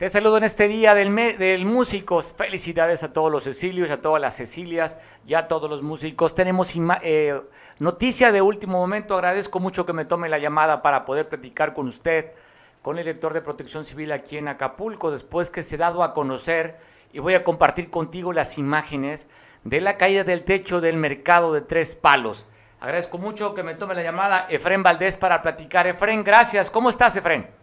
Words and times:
Te 0.00 0.08
saludo 0.08 0.38
en 0.38 0.44
este 0.44 0.66
día 0.66 0.94
del, 0.94 1.14
del 1.14 1.66
músico. 1.66 2.22
Felicidades 2.22 3.02
a 3.02 3.12
todos 3.12 3.30
los 3.30 3.44
Cecilios, 3.44 3.90
a 3.90 4.00
todas 4.00 4.18
las 4.18 4.34
Cecilias 4.34 4.96
y 5.26 5.34
a 5.34 5.46
todos 5.46 5.68
los 5.68 5.82
músicos. 5.82 6.34
Tenemos 6.34 6.72
eh, 7.02 7.38
noticia 7.78 8.32
de 8.32 8.40
último 8.40 8.78
momento. 8.78 9.12
Agradezco 9.12 9.60
mucho 9.60 9.84
que 9.84 9.92
me 9.92 10.06
tome 10.06 10.30
la 10.30 10.38
llamada 10.38 10.80
para 10.80 11.04
poder 11.04 11.28
platicar 11.28 11.74
con 11.74 11.86
usted, 11.86 12.32
con 12.80 12.96
el 12.96 13.04
director 13.04 13.34
de 13.34 13.42
Protección 13.42 13.84
Civil 13.84 14.10
aquí 14.12 14.38
en 14.38 14.48
Acapulco, 14.48 15.10
después 15.10 15.50
que 15.50 15.62
se 15.62 15.74
ha 15.74 15.80
dado 15.80 16.02
a 16.02 16.14
conocer 16.14 16.78
y 17.12 17.18
voy 17.18 17.34
a 17.34 17.44
compartir 17.44 17.90
contigo 17.90 18.32
las 18.32 18.56
imágenes 18.56 19.28
de 19.64 19.82
la 19.82 19.98
caída 19.98 20.24
del 20.24 20.44
techo 20.44 20.80
del 20.80 20.96
mercado 20.96 21.52
de 21.52 21.60
Tres 21.60 21.94
Palos. 21.94 22.46
Agradezco 22.80 23.18
mucho 23.18 23.52
que 23.54 23.62
me 23.62 23.74
tome 23.74 23.94
la 23.94 24.02
llamada 24.02 24.46
Efren 24.48 24.82
Valdés 24.82 25.18
para 25.18 25.42
platicar. 25.42 25.86
Efren, 25.86 26.24
gracias. 26.24 26.70
¿Cómo 26.70 26.88
estás, 26.88 27.16
Efren? 27.16 27.59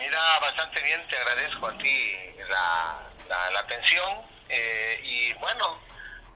Mira, 0.00 0.38
bastante 0.40 0.80
bien, 0.80 1.06
te 1.08 1.16
agradezco 1.18 1.66
a 1.66 1.76
ti 1.76 2.34
la, 2.48 3.02
la, 3.28 3.60
atención 3.60 4.22
eh, 4.48 4.98
y 5.04 5.32
bueno, 5.34 5.78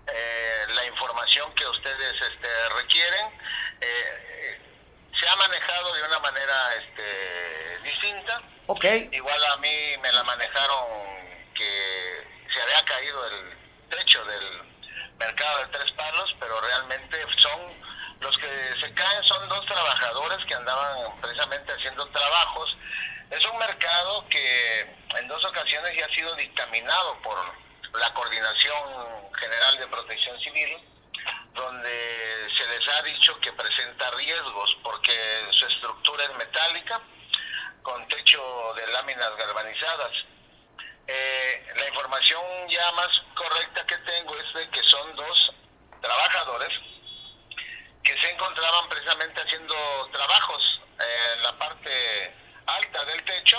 eh, 0.06 0.66
la 0.68 0.84
información 0.84 1.50
que 1.54 1.66
ustedes 1.66 2.14
este, 2.30 2.68
requieren. 2.76 3.26
Eh, 3.80 4.60
se 5.18 5.26
ha 5.26 5.36
manejado 5.36 5.94
de 5.94 6.02
una 6.02 6.18
manera 6.18 6.74
este, 6.74 7.78
distinta. 7.84 8.36
Okay. 8.66 9.08
Igual 9.12 9.42
a 9.46 9.56
mí 9.56 9.96
me 10.02 10.12
la 10.12 10.22
manejaron 10.24 10.84
que 11.54 12.26
se 12.52 12.60
había 12.60 12.84
caído 12.84 13.26
el 13.28 13.56
techo 13.88 14.22
del 14.26 14.62
mercado 15.16 15.60
de 15.60 15.78
tres 15.78 15.90
palos, 15.92 16.36
pero 16.38 16.60
realmente 16.60 17.16
son 17.38 17.60
los 18.20 18.36
que 18.36 18.74
se 18.80 18.92
caen 18.92 19.24
son 19.24 19.48
dos 19.48 19.64
trabajadores 19.66 20.44
que 20.46 20.54
andaban 20.54 21.18
precisamente 21.20 21.72
haciendo 21.72 22.06
trabajos 22.08 22.76
es 23.30 23.44
un 23.44 23.58
mercado 23.58 24.26
que 24.28 24.80
en 25.18 25.28
dos 25.28 25.44
ocasiones 25.44 25.96
ya 25.96 26.06
ha 26.06 26.14
sido 26.14 26.34
dictaminado 26.36 27.20
por 27.22 27.36
la 27.98 28.12
Coordinación 28.14 29.32
General 29.38 29.78
de 29.78 29.86
Protección 29.86 30.38
Civil, 30.40 30.78
donde 31.52 32.48
se 32.56 32.66
les 32.66 32.88
ha 32.88 33.02
dicho 33.02 33.38
que 33.40 33.52
presenta 33.52 34.10
riesgos 34.12 34.76
porque 34.82 35.46
su 35.50 35.66
estructura 35.66 36.24
es 36.24 36.34
metálica, 36.36 37.00
con 37.82 38.06
techo 38.08 38.74
de 38.74 38.86
láminas 38.88 39.36
galvanizadas. 39.36 40.12
Eh, 41.06 41.72
la 41.76 41.88
información 41.88 42.42
ya 42.68 42.90
más 42.92 43.22
correcta 43.34 43.86
que 43.86 43.96
tengo 43.98 44.36
es 44.36 44.54
de 44.54 44.70
que 44.70 44.82
son 44.84 45.14
dos 45.16 45.52
trabajadores 46.00 46.72
que 48.02 48.18
se 48.20 48.30
encontraban 48.30 48.88
precisamente 48.88 49.40
haciendo 49.40 49.74
trabajos 50.12 50.80
en 50.98 51.42
la 51.42 51.52
parte 51.58 52.34
alta 52.66 53.04
del 53.04 53.22
techo 53.24 53.58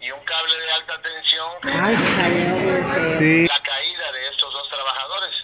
y 0.00 0.10
un 0.10 0.24
cable 0.24 0.56
de 0.56 0.72
alta 0.72 1.00
tensión 1.02 1.52
la 1.62 3.60
caída 3.62 4.12
de 4.12 4.28
estos 4.28 4.52
dos 4.52 4.68
trabajadores, 4.68 5.34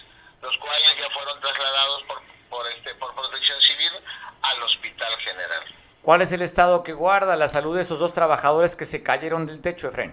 los 0.41 0.57
cuales 0.57 0.95
ya 0.97 1.09
fueron 1.09 1.39
trasladados 1.41 2.03
por, 2.03 2.21
por, 2.49 2.71
este, 2.71 2.95
por 2.95 3.13
protección 3.13 3.61
civil 3.61 3.91
al 4.41 4.63
hospital 4.63 5.17
general. 5.19 5.63
¿Cuál 6.01 6.21
es 6.21 6.31
el 6.31 6.41
estado 6.41 6.83
que 6.83 6.93
guarda 6.93 7.35
la 7.35 7.49
salud 7.49 7.75
de 7.75 7.81
esos 7.81 7.99
dos 7.99 8.13
trabajadores 8.13 8.75
que 8.75 8.85
se 8.85 9.01
cayeron 9.01 9.45
del 9.45 9.61
techo, 9.61 9.89
Efren? 9.89 10.11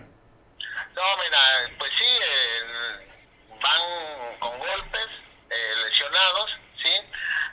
No, 0.95 1.03
mira, 1.23 1.39
pues 1.79 1.91
sí, 1.99 2.05
eh, 2.05 3.09
van 3.61 4.39
con 4.39 4.59
golpes, 4.59 5.09
eh, 5.51 5.75
lesionados, 5.85 6.51
sí, 6.83 6.93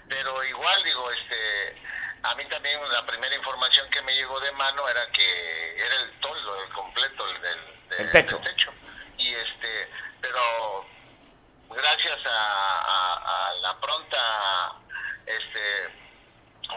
pero 0.08 0.44
igual 0.44 0.84
digo, 0.84 1.12
este, 1.12 1.76
a 2.24 2.36
mí 2.36 2.46
también 2.46 2.80
la 2.92 3.06
primera 3.06 3.36
información 3.36 3.90
que 3.90 4.02
me 4.02 4.14
llegó 4.14 4.40
de 4.40 4.52
mano 4.54 4.88
era 4.88 5.06
que 5.12 5.78
era 5.78 5.96
el 6.04 6.12
toldo, 6.20 6.64
el 6.64 6.70
completo 6.74 7.28
del, 8.12 8.26
techo. 8.26 8.74
Y 9.18 9.34
este, 9.34 9.90
pero 10.22 10.86
gracias 11.70 12.20
a, 12.26 13.54
la 13.62 13.80
pronta 13.80 14.74
este, 15.26 15.90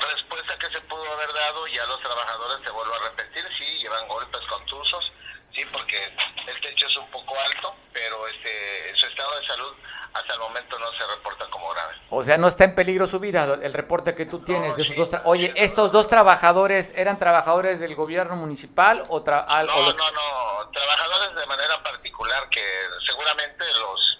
respuesta 0.00 0.58
que 0.58 0.70
se 0.70 0.80
pudo 0.82 1.12
haber 1.12 1.32
dado, 1.32 1.66
ya 1.68 1.86
los 1.86 2.00
trabajadores, 2.00 2.64
te 2.64 2.70
vuelvo 2.70 2.94
a 2.94 3.10
repetir, 3.10 3.44
sí, 3.56 3.64
llevan 3.78 4.08
golpes 4.08 4.40
contusos, 4.48 5.12
sí, 5.54 5.64
porque 5.72 6.12
el 6.46 6.60
techo 6.60 6.86
es 6.86 6.96
un 6.96 7.10
poco 7.10 7.38
alto, 7.38 7.76
pero 7.92 8.26
este, 8.28 8.92
su 8.96 9.06
estado 9.06 9.38
de 9.38 9.46
salud 9.46 9.76
hasta 10.14 10.34
el 10.34 10.40
momento 10.40 10.78
no 10.78 10.92
se 10.92 11.06
reporta 11.06 11.48
como 11.50 11.70
grave. 11.70 11.94
O 12.10 12.22
sea, 12.22 12.36
no 12.36 12.48
está 12.48 12.64
en 12.64 12.74
peligro 12.74 13.06
su 13.06 13.18
vida, 13.18 13.44
el 13.44 13.72
reporte 13.72 14.14
que 14.14 14.26
tú 14.26 14.40
tienes 14.44 14.76
de 14.76 14.82
esos 14.82 14.96
dos. 14.96 15.10
Oye, 15.24 15.52
¿estos 15.56 15.92
dos 15.92 16.08
trabajadores 16.08 16.92
eran 16.96 17.18
trabajadores 17.18 17.80
del 17.80 17.94
gobierno 17.94 18.36
municipal 18.36 19.04
o, 19.08 19.22
tra 19.22 19.46
no, 19.64 19.64
no, 19.64 19.92
no, 19.92 20.70
trabajadores 20.70 21.34
de 21.34 21.46
manera 21.46 21.82
particular 21.82 22.48
que 22.50 22.64
seguramente 23.06 23.64
los 23.78 24.18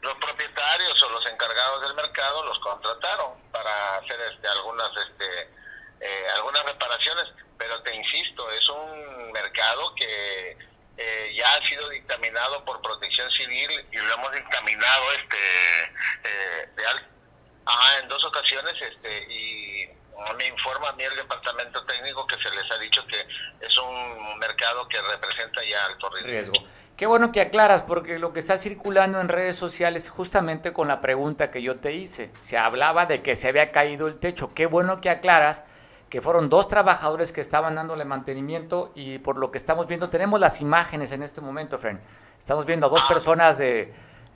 los 0.00 0.16
propietarios 0.18 1.02
o 1.02 1.08
los 1.10 1.26
encargados 1.26 1.82
del 1.82 1.94
mercado 1.94 2.44
los 2.44 2.58
contrataron 2.60 3.32
para 3.50 3.96
hacer 3.96 4.18
este 4.32 4.46
algunas 4.48 4.90
este 4.96 5.50
eh, 6.00 6.26
algunas 6.36 6.64
reparaciones, 6.64 7.26
pero 7.58 7.82
te 7.82 7.94
insisto, 7.94 8.48
es 8.52 8.68
un 8.68 9.32
mercado 9.32 9.94
que 9.96 10.56
eh, 10.98 11.32
ya 11.36 11.54
ha 11.54 11.68
sido 11.68 11.88
dictaminado 11.90 12.64
por 12.64 12.82
Protección 12.82 13.30
Civil 13.30 13.70
y 13.92 13.96
lo 13.96 14.14
hemos 14.14 14.32
dictaminado 14.32 15.04
este 15.12 15.38
eh, 16.24 16.68
en 18.02 18.08
dos 18.08 18.24
ocasiones 18.24 18.74
este 18.82 19.32
y 19.32 19.88
me 20.36 20.48
informa 20.48 20.88
a 20.88 20.92
mí 20.92 21.04
el 21.04 21.14
departamento 21.14 21.84
técnico 21.84 22.26
que 22.26 22.36
se 22.38 22.50
les 22.50 22.70
ha 22.70 22.78
dicho 22.78 23.06
que 23.06 23.20
es 23.64 23.78
un 23.78 24.38
mercado 24.38 24.88
que 24.88 25.00
representa 25.00 25.60
ya 25.64 25.84
alto 25.86 26.10
riesgo. 26.10 26.52
riesgo. 26.52 26.68
Qué 26.96 27.06
bueno 27.06 27.30
que 27.30 27.40
aclaras, 27.40 27.84
porque 27.84 28.18
lo 28.18 28.32
que 28.32 28.40
está 28.40 28.58
circulando 28.58 29.20
en 29.20 29.28
redes 29.28 29.54
sociales, 29.54 30.10
justamente 30.10 30.72
con 30.72 30.88
la 30.88 31.00
pregunta 31.00 31.52
que 31.52 31.62
yo 31.62 31.78
te 31.78 31.92
hice, 31.92 32.32
se 32.40 32.58
hablaba 32.58 33.06
de 33.06 33.22
que 33.22 33.36
se 33.36 33.46
había 33.46 33.70
caído 33.70 34.08
el 34.08 34.18
techo. 34.18 34.52
Qué 34.52 34.66
bueno 34.66 35.00
que 35.00 35.08
aclaras 35.08 35.64
que 36.08 36.22
fueron 36.22 36.48
dos 36.48 36.68
trabajadores 36.68 37.32
que 37.32 37.40
estaban 37.40 37.74
dándole 37.74 38.04
mantenimiento 38.04 38.92
y 38.94 39.18
por 39.18 39.36
lo 39.36 39.50
que 39.50 39.58
estamos 39.58 39.86
viendo, 39.86 40.08
tenemos 40.08 40.40
las 40.40 40.60
imágenes 40.60 41.12
en 41.12 41.22
este 41.22 41.40
momento, 41.40 41.78
Fren. 41.78 42.00
Estamos 42.38 42.64
viendo 42.64 42.86
a 42.86 42.88
dos 42.88 43.02
personas 43.04 43.58
de, 43.58 43.92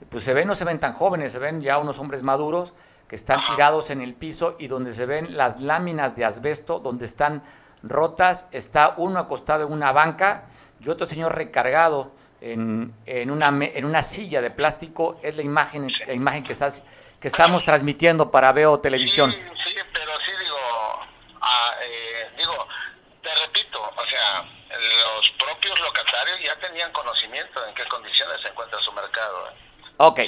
pues 0.09 0.23
se 0.23 0.33
ven, 0.33 0.47
no 0.47 0.55
se 0.55 0.65
ven 0.65 0.79
tan 0.79 0.93
jóvenes, 0.93 1.31
se 1.31 1.39
ven 1.39 1.61
ya 1.61 1.79
unos 1.79 1.97
hombres 1.99 2.21
maduros 2.21 2.73
que 3.07 3.15
están 3.15 3.43
tirados 3.45 3.89
en 3.89 4.01
el 4.01 4.13
piso 4.13 4.55
y 4.59 4.67
donde 4.67 4.91
se 4.91 5.05
ven 5.05 5.35
las 5.35 5.59
láminas 5.59 6.15
de 6.15 6.25
asbesto, 6.25 6.79
donde 6.79 7.05
están 7.05 7.43
rotas, 7.81 8.47
está 8.51 8.93
uno 8.97 9.19
acostado 9.19 9.65
en 9.65 9.73
una 9.73 9.91
banca 9.91 10.45
y 10.79 10.89
otro 10.89 11.07
señor 11.07 11.35
recargado 11.35 12.11
en, 12.39 12.93
en, 13.05 13.31
una, 13.31 13.47
en 13.47 13.85
una 13.85 14.03
silla 14.03 14.41
de 14.41 14.51
plástico, 14.51 15.17
es 15.23 15.35
la 15.35 15.41
imagen, 15.41 15.91
la 16.05 16.13
imagen 16.13 16.43
que, 16.43 16.51
estás, 16.51 16.83
que 17.19 17.27
estamos 17.27 17.63
transmitiendo 17.63 18.29
para 18.29 18.51
Veo 18.51 18.79
Televisión. 18.79 19.33
Eh, 21.81 22.31
digo, 22.37 22.67
te 23.21 23.29
repito, 23.35 23.79
o 23.81 24.05
sea, 24.07 24.41
los 24.41 25.29
locatarios 26.23 26.39
ya 26.43 26.67
tenían 26.67 26.91
conocimiento 26.91 27.65
en 27.67 27.75
qué 27.75 27.85
condiciones 27.85 28.41
se 28.41 28.49
encuentra 28.49 28.79
su 28.79 28.91
mercado. 28.91 29.47
¿eh? 29.47 29.83
Ok. 29.97 30.19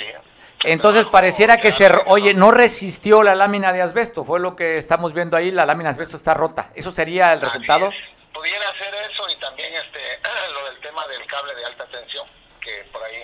Entonces 0.63 1.06
pareciera 1.06 1.57
que 1.57 1.72
se, 1.72 1.89
oye, 2.07 2.33
no 2.33 2.51
resistió 2.51 3.23
la 3.23 3.35
lámina 3.35 3.72
de 3.72 3.81
asbesto, 3.81 4.23
fue 4.23 4.39
lo 4.39 4.55
que 4.55 4.78
estamos 4.78 5.13
viendo 5.13 5.38
ahí, 5.38 5.51
la 5.51 5.66
lámina 5.66 5.89
de 5.89 5.94
asbesto 5.94 6.17
está 6.17 6.34
rota. 6.34 6.72
¿Eso 6.75 6.91
sería 6.91 7.34
el 7.34 7.41
resultado? 7.41 7.91
Pudiera 8.34 8.73
ser 8.78 8.94
eso 8.95 9.29
y 9.29 9.39
también 9.39 9.73
este 9.73 10.00
lo 10.53 10.69
del 10.69 10.79
tema 10.81 11.07
del 11.07 11.25
cable 11.28 11.55
de 11.55 11.66
alta 11.66 11.85
tensión, 11.88 12.25
que 12.61 12.88
por 12.91 13.03
ahí 13.03 13.23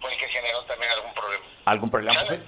fue 0.00 0.12
el 0.12 0.18
que 0.18 0.28
generó 0.28 0.64
también 0.64 0.92
algún 0.92 1.14
problema. 1.14 1.44
¿Algún 1.64 1.90
problema? 1.90 2.24
Sí. 2.24 2.42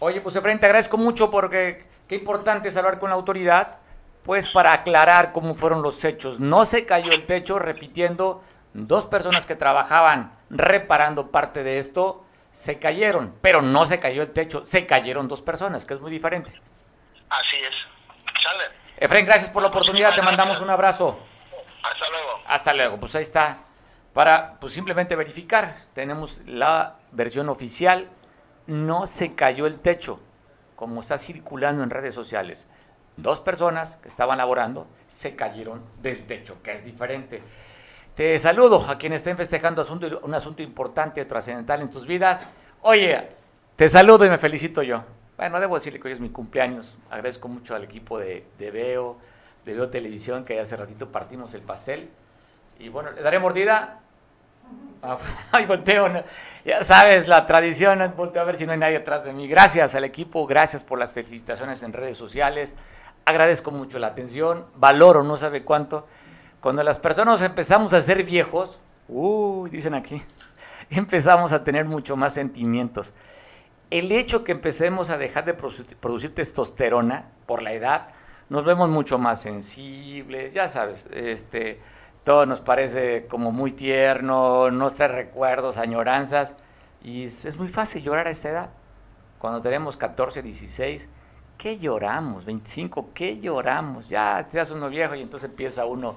Oye, 0.00 0.20
pues 0.20 0.34
Efraín, 0.34 0.58
te 0.58 0.66
agradezco 0.66 0.96
mucho 0.96 1.30
porque 1.30 1.84
qué 2.08 2.14
importante 2.16 2.70
es 2.70 2.76
hablar 2.76 2.98
con 2.98 3.10
la 3.10 3.16
autoridad, 3.16 3.78
pues 4.24 4.48
para 4.48 4.72
aclarar 4.72 5.32
cómo 5.32 5.54
fueron 5.54 5.82
los 5.82 6.04
hechos. 6.04 6.40
No 6.40 6.64
se 6.64 6.86
cayó 6.86 7.12
el 7.12 7.26
techo, 7.26 7.58
repitiendo, 7.58 8.42
dos 8.74 9.06
personas 9.06 9.46
que 9.46 9.56
trabajaban 9.56 10.32
reparando 10.50 11.30
parte 11.30 11.62
de 11.62 11.78
esto 11.78 12.24
se 12.50 12.78
cayeron, 12.78 13.34
pero 13.40 13.62
no 13.62 13.86
se 13.86 14.00
cayó 14.00 14.22
el 14.22 14.30
techo, 14.30 14.64
se 14.64 14.86
cayeron 14.86 15.28
dos 15.28 15.42
personas, 15.42 15.84
que 15.84 15.94
es 15.94 16.00
muy 16.00 16.10
diferente. 16.10 16.52
Así 17.28 17.56
es. 17.56 18.42
Sale. 18.42 18.64
Efraín, 18.96 19.26
gracias 19.26 19.50
por 19.50 19.62
la 19.62 19.68
oportunidad, 19.68 20.14
te 20.14 20.22
mandamos 20.22 20.60
un 20.60 20.70
abrazo. 20.70 21.18
Hasta 21.82 22.08
luego. 22.10 22.42
Hasta 22.46 22.74
luego, 22.74 23.00
pues 23.00 23.14
ahí 23.14 23.22
está. 23.22 23.58
Para 24.12 24.58
pues 24.60 24.72
simplemente 24.72 25.14
verificar, 25.14 25.76
tenemos 25.94 26.42
la 26.46 26.96
versión 27.12 27.48
oficial, 27.48 28.08
no 28.66 29.06
se 29.06 29.34
cayó 29.34 29.66
el 29.66 29.78
techo 29.78 30.20
como 30.80 31.02
está 31.02 31.18
circulando 31.18 31.84
en 31.84 31.90
redes 31.90 32.14
sociales, 32.14 32.66
dos 33.18 33.40
personas 33.42 33.96
que 33.96 34.08
estaban 34.08 34.38
laborando 34.38 34.86
se 35.08 35.36
cayeron 35.36 35.84
del 36.00 36.26
techo, 36.26 36.62
que 36.62 36.72
es 36.72 36.82
diferente. 36.82 37.42
Te 38.14 38.38
saludo 38.38 38.86
a 38.88 38.98
quienes 38.98 39.20
estén 39.20 39.36
festejando 39.36 39.84
un 40.22 40.34
asunto 40.34 40.62
importante, 40.62 41.24
trascendental 41.24 41.80
en 41.80 41.90
tus 41.90 42.06
vidas. 42.06 42.44
Oye, 42.82 43.28
te 43.76 43.88
saludo 43.88 44.24
y 44.24 44.30
me 44.30 44.38
felicito 44.38 44.82
yo. 44.82 45.04
Bueno, 45.36 45.58
debo 45.60 45.76
decirle 45.76 46.00
que 46.00 46.08
hoy 46.08 46.12
es 46.12 46.20
mi 46.20 46.30
cumpleaños. 46.30 46.98
Agradezco 47.08 47.48
mucho 47.48 47.74
al 47.74 47.84
equipo 47.84 48.18
de, 48.18 48.44
de 48.58 48.70
Veo, 48.70 49.16
de 49.64 49.74
Veo 49.74 49.88
Televisión, 49.88 50.44
que 50.44 50.60
hace 50.60 50.76
ratito 50.76 51.10
partimos 51.10 51.54
el 51.54 51.62
pastel. 51.62 52.10
Y 52.78 52.88
bueno, 52.88 53.10
¿le 53.12 53.22
daré 53.22 53.38
mordida? 53.38 54.00
Ah, 55.02 55.16
ay, 55.52 55.64
volteo, 55.64 56.08
ya 56.64 56.84
sabes, 56.84 57.26
la 57.26 57.46
tradición, 57.46 58.12
volteo 58.16 58.42
a 58.42 58.44
ver 58.44 58.56
si 58.56 58.66
no 58.66 58.72
hay 58.72 58.78
nadie 58.78 58.98
atrás 58.98 59.24
de 59.24 59.32
mí. 59.32 59.48
Gracias 59.48 59.94
al 59.94 60.04
equipo, 60.04 60.46
gracias 60.46 60.84
por 60.84 60.98
las 60.98 61.14
felicitaciones 61.14 61.82
en 61.82 61.92
redes 61.92 62.16
sociales. 62.16 62.76
Agradezco 63.24 63.70
mucho 63.70 63.98
la 63.98 64.08
atención, 64.08 64.66
valoro 64.76 65.22
no 65.22 65.36
sabe 65.36 65.62
cuánto. 65.62 66.06
Cuando 66.60 66.82
las 66.82 66.98
personas 66.98 67.40
empezamos 67.40 67.94
a 67.94 68.02
ser 68.02 68.22
viejos, 68.22 68.78
uy, 69.08 69.70
dicen 69.70 69.94
aquí, 69.94 70.22
empezamos 70.90 71.52
a 71.52 71.64
tener 71.64 71.86
mucho 71.86 72.16
más 72.16 72.34
sentimientos. 72.34 73.14
El 73.90 74.12
hecho 74.12 74.44
que 74.44 74.52
empecemos 74.52 75.08
a 75.08 75.16
dejar 75.16 75.46
de 75.46 75.54
producir 75.54 76.34
testosterona 76.34 77.30
por 77.46 77.62
la 77.62 77.72
edad, 77.72 78.08
nos 78.50 78.64
vemos 78.64 78.90
mucho 78.90 79.18
más 79.18 79.40
sensibles, 79.40 80.52
ya 80.52 80.68
sabes, 80.68 81.08
este, 81.12 81.80
todo 82.24 82.44
nos 82.44 82.60
parece 82.60 83.26
como 83.26 83.52
muy 83.52 83.72
tierno, 83.72 84.70
nos 84.70 84.94
trae 84.94 85.08
recuerdos, 85.08 85.78
añoranzas, 85.78 86.56
y 87.02 87.24
es, 87.24 87.56
muy 87.56 87.68
fácil 87.68 88.02
llorar 88.02 88.26
a 88.26 88.30
esta 88.30 88.50
edad. 88.50 88.70
Cuando 89.38 89.62
tenemos 89.62 89.96
14, 89.96 90.42
16, 90.42 91.08
¿qué 91.56 91.78
lloramos? 91.78 92.44
25, 92.44 93.10
¿qué 93.14 93.40
lloramos? 93.40 94.08
Ya 94.08 94.46
te 94.50 94.58
das 94.58 94.70
uno 94.70 94.90
viejo 94.90 95.14
y 95.14 95.22
entonces 95.22 95.48
empieza 95.48 95.86
uno 95.86 96.16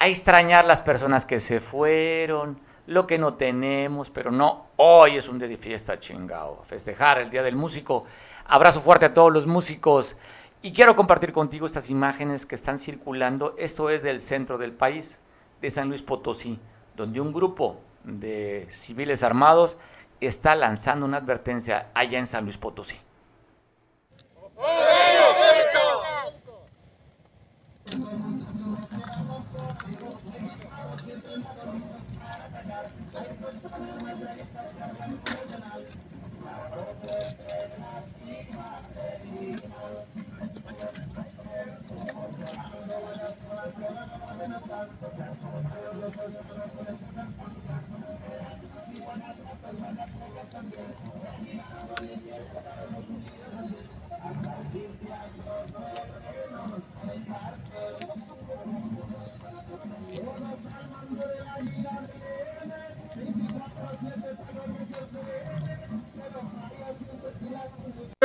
a 0.00 0.08
extrañar 0.08 0.64
las 0.64 0.80
personas 0.80 1.26
que 1.26 1.38
se 1.40 1.60
fueron, 1.60 2.58
lo 2.86 3.06
que 3.06 3.18
no 3.18 3.34
tenemos, 3.34 4.08
pero 4.08 4.30
no, 4.30 4.68
hoy 4.76 5.18
es 5.18 5.28
un 5.28 5.38
día 5.38 5.46
de 5.46 5.58
fiesta 5.58 6.00
chingado, 6.00 6.62
festejar 6.64 7.18
el 7.18 7.28
Día 7.28 7.42
del 7.42 7.54
Músico. 7.54 8.06
Abrazo 8.46 8.80
fuerte 8.80 9.04
a 9.04 9.14
todos 9.14 9.30
los 9.30 9.46
músicos 9.46 10.16
y 10.62 10.72
quiero 10.72 10.96
compartir 10.96 11.34
contigo 11.34 11.66
estas 11.66 11.90
imágenes 11.90 12.46
que 12.46 12.54
están 12.54 12.78
circulando. 12.78 13.54
Esto 13.58 13.90
es 13.90 14.02
del 14.02 14.20
centro 14.20 14.56
del 14.56 14.72
país, 14.72 15.20
de 15.60 15.68
San 15.68 15.90
Luis 15.90 16.00
Potosí, 16.00 16.58
donde 16.96 17.20
un 17.20 17.30
grupo 17.30 17.76
de 18.02 18.64
civiles 18.70 19.22
armados 19.22 19.76
está 20.18 20.54
lanzando 20.54 21.04
una 21.04 21.18
advertencia 21.18 21.90
allá 21.92 22.18
en 22.18 22.26
San 22.26 22.44
Luis 22.44 22.56
Potosí. 22.56 22.96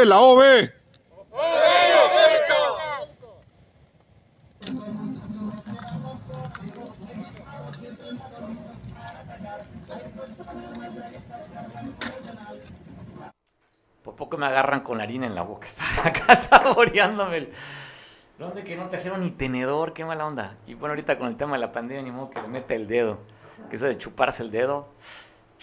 La 0.06 0.20
OVE. 0.20 0.72
Por 14.04 14.16
poco 14.16 14.38
me 14.38 14.46
agarran 14.46 14.82
con 14.82 15.02
harina 15.02 15.26
en 15.26 15.34
la 15.34 15.42
boca. 15.42 15.66
Estaba 15.66 16.10
acá 16.10 16.36
saboreándome. 16.36 17.50
¿Dónde 18.38 18.64
que 18.64 18.76
no 18.76 18.90
trajeron 18.90 19.22
ni 19.22 19.32
tenedor? 19.32 19.94
Qué 19.94 20.06
mala 20.06 20.28
onda. 20.28 20.56
Y 20.68 20.76
bueno, 20.76 20.92
ahorita 20.92 21.18
con 21.18 21.30
el 21.30 21.36
tema 21.36 21.54
de 21.54 21.62
la 21.62 21.72
pandemia, 21.72 22.04
ni 22.04 22.12
modo 22.12 22.30
que 22.30 22.44
le 22.44 22.48
mete 22.48 22.76
el 22.76 22.88
dedo. 22.88 23.18
Que 23.72 23.78
eso 23.78 23.88
de 23.88 23.98
chuparse 23.98 24.44
el 24.44 24.52
dedo, 24.52 24.88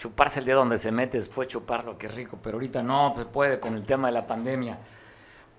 chuparse 0.03 0.41
el 0.41 0.45
dedo 0.45 0.59
donde 0.59 0.77
se 0.77 0.91
mete, 0.91 1.17
después 1.17 1.47
chuparlo, 1.47 1.97
qué 1.97 2.09
rico. 2.09 2.37
Pero 2.43 2.57
ahorita 2.57 2.83
no 2.83 3.13
se 3.15 3.23
puede 3.23 3.61
con 3.61 3.73
el 3.73 3.85
tema 3.85 4.09
de 4.09 4.13
la 4.13 4.27
pandemia. 4.27 4.77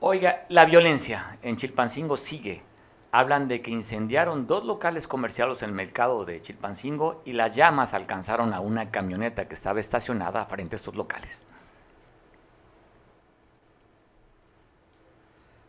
Oiga, 0.01 0.45
la 0.51 0.67
violencia 0.67 1.39
en 1.41 1.57
Chilpancingo 1.57 2.19
sigue. 2.19 2.63
Hablan 3.11 3.49
de 3.49 3.63
que 3.63 3.71
incendiaron 3.71 4.47
dos 4.47 4.67
locales 4.67 5.09
comerciales 5.09 5.63
en 5.63 5.71
el 5.71 5.75
mercado 5.75 6.27
de 6.27 6.43
Chilpancingo 6.43 7.23
y 7.25 7.33
las 7.33 7.57
llamas 7.57 7.95
alcanzaron 7.95 8.53
a 8.53 8.61
una 8.61 8.91
camioneta 8.91 9.49
que 9.49 9.55
estaba 9.55 9.81
estacionada 9.81 10.45
frente 10.45 10.75
a 10.75 10.77
estos 10.77 10.95
locales. 10.95 11.41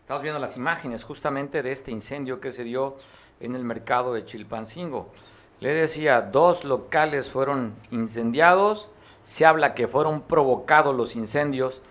Estamos 0.02 0.22
viendo 0.22 0.40
las 0.42 0.58
imágenes 0.58 1.06
justamente 1.06 1.64
de 1.64 1.72
este 1.72 1.92
incendio 1.92 2.42
que 2.42 2.52
se 2.52 2.66
dio 2.66 2.98
en 3.40 3.56
el 3.56 3.64
mercado 3.64 4.14
de 4.14 4.26
Chilpancingo. 4.26 5.14
Le 5.60 5.74
decía, 5.74 6.22
dos 6.22 6.64
locales 6.64 7.30
fueron 7.30 7.74
incendiados, 7.92 8.90
se 9.22 9.46
habla 9.46 9.74
que 9.74 9.88
fueron 9.88 10.22
provocados 10.22 10.96
los 10.96 11.16
incendios 11.16 11.82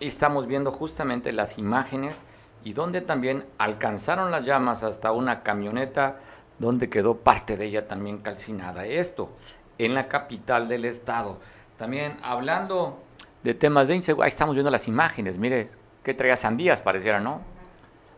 y 0.00 0.06
estamos 0.06 0.46
viendo 0.46 0.70
justamente 0.70 1.32
las 1.32 1.58
imágenes 1.58 2.22
y 2.64 2.72
donde 2.72 3.00
también 3.00 3.44
alcanzaron 3.58 4.30
las 4.30 4.44
llamas 4.44 4.82
hasta 4.82 5.12
una 5.12 5.42
camioneta 5.42 6.20
donde 6.58 6.88
quedó 6.88 7.16
parte 7.16 7.56
de 7.56 7.66
ella 7.66 7.88
también 7.88 8.18
calcinada. 8.18 8.86
Esto 8.86 9.30
en 9.78 9.94
la 9.94 10.08
capital 10.08 10.68
del 10.68 10.84
estado. 10.84 11.38
También 11.76 12.18
hablando 12.22 13.02
de 13.42 13.54
temas 13.54 13.88
de 13.88 13.96
inseguridad, 13.96 14.28
estamos 14.28 14.54
viendo 14.54 14.70
las 14.70 14.86
imágenes, 14.86 15.38
mire, 15.38 15.68
que 16.04 16.14
traía 16.14 16.36
sandías, 16.36 16.80
pareciera, 16.80 17.20
¿no? 17.20 17.40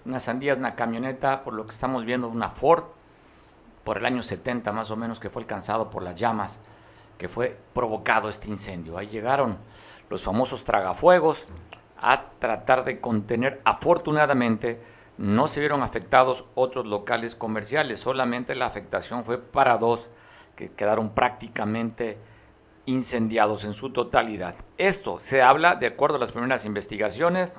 Una 0.05 0.21
sandía, 0.21 0.55
una 0.55 0.75
camioneta, 0.75 1.43
por 1.45 1.55
lo 1.55 1.65
que 1.65 1.71
estamos 1.71 2.05
viendo, 2.05 2.29
una 2.29 2.51
Ford, 2.51 2.85
por 3.85 3.99
el 3.99 4.07
año 4.07 4.23
70 4.23 4.73
más 4.73 4.91
o 4.91 4.97
menos, 4.97 5.21
que 5.21 5.31
fue 5.31 5.43
alcanzado 5.43 5.91
por 5.91 6.03
las 6.03 6.17
llamas, 6.17 6.61
que 7.19 7.29
fue 7.29 7.57
provocado 7.73 8.29
este 8.29 8.49
incendio. 8.49 8.99
Ahí 8.99 9.07
llegaron 9.07 9.59
los 10.11 10.23
famosos 10.23 10.65
tragafuegos 10.65 11.47
a 12.01 12.31
tratar 12.39 12.85
de 12.85 13.01
contener. 13.01 13.61
Afortunadamente, 13.65 14.81
no 15.17 15.47
se 15.47 15.61
vieron 15.61 15.83
afectados 15.83 16.45
otros 16.55 16.87
locales 16.87 17.37
comerciales, 17.37 18.01
solamente 18.01 18.55
la 18.55 18.67
afectación 18.67 19.25
fue 19.25 19.39
para 19.39 19.79
dos 19.79 20.11
que 20.57 20.73
quedaron 20.73 21.11
prácticamente 21.11 22.19
incendiados 22.87 23.65
en 23.65 23.73
su 23.73 23.91
totalidad. 23.91 24.57
Esto 24.77 25.21
se 25.21 25.43
habla, 25.43 25.77
de 25.77 25.87
acuerdo 25.87 26.17
a 26.17 26.21
las 26.21 26.33
primeras 26.33 26.65
investigaciones, 26.65 27.55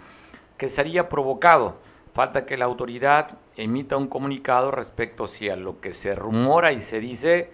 que 0.58 0.70
sería 0.70 1.10
provocado. 1.10 1.80
Falta 2.16 2.46
que 2.46 2.56
la 2.56 2.64
autoridad 2.64 3.40
emita 3.58 3.98
un 3.98 4.08
comunicado 4.08 4.72
respecto 4.72 5.28
si 5.28 5.50
a 5.50 5.58
lo 5.58 5.82
que 5.82 5.92
se 5.92 6.16
rumora 6.16 6.72
y 6.72 6.80
se 6.80 7.02
dice 7.02 7.52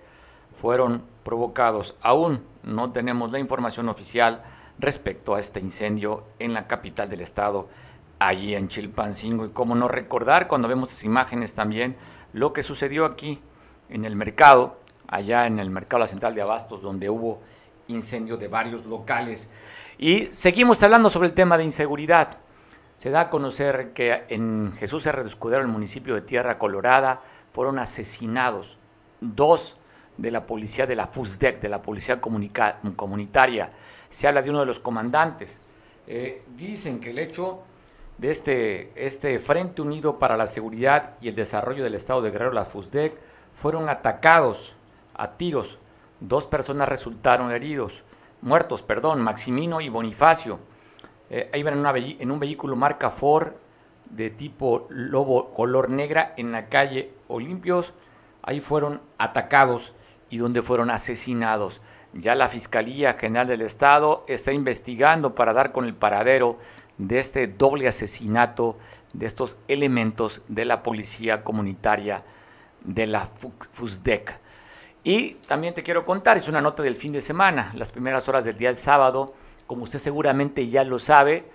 fueron 0.53 1.03
provocados. 1.23 1.95
Aún 1.99 2.45
no 2.61 2.91
tenemos 2.91 3.31
la 3.31 3.39
información 3.39 3.89
oficial 3.89 4.43
respecto 4.77 5.33
a 5.33 5.39
este 5.39 5.59
incendio 5.59 6.25
en 6.37 6.53
la 6.53 6.67
capital 6.67 7.09
del 7.09 7.21
estado, 7.21 7.69
allí 8.19 8.53
en 8.53 8.67
Chilpancingo. 8.67 9.45
Y 9.45 9.49
cómo 9.49 9.73
no 9.73 9.87
recordar 9.87 10.47
cuando 10.47 10.67
vemos 10.67 10.91
esas 10.91 11.05
imágenes 11.05 11.55
también 11.55 11.95
lo 12.31 12.53
que 12.53 12.61
sucedió 12.61 13.05
aquí 13.05 13.41
en 13.89 14.05
el 14.05 14.15
mercado, 14.15 14.77
allá 15.07 15.47
en 15.47 15.57
el 15.57 15.71
mercado 15.71 16.05
Central 16.05 16.35
de 16.35 16.43
Abastos, 16.43 16.83
donde 16.83 17.09
hubo 17.09 17.41
incendio 17.87 18.37
de 18.37 18.47
varios 18.47 18.85
locales. 18.85 19.49
Y 19.97 20.27
seguimos 20.29 20.83
hablando 20.83 21.09
sobre 21.09 21.29
el 21.29 21.33
tema 21.33 21.57
de 21.57 21.63
inseguridad. 21.63 22.37
Se 23.01 23.09
da 23.09 23.21
a 23.21 23.29
conocer 23.31 23.93
que 23.93 24.25
en 24.29 24.73
Jesús 24.77 25.07
R. 25.07 25.23
de 25.23 25.27
Escudero, 25.27 25.63
el 25.63 25.67
municipio 25.67 26.13
de 26.13 26.21
Tierra 26.21 26.59
Colorada, 26.59 27.21
fueron 27.51 27.79
asesinados 27.79 28.77
dos 29.19 29.75
de 30.17 30.29
la 30.29 30.45
policía 30.45 30.85
de 30.85 30.95
la 30.95 31.07
FUSDEC, 31.07 31.61
de 31.61 31.69
la 31.69 31.81
policía 31.81 32.21
comunitaria. 32.21 33.71
Se 34.07 34.27
habla 34.27 34.43
de 34.43 34.51
uno 34.51 34.59
de 34.59 34.67
los 34.67 34.79
comandantes. 34.79 35.59
Eh, 36.05 36.43
dicen 36.55 36.99
que 36.99 37.09
el 37.09 37.17
hecho 37.17 37.63
de 38.19 38.29
este, 38.29 38.91
este 38.95 39.39
Frente 39.39 39.81
Unido 39.81 40.19
para 40.19 40.37
la 40.37 40.45
Seguridad 40.45 41.15
y 41.21 41.29
el 41.29 41.33
Desarrollo 41.33 41.83
del 41.83 41.95
Estado 41.95 42.21
de 42.21 42.29
Guerrero, 42.29 42.53
la 42.53 42.65
FUSDEC, 42.65 43.17
fueron 43.55 43.89
atacados 43.89 44.75
a 45.15 45.31
tiros. 45.37 45.79
Dos 46.19 46.45
personas 46.45 46.87
resultaron 46.87 47.49
heridos, 47.49 48.03
muertos, 48.43 48.83
perdón, 48.83 49.21
Maximino 49.21 49.81
y 49.81 49.89
Bonifacio 49.89 50.59
eh, 51.33 51.49
iban 51.53 51.85
en, 51.85 52.29
un 52.31 52.39
vehículo 52.39 52.75
marca 52.75 53.09
Ford 53.09 53.53
de 54.09 54.29
tipo 54.29 54.85
lobo 54.89 55.53
color 55.53 55.89
negra 55.89 56.33
en 56.35 56.51
la 56.51 56.67
calle 56.67 57.13
Olimpios. 57.29 57.93
Ahí 58.43 58.59
fueron 58.59 58.99
atacados 59.17 59.93
y 60.29 60.37
donde 60.37 60.61
fueron 60.61 60.89
asesinados. 60.89 61.81
Ya 62.11 62.35
la 62.35 62.49
Fiscalía 62.49 63.13
General 63.13 63.47
del 63.47 63.61
Estado 63.61 64.25
está 64.27 64.51
investigando 64.51 65.33
para 65.33 65.53
dar 65.53 65.71
con 65.71 65.85
el 65.85 65.95
paradero 65.95 66.59
de 66.97 67.19
este 67.19 67.47
doble 67.47 67.87
asesinato 67.87 68.77
de 69.13 69.25
estos 69.25 69.55
elementos 69.69 70.41
de 70.49 70.65
la 70.65 70.83
policía 70.83 71.45
comunitaria 71.45 72.23
de 72.83 73.07
la 73.07 73.29
FUSDEC. 73.71 74.37
Y 75.05 75.35
también 75.47 75.73
te 75.73 75.83
quiero 75.83 76.05
contar, 76.05 76.37
es 76.37 76.49
una 76.49 76.59
nota 76.59 76.83
del 76.83 76.97
fin 76.97 77.13
de 77.13 77.21
semana, 77.21 77.71
las 77.75 77.89
primeras 77.89 78.27
horas 78.27 78.43
del 78.43 78.57
día 78.57 78.67
del 78.67 78.77
sábado, 78.77 79.33
como 79.71 79.83
usted 79.83 79.99
seguramente 79.99 80.67
ya 80.67 80.83
lo 80.83 80.99
sabe, 80.99 81.45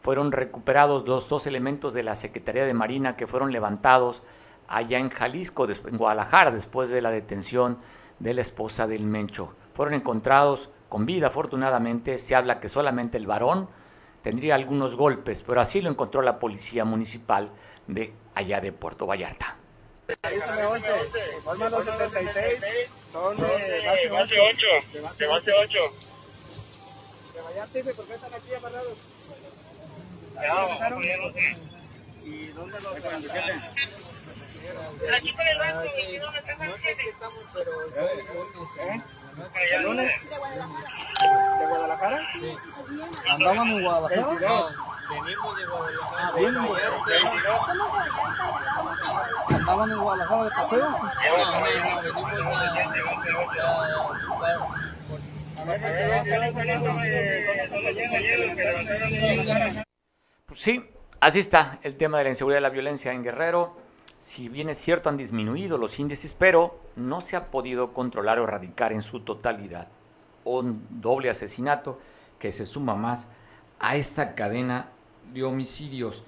fueron 0.00 0.32
recuperados 0.32 1.06
los 1.06 1.28
dos 1.28 1.46
elementos 1.46 1.92
de 1.92 2.02
la 2.02 2.14
Secretaría 2.14 2.64
de 2.64 2.72
Marina 2.72 3.16
que 3.16 3.26
fueron 3.26 3.52
levantados 3.52 4.22
allá 4.66 4.98
en 4.98 5.10
Jalisco, 5.10 5.68
en 5.68 5.98
Guadalajara, 5.98 6.52
después 6.52 6.88
de 6.88 7.02
la 7.02 7.10
detención 7.10 7.76
de 8.18 8.32
la 8.32 8.40
esposa 8.40 8.86
del 8.86 9.04
Mencho. 9.04 9.52
Fueron 9.74 9.92
encontrados 9.92 10.70
con 10.88 11.04
vida, 11.04 11.26
afortunadamente. 11.26 12.16
Se 12.16 12.34
habla 12.34 12.60
que 12.60 12.70
solamente 12.70 13.18
el 13.18 13.26
varón 13.26 13.68
tendría 14.22 14.54
algunos 14.54 14.96
golpes, 14.96 15.42
pero 15.46 15.60
así 15.60 15.82
lo 15.82 15.90
encontró 15.90 16.22
la 16.22 16.38
policía 16.38 16.86
municipal 16.86 17.50
de 17.88 18.14
allá 18.34 18.62
de 18.62 18.72
Puerto 18.72 19.06
Vallarta. 19.06 19.58
Son 23.12 23.36
de 23.36 24.08
base 24.10 24.40
8. 24.40 24.66
De 25.18 25.26
base 25.26 25.52
8. 25.52 25.78
De 27.56 27.62
Vallarta, 27.62 27.96
¿por 27.96 28.04
qué 28.06 28.14
están 28.14 28.34
aquí 28.34 28.54
amarrados? 28.54 28.98
¿Y 32.22 32.48
dónde 32.48 32.80
los 32.82 32.94
Aquí 35.16 35.32
por 35.32 35.48
el 35.48 35.58
banco, 35.58 35.84
¿y 36.06 36.18
dónde 36.18 36.38
están 36.38 36.62
aquí 36.62 37.08
estamos, 37.10 37.44
pero... 37.54 37.72
¿Eh? 38.82 39.02
¿El 39.72 39.82
lunes? 39.84 40.12
¿De 41.58 41.66
Guadalajara? 41.66 42.20
Sí. 42.34 42.58
¿Andaban 43.26 43.68
en 43.68 43.82
Guadalajara? 43.82 44.22
No, 44.22 44.68
venimos 45.24 45.56
de 45.56 45.66
Guadalajara. 45.66 46.32
Venimos. 46.32 46.78
¿Andaban 49.48 49.90
en 49.92 49.98
Guadalajara 49.98 50.44
de 50.44 50.50
paseo? 50.50 50.90
No, 50.90 50.98
no, 51.50 51.66
sí, 60.54 60.84
así 61.20 61.38
está 61.38 61.78
el 61.82 61.96
tema 61.96 62.18
de 62.18 62.24
la 62.24 62.30
inseguridad 62.30 62.60
y 62.60 62.62
la 62.62 62.70
violencia 62.70 63.12
en 63.12 63.22
Guerrero. 63.22 63.76
Si 64.18 64.48
bien 64.48 64.68
es 64.68 64.78
cierto 64.78 65.08
han 65.08 65.16
disminuido 65.16 65.78
los 65.78 65.98
índices, 65.98 66.34
pero 66.34 66.80
no 66.96 67.20
se 67.20 67.36
ha 67.36 67.50
podido 67.50 67.92
controlar 67.92 68.38
o 68.38 68.44
erradicar 68.44 68.92
en 68.92 69.02
su 69.02 69.20
totalidad 69.20 69.88
un 70.46 70.86
doble 70.90 71.28
asesinato 71.28 71.98
que 72.38 72.52
se 72.52 72.64
suma 72.64 72.94
más 72.94 73.28
a 73.78 73.96
esta 73.96 74.34
cadena 74.34 74.88
de 75.32 75.44
homicidios. 75.44 76.22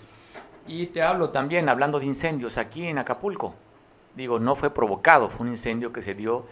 Y 0.67 0.87
te 0.89 1.03
hablo 1.03 1.31
también, 1.31 1.69
hablando 1.69 1.99
de 1.99 2.07
incendios, 2.07 2.59
aquí 2.59 2.87
en 2.87 2.99
Acapulco. 2.99 3.55
Digo, 4.15 4.39
no 4.39 4.55
fue 4.55 4.75
provocado, 4.75 5.31
fue 5.31 5.47
un 5.47 5.53
incendio 5.53 5.93
que 5.93 6.03
se 6.03 6.15
dio 6.15 6.47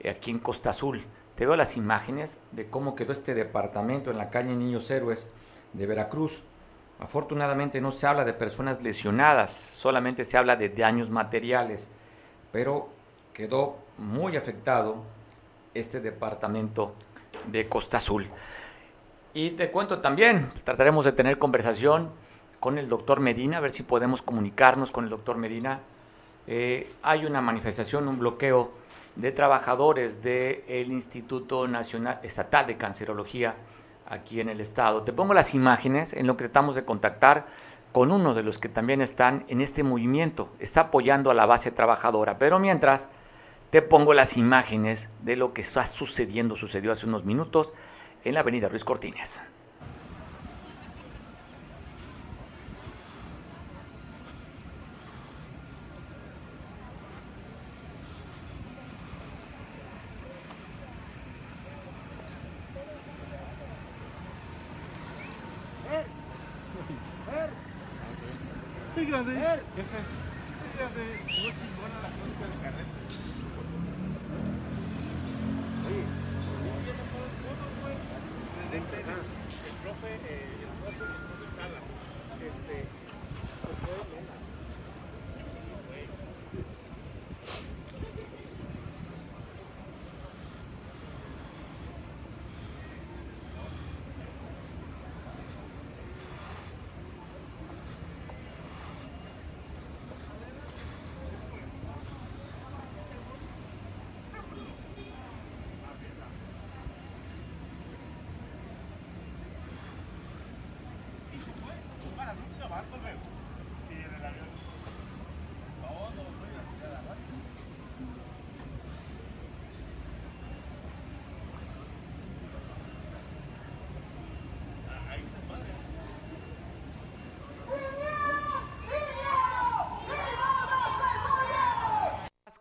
eh, 0.00 0.10
aquí 0.10 0.30
en 0.30 0.38
Costa 0.38 0.70
Azul. 0.70 1.04
Te 1.36 1.46
veo 1.46 1.56
las 1.56 1.76
imágenes 1.76 2.40
de 2.52 2.68
cómo 2.68 2.94
quedó 2.94 3.12
este 3.12 3.34
departamento 3.34 4.10
en 4.10 4.18
la 4.18 4.30
calle 4.30 4.54
Niños 4.54 4.90
Héroes 4.90 5.30
de 5.72 5.86
Veracruz. 5.86 6.42
Afortunadamente 7.00 7.80
no 7.80 7.90
se 7.90 8.06
habla 8.06 8.24
de 8.24 8.34
personas 8.34 8.82
lesionadas, 8.82 9.50
solamente 9.50 10.24
se 10.24 10.36
habla 10.36 10.56
de 10.56 10.68
daños 10.68 11.10
materiales, 11.10 11.88
pero 12.52 12.90
quedó 13.32 13.78
muy 13.98 14.36
afectado 14.36 15.02
este 15.74 16.00
departamento 16.00 16.94
de 17.50 17.68
Costa 17.68 17.96
Azul. 17.96 18.28
Y 19.34 19.50
te 19.52 19.70
cuento 19.70 20.00
también, 20.00 20.50
trataremos 20.64 21.06
de 21.06 21.12
tener 21.12 21.38
conversación 21.38 22.10
con 22.60 22.78
el 22.78 22.88
doctor 22.88 23.20
Medina, 23.20 23.56
a 23.56 23.60
ver 23.60 23.70
si 23.70 23.82
podemos 23.82 24.20
comunicarnos 24.20 24.92
con 24.92 25.04
el 25.04 25.10
doctor 25.10 25.38
Medina. 25.38 25.80
Eh, 26.46 26.92
hay 27.02 27.24
una 27.24 27.40
manifestación, 27.40 28.06
un 28.06 28.18
bloqueo 28.18 28.81
de 29.16 29.32
trabajadores 29.32 30.22
del 30.22 30.90
Instituto 30.90 31.68
Nacional 31.68 32.20
Estatal 32.22 32.66
de 32.66 32.76
Cancerología 32.76 33.56
aquí 34.06 34.40
en 34.40 34.48
el 34.48 34.60
estado. 34.60 35.02
Te 35.02 35.12
pongo 35.12 35.34
las 35.34 35.54
imágenes 35.54 36.12
en 36.12 36.26
lo 36.26 36.36
que 36.36 36.44
tratamos 36.44 36.76
de 36.76 36.84
contactar 36.84 37.46
con 37.92 38.10
uno 38.10 38.34
de 38.34 38.42
los 38.42 38.58
que 38.58 38.68
también 38.68 39.00
están 39.02 39.44
en 39.48 39.60
este 39.60 39.82
movimiento, 39.82 40.48
está 40.58 40.82
apoyando 40.82 41.30
a 41.30 41.34
la 41.34 41.46
base 41.46 41.70
trabajadora, 41.70 42.38
pero 42.38 42.58
mientras 42.58 43.08
te 43.70 43.82
pongo 43.82 44.14
las 44.14 44.36
imágenes 44.36 45.10
de 45.22 45.36
lo 45.36 45.52
que 45.52 45.60
está 45.60 45.86
sucediendo, 45.86 46.56
sucedió 46.56 46.92
hace 46.92 47.06
unos 47.06 47.24
minutos 47.24 47.72
en 48.24 48.34
la 48.34 48.40
avenida 48.40 48.68
Ruiz 48.68 48.84
Cortines. 48.84 49.42
grande. 69.06 69.32
Chingona 69.34 69.62
este, 78.72 78.96
el 78.96 79.76
profe, 79.84 80.08
eh, 80.08 80.48
el 80.60 80.70
profe, 80.80 81.04
el 81.04 81.20
profe 81.28 81.46
Sala, 81.56 81.80
este, 82.40 82.76
pues, 83.62 84.51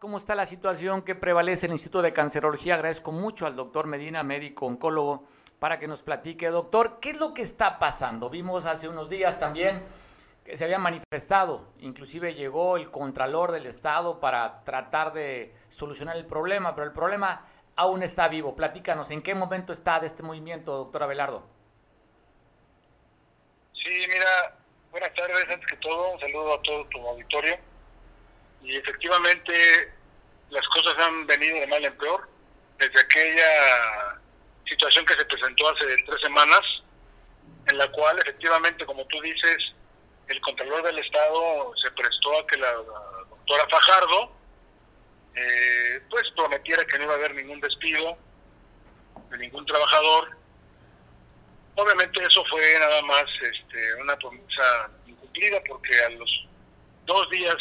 ¿Cómo 0.01 0.17
está 0.17 0.33
la 0.33 0.47
situación 0.47 1.03
que 1.03 1.13
prevalece 1.13 1.67
en 1.67 1.73
el 1.73 1.75
Instituto 1.75 2.01
de 2.01 2.11
Cancerología? 2.11 2.73
Agradezco 2.73 3.11
mucho 3.11 3.45
al 3.45 3.55
doctor 3.55 3.85
Medina, 3.85 4.23
médico 4.23 4.65
oncólogo, 4.65 5.27
para 5.59 5.77
que 5.77 5.87
nos 5.87 6.01
platique. 6.01 6.47
Doctor, 6.47 6.99
¿qué 6.99 7.11
es 7.11 7.19
lo 7.19 7.35
que 7.35 7.43
está 7.43 7.77
pasando? 7.77 8.27
Vimos 8.27 8.65
hace 8.65 8.89
unos 8.89 9.09
días 9.09 9.39
también 9.39 9.83
que 10.43 10.57
se 10.57 10.63
había 10.63 10.79
manifestado, 10.79 11.67
inclusive 11.81 12.33
llegó 12.33 12.77
el 12.77 12.89
Contralor 12.89 13.51
del 13.51 13.67
Estado 13.67 14.19
para 14.19 14.63
tratar 14.63 15.13
de 15.13 15.53
solucionar 15.69 16.17
el 16.17 16.25
problema, 16.25 16.73
pero 16.73 16.87
el 16.87 16.93
problema 16.93 17.45
aún 17.75 18.01
está 18.01 18.27
vivo. 18.27 18.55
Platícanos, 18.55 19.11
¿en 19.11 19.21
qué 19.21 19.35
momento 19.35 19.71
está 19.71 19.99
de 19.99 20.07
este 20.07 20.23
movimiento, 20.23 20.77
doctor 20.77 21.03
Abelardo? 21.03 21.43
Sí, 23.73 24.07
mira, 24.07 24.57
buenas 24.89 25.13
tardes, 25.13 25.47
antes 25.47 25.69
que 25.69 25.77
todo, 25.77 26.13
un 26.13 26.19
saludo 26.19 26.55
a 26.55 26.61
todo 26.63 26.85
tu 26.85 27.07
auditorio. 27.07 27.70
Y 28.63 28.75
efectivamente 28.75 29.93
las 30.49 30.67
cosas 30.67 30.97
han 30.99 31.25
venido 31.25 31.59
de 31.59 31.67
mal 31.67 31.83
en 31.83 31.97
peor. 31.97 32.27
Desde 32.77 32.99
aquella 32.99 34.19
situación 34.65 35.05
que 35.05 35.15
se 35.15 35.25
presentó 35.25 35.69
hace 35.69 35.85
tres 36.05 36.21
semanas, 36.21 36.61
en 37.67 37.77
la 37.77 37.89
cual 37.91 38.19
efectivamente, 38.19 38.85
como 38.85 39.05
tú 39.05 39.21
dices, 39.21 39.73
el 40.27 40.39
Contralor 40.41 40.83
del 40.83 40.99
Estado 40.99 41.73
se 41.81 41.91
prestó 41.91 42.39
a 42.39 42.47
que 42.47 42.57
la, 42.57 42.73
doctora 42.73 43.67
Fajardo 43.69 44.31
eh, 45.35 46.01
pues 46.09 46.29
prometiera 46.35 46.85
que 46.85 46.97
no 46.97 47.05
iba 47.05 47.13
a 47.13 47.17
haber 47.17 47.35
ningún 47.35 47.59
despido 47.59 48.17
de 49.29 49.37
ningún 49.37 49.65
trabajador. 49.65 50.37
Obviamente 51.75 52.23
eso 52.23 52.43
fue 52.49 52.61
nada 52.79 53.01
más 53.03 53.25
este, 53.41 53.95
una 53.95 54.15
promesa 54.17 54.89
incumplida 55.05 55.61
porque 55.67 55.97
a 56.03 56.09
los 56.09 56.47
dos 57.05 57.29
días 57.29 57.55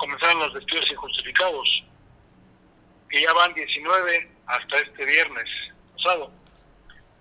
comenzaron 0.00 0.38
los 0.40 0.54
despidos 0.54 0.90
injustificados, 0.90 1.84
que 3.10 3.20
ya 3.20 3.32
van 3.34 3.52
19 3.52 4.30
hasta 4.46 4.78
este 4.78 5.04
viernes 5.04 5.48
pasado. 5.94 6.32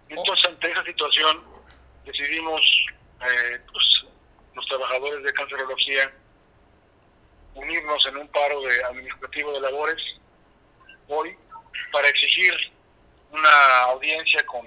Entonces, 0.07 0.45
ante 0.47 0.71
esa 0.71 0.83
situación, 0.85 1.43
decidimos, 2.05 2.61
eh, 3.21 3.59
pues, 3.71 4.05
los 4.55 4.65
trabajadores 4.67 5.23
de 5.23 5.33
cancerología, 5.33 6.11
unirnos 7.53 8.05
en 8.07 8.17
un 8.17 8.27
paro 8.29 8.61
de 8.61 8.83
administrativo 8.85 9.51
de 9.51 9.59
labores 9.59 10.01
hoy 11.09 11.35
para 11.91 12.07
exigir 12.07 12.53
una 13.31 13.81
audiencia 13.83 14.45
con 14.45 14.65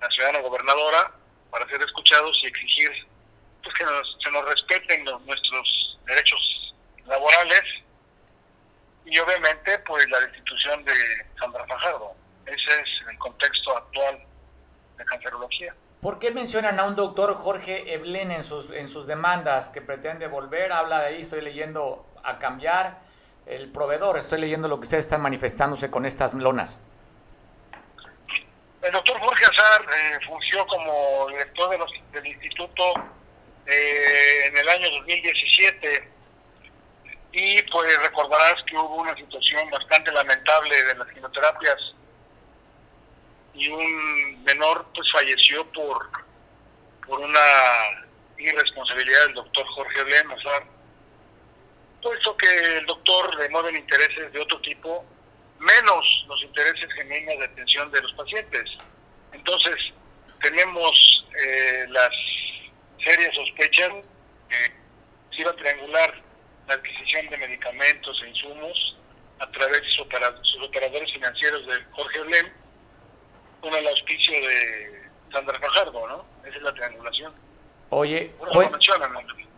la 0.00 0.08
ciudadana 0.10 0.40
gobernadora 0.40 1.12
para 1.50 1.68
ser 1.68 1.82
escuchados 1.82 2.38
y 2.44 2.46
exigir 2.46 2.90
pues, 3.64 3.74
que 3.74 3.84
se 4.22 4.30
nos 4.30 4.44
respeten 4.44 5.04
nuestros 5.04 5.98
derechos 6.06 6.59
laborales 7.10 7.62
y 9.04 9.18
obviamente 9.18 9.78
pues 9.80 10.08
la 10.08 10.20
destitución 10.20 10.84
de 10.84 10.94
Sandra 11.38 11.66
Fajardo. 11.66 12.14
Ese 12.46 12.80
es 12.80 13.08
el 13.10 13.18
contexto 13.18 13.76
actual 13.76 14.24
de 14.96 15.04
cancerología. 15.04 15.74
¿Por 16.00 16.18
qué 16.18 16.30
mencionan 16.30 16.80
a 16.80 16.84
un 16.84 16.96
doctor 16.96 17.34
Jorge 17.34 17.92
Eblén 17.92 18.30
en 18.30 18.44
sus, 18.44 18.70
en 18.70 18.88
sus 18.88 19.06
demandas 19.06 19.68
que 19.68 19.82
pretende 19.82 20.28
volver? 20.28 20.72
Habla 20.72 21.00
de 21.00 21.06
ahí, 21.08 21.22
estoy 21.22 21.42
leyendo 21.42 22.06
a 22.24 22.38
cambiar 22.38 23.00
el 23.46 23.70
proveedor, 23.70 24.16
estoy 24.16 24.40
leyendo 24.40 24.68
lo 24.68 24.78
que 24.78 24.84
ustedes 24.84 25.04
están 25.04 25.20
manifestándose 25.20 25.90
con 25.90 26.06
estas 26.06 26.32
lonas. 26.32 26.78
El 28.80 28.92
doctor 28.92 29.18
Jorge 29.18 29.44
Azar 29.44 29.82
eh, 29.82 30.18
fungió 30.26 30.66
como 30.66 31.28
director 31.28 31.68
de 31.68 31.78
los, 31.78 31.90
del 32.12 32.26
instituto 32.26 32.94
eh, 33.66 34.46
en 34.46 34.56
el 34.56 34.68
año 34.68 34.90
2017 34.90 36.19
y 37.32 37.62
pues 37.62 37.98
recordarás 37.98 38.62
que 38.64 38.76
hubo 38.76 38.96
una 38.96 39.14
situación 39.16 39.70
bastante 39.70 40.10
lamentable 40.12 40.82
de 40.82 40.94
las 40.96 41.08
quimioterapias 41.08 41.94
y 43.54 43.68
un 43.68 44.44
menor 44.44 44.86
pues 44.94 45.10
falleció 45.12 45.64
por 45.72 46.08
por 47.06 47.20
una 47.20 47.40
irresponsabilidad 48.38 49.26
del 49.26 49.34
doctor 49.34 49.66
Jorge 49.66 50.00
Azar 50.00 50.64
puesto 52.02 52.36
que 52.36 52.78
el 52.78 52.86
doctor 52.86 53.34
le 53.36 53.48
mueven 53.50 53.76
intereses 53.76 54.32
de 54.32 54.40
otro 54.40 54.60
tipo 54.60 55.04
menos 55.60 56.24
los 56.26 56.42
intereses 56.42 56.92
genuinos 56.94 57.38
de 57.38 57.44
atención 57.44 57.90
de 57.90 58.00
los 58.00 58.12
pacientes. 58.14 58.70
Entonces, 59.32 59.76
tenemos 60.40 61.26
eh, 61.38 61.84
las 61.88 62.10
serias 63.04 63.34
sospechas 63.34 63.92
que 64.48 64.72
se 65.34 65.42
iba 65.42 65.50
a 65.50 65.56
triangular 65.56 66.14
la 66.70 66.76
adquisición 66.76 67.26
de 67.28 67.36
medicamentos 67.36 68.22
e 68.24 68.28
insumos 68.28 68.96
a 69.40 69.50
través 69.50 69.82
de 69.82 69.88
sus, 69.88 70.62
operadores 70.62 71.12
financieros 71.12 71.66
de 71.66 71.74
Jorge 71.90 72.20
Olem 72.20 72.46
con 73.60 73.74
el 73.74 73.88
auspicio 73.88 74.34
de 74.34 75.02
Sandra 75.32 75.58
Fajardo, 75.58 76.06
¿no? 76.06 76.24
Esa 76.46 76.56
es 76.56 76.62
la 76.62 76.72
triangulación. 76.72 77.32
Oye, 77.90 78.32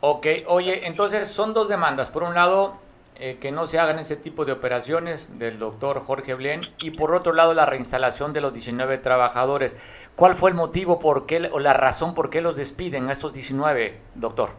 ok, 0.00 0.26
oye, 0.46 0.86
entonces 0.86 1.28
son 1.28 1.52
dos 1.52 1.68
demandas. 1.68 2.08
Por 2.08 2.22
un 2.22 2.34
lado, 2.34 2.80
eh, 3.16 3.36
que 3.38 3.52
no 3.52 3.66
se 3.66 3.78
hagan 3.78 3.98
ese 3.98 4.16
tipo 4.16 4.46
de 4.46 4.52
operaciones 4.52 5.38
del 5.38 5.58
doctor 5.58 6.06
Jorge 6.06 6.32
Blén 6.32 6.62
y 6.78 6.92
por 6.92 7.14
otro 7.14 7.34
lado 7.34 7.52
la 7.52 7.66
reinstalación 7.66 8.32
de 8.32 8.40
los 8.40 8.54
19 8.54 8.96
trabajadores. 8.98 9.76
¿Cuál 10.16 10.34
fue 10.34 10.48
el 10.48 10.56
motivo 10.56 10.98
por 10.98 11.26
qué, 11.26 11.50
o 11.52 11.60
la 11.60 11.74
razón 11.74 12.14
por 12.14 12.30
qué 12.30 12.40
los 12.40 12.56
despiden 12.56 13.10
a 13.10 13.12
estos 13.12 13.34
19, 13.34 14.00
doctor? 14.14 14.56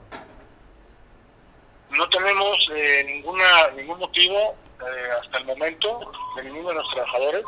No 1.98 2.10
tenemos 2.10 2.58
eh, 2.76 3.04
ninguna 3.06 3.70
ningún 3.76 4.00
motivo 4.00 4.56
eh, 4.82 5.10
hasta 5.22 5.38
el 5.38 5.46
momento 5.46 6.12
de 6.36 6.44
ninguno 6.44 6.70
de 6.70 6.76
los 6.76 6.90
trabajadores. 6.92 7.46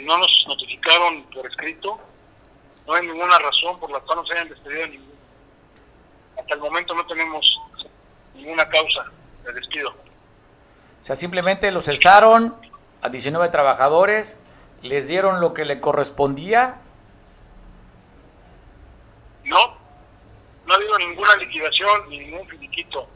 no 0.00 0.18
nos 0.18 0.44
notificaron 0.48 1.22
por 1.24 1.46
escrito, 1.46 1.98
no 2.86 2.94
hay 2.94 3.06
ninguna 3.06 3.38
razón 3.38 3.78
por 3.78 3.90
la 3.90 4.00
cual 4.00 4.18
no 4.18 4.26
se 4.26 4.32
hayan 4.32 4.48
despedido 4.48 4.86
ninguno. 4.86 5.12
Hasta 6.38 6.54
el 6.54 6.60
momento 6.60 6.94
no 6.94 7.06
tenemos 7.06 7.44
ninguna 8.34 8.68
causa 8.68 9.04
de 9.44 9.52
despido. 9.52 9.90
O 9.90 11.04
sea, 11.04 11.16
simplemente 11.16 11.70
los 11.70 11.84
cesaron 11.84 12.56
a 13.02 13.08
19 13.08 13.48
trabajadores, 13.48 14.40
les 14.82 15.08
dieron 15.08 15.40
lo 15.40 15.52
que 15.52 15.64
le 15.64 15.80
correspondía. 15.80 16.80
No, 19.44 19.76
no 20.72 20.76
ha 20.76 20.80
habido 20.80 20.98
ninguna 20.98 21.36
liquidación 21.36 22.08
ni 22.08 22.18
ningún 22.18 22.48
finiquito 22.48 23.06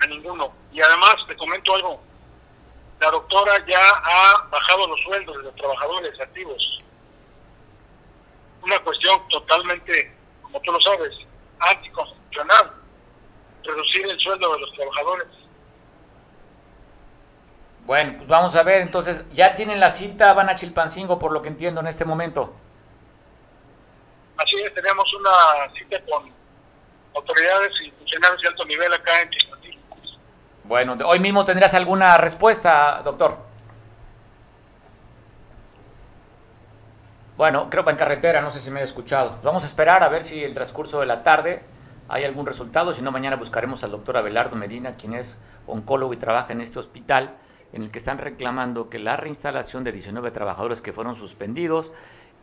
a 0.00 0.06
ninguno. 0.06 0.52
Y 0.72 0.80
además 0.80 1.16
te 1.26 1.36
comento 1.36 1.74
algo, 1.74 2.00
la 3.00 3.10
doctora 3.10 3.64
ya 3.66 3.80
ha 3.80 4.46
bajado 4.50 4.86
los 4.86 5.00
sueldos 5.00 5.36
de 5.36 5.42
los 5.42 5.54
trabajadores 5.56 6.20
activos. 6.20 6.80
Una 8.62 8.78
cuestión 8.80 9.20
totalmente, 9.28 10.14
como 10.42 10.60
tú 10.60 10.72
lo 10.72 10.80
sabes, 10.80 11.12
anticonstitucional 11.58 12.72
reducir 13.64 14.06
el 14.08 14.20
sueldo 14.20 14.52
de 14.54 14.60
los 14.60 14.72
trabajadores. 14.74 15.26
Bueno, 17.84 18.14
pues 18.18 18.28
vamos 18.28 18.54
a 18.54 18.62
ver, 18.62 18.82
entonces, 18.82 19.32
ya 19.32 19.56
tienen 19.56 19.80
la 19.80 19.90
cita, 19.90 20.32
van 20.34 20.48
a 20.48 20.54
Chilpancingo, 20.54 21.18
por 21.18 21.32
lo 21.32 21.42
que 21.42 21.48
entiendo 21.48 21.80
en 21.80 21.88
este 21.88 22.04
momento. 22.04 22.54
Así 24.36 24.56
es, 24.60 24.72
tenemos 24.74 25.12
una 25.14 25.72
cita 25.74 26.00
con 26.04 26.35
autoridades 27.16 27.72
y 27.84 27.90
funcionarios 27.92 28.42
de 28.42 28.48
alto 28.48 28.64
nivel 28.64 28.92
acá 28.92 29.22
en 29.22 29.30
Chilpancingo. 29.30 29.96
Bueno, 30.64 30.96
hoy 31.06 31.20
mismo 31.20 31.44
tendrás 31.44 31.74
alguna 31.74 32.18
respuesta, 32.18 33.00
doctor. 33.04 33.38
Bueno, 37.36 37.68
creo 37.70 37.84
que 37.84 37.90
en 37.90 37.96
carretera, 37.96 38.40
no 38.40 38.50
sé 38.50 38.60
si 38.60 38.70
me 38.70 38.80
he 38.80 38.84
escuchado. 38.84 39.38
Vamos 39.42 39.62
a 39.64 39.66
esperar 39.66 40.02
a 40.02 40.08
ver 40.08 40.24
si 40.24 40.42
el 40.42 40.54
transcurso 40.54 41.00
de 41.00 41.06
la 41.06 41.22
tarde 41.22 41.62
hay 42.08 42.24
algún 42.24 42.46
resultado, 42.46 42.92
si 42.92 43.02
no 43.02 43.12
mañana 43.12 43.36
buscaremos 43.36 43.82
al 43.84 43.90
doctor 43.90 44.16
Abelardo 44.16 44.56
Medina, 44.56 44.96
quien 44.96 45.14
es 45.14 45.38
oncólogo 45.66 46.12
y 46.12 46.16
trabaja 46.16 46.52
en 46.52 46.60
este 46.60 46.78
hospital, 46.78 47.36
en 47.72 47.82
el 47.82 47.90
que 47.90 47.98
están 47.98 48.18
reclamando 48.18 48.88
que 48.88 48.98
la 48.98 49.16
reinstalación 49.16 49.84
de 49.84 49.92
19 49.92 50.30
trabajadores 50.30 50.80
que 50.80 50.92
fueron 50.92 51.14
suspendidos 51.14 51.92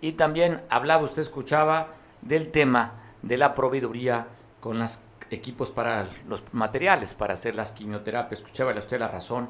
y 0.01 0.13
también 0.13 0.61
hablaba, 0.69 1.03
usted 1.03 1.21
escuchaba 1.21 1.87
del 2.21 2.51
tema 2.51 2.93
de 3.21 3.37
la 3.37 3.55
proveeduría 3.55 4.27
con 4.63 4.79
los 4.79 5.01
equipos 5.29 5.71
para 5.71 6.07
los 6.25 6.41
materiales 6.53 7.15
para 7.15 7.33
hacer 7.33 7.53
las 7.53 7.73
quimioterapias. 7.73 8.39
Escuchaba 8.39 8.71
usted 8.71 8.97
la 8.97 9.09
razón 9.09 9.49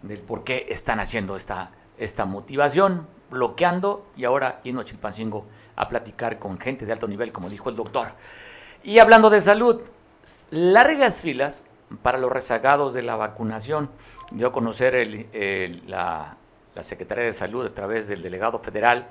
del 0.00 0.20
por 0.20 0.42
qué 0.42 0.68
están 0.70 1.00
haciendo 1.00 1.36
esta, 1.36 1.72
esta 1.98 2.24
motivación, 2.24 3.06
bloqueando 3.30 4.06
y 4.16 4.24
ahora 4.24 4.62
yendo 4.62 4.80
a 4.80 4.86
Chilpancingo 4.86 5.44
a 5.76 5.86
platicar 5.90 6.38
con 6.38 6.58
gente 6.58 6.86
de 6.86 6.92
alto 6.92 7.06
nivel, 7.06 7.30
como 7.30 7.50
dijo 7.50 7.68
el 7.68 7.76
doctor. 7.76 8.12
Y 8.82 9.00
hablando 9.00 9.28
de 9.28 9.42
salud, 9.42 9.82
largas 10.50 11.20
filas 11.20 11.64
para 12.02 12.16
los 12.16 12.32
rezagados 12.32 12.94
de 12.94 13.02
la 13.02 13.16
vacunación. 13.16 13.90
Dio 14.30 14.46
a 14.46 14.52
conocer 14.52 15.28
la, 15.86 16.38
la 16.74 16.82
Secretaría 16.82 17.24
de 17.24 17.34
Salud 17.34 17.66
a 17.66 17.74
través 17.74 18.08
del 18.08 18.22
delegado 18.22 18.60
federal 18.60 19.08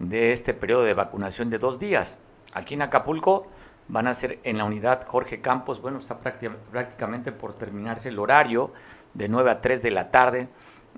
de 0.00 0.32
este 0.32 0.52
periodo 0.52 0.82
de 0.82 0.94
vacunación 0.94 1.48
de 1.48 1.58
dos 1.58 1.78
días. 1.78 2.18
Aquí 2.54 2.74
en 2.74 2.82
Acapulco 2.82 3.46
van 3.88 4.06
a 4.06 4.14
ser 4.14 4.38
en 4.42 4.58
la 4.58 4.64
unidad 4.64 5.06
Jorge 5.06 5.40
Campos, 5.40 5.80
bueno, 5.80 5.98
está 5.98 6.18
prácticamente 6.18 7.32
por 7.32 7.54
terminarse 7.54 8.08
el 8.08 8.18
horario 8.18 8.72
de 9.14 9.28
9 9.28 9.50
a 9.50 9.60
3 9.60 9.82
de 9.82 9.90
la 9.90 10.10
tarde. 10.10 10.48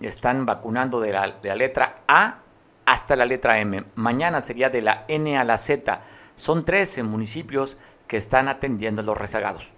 Están 0.01 0.46
vacunando 0.46 1.01
de 1.01 1.12
la, 1.12 1.29
de 1.42 1.48
la 1.48 1.57
letra 1.57 2.03
A 2.07 2.38
hasta 2.87 3.16
la 3.16 3.27
letra 3.27 3.59
M. 3.59 3.85
Mañana 3.96 4.40
sería 4.40 4.70
de 4.70 4.83
la 4.83 5.05
N 5.09 5.37
a 5.37 5.44
la 5.44 5.59
Z. 5.59 6.01
Son 6.37 6.64
13 6.64 7.03
municipios 7.03 7.77
que 8.07 8.16
están 8.16 8.48
atendiendo 8.48 9.03
a 9.03 9.05
los 9.05 9.18
rezagados. 9.18 9.74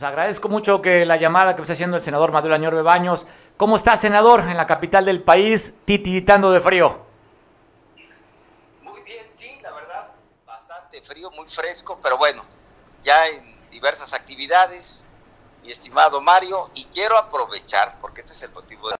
Pues 0.00 0.08
agradezco 0.08 0.48
mucho 0.48 0.80
que 0.80 1.04
la 1.04 1.18
llamada 1.18 1.54
que 1.54 1.60
me 1.60 1.64
está 1.64 1.74
haciendo 1.74 1.98
el 1.98 2.02
senador 2.02 2.32
Manuel 2.32 2.54
Añorbe 2.54 2.80
Baños. 2.80 3.26
¿Cómo 3.58 3.76
está, 3.76 3.96
senador, 3.96 4.40
en 4.40 4.56
la 4.56 4.66
capital 4.66 5.04
del 5.04 5.22
país, 5.22 5.74
titiritando 5.84 6.50
de 6.50 6.58
frío? 6.58 7.04
Muy 8.80 9.02
bien, 9.02 9.26
sí, 9.34 9.58
la 9.62 9.70
verdad, 9.72 10.08
bastante 10.46 11.02
frío, 11.02 11.30
muy 11.32 11.46
fresco, 11.48 11.98
pero 12.02 12.16
bueno, 12.16 12.42
ya 13.02 13.26
en 13.28 13.68
diversas 13.68 14.14
actividades, 14.14 15.04
mi 15.62 15.70
estimado 15.70 16.22
Mario, 16.22 16.70
y 16.72 16.84
quiero 16.86 17.18
aprovechar, 17.18 17.98
porque 18.00 18.22
ese 18.22 18.32
es 18.32 18.42
el 18.44 18.52
motivo 18.52 18.88
de 18.88 18.96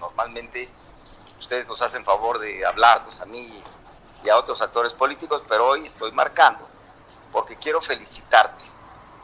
normalmente 0.00 0.68
ustedes 1.38 1.68
nos 1.68 1.80
hacen 1.82 2.04
favor 2.04 2.40
de 2.40 2.66
hablarnos 2.66 3.20
a 3.20 3.26
mí 3.26 3.48
y 4.24 4.28
a 4.28 4.36
otros 4.36 4.60
actores 4.60 4.92
políticos, 4.92 5.44
pero 5.48 5.68
hoy 5.68 5.86
estoy 5.86 6.10
marcando, 6.10 6.64
porque 7.30 7.54
quiero 7.54 7.80
felicitarte 7.80 8.71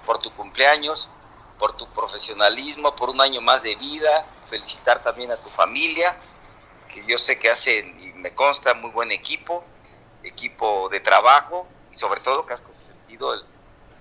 por 0.08 0.20
tu 0.20 0.32
cumpleaños, 0.32 1.10
por 1.58 1.76
tu 1.76 1.86
profesionalismo, 1.88 2.96
por 2.96 3.10
un 3.10 3.20
año 3.20 3.42
más 3.42 3.62
de 3.62 3.76
vida, 3.76 4.24
felicitar 4.46 5.02
también 5.02 5.30
a 5.30 5.36
tu 5.36 5.50
familia, 5.50 6.16
que 6.88 7.04
yo 7.04 7.18
sé 7.18 7.38
que 7.38 7.50
hacen, 7.50 8.02
y 8.02 8.14
me 8.14 8.34
consta, 8.34 8.72
muy 8.72 8.90
buen 8.90 9.12
equipo, 9.12 9.62
equipo 10.22 10.88
de 10.88 11.00
trabajo, 11.00 11.66
y 11.92 11.94
sobre 11.94 12.22
todo 12.22 12.46
que 12.46 12.54
has 12.54 12.62
consentido 12.62 13.34
el, 13.34 13.44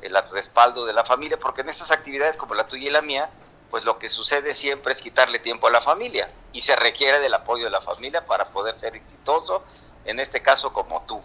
el 0.02 0.16
respaldo 0.32 0.86
de 0.86 0.94
la 0.94 1.04
familia, 1.04 1.38
porque 1.38 1.60
en 1.60 1.68
estas 1.68 1.92
actividades 1.92 2.38
como 2.38 2.54
la 2.54 2.66
tuya 2.70 2.88
y 2.88 2.90
la 2.90 3.02
mía, 3.02 3.30
pues 3.70 3.84
lo 3.84 4.00
que 4.00 4.08
sucede 4.08 4.54
siempre 4.54 4.94
es 4.94 5.02
quitarle 5.02 5.40
tiempo 5.40 5.68
a 5.68 5.72
la 5.72 5.82
familia, 5.82 6.32
y 6.54 6.62
se 6.62 6.78
requiere 6.78 7.20
del 7.20 7.34
apoyo 7.34 7.66
de 7.66 7.72
la 7.72 7.82
familia 7.82 8.26
para 8.26 8.46
poder 8.46 8.74
ser 8.74 8.96
exitoso, 8.96 9.62
en 10.06 10.22
este 10.22 10.42
caso 10.42 10.72
como 10.72 11.02
tú. 11.02 11.22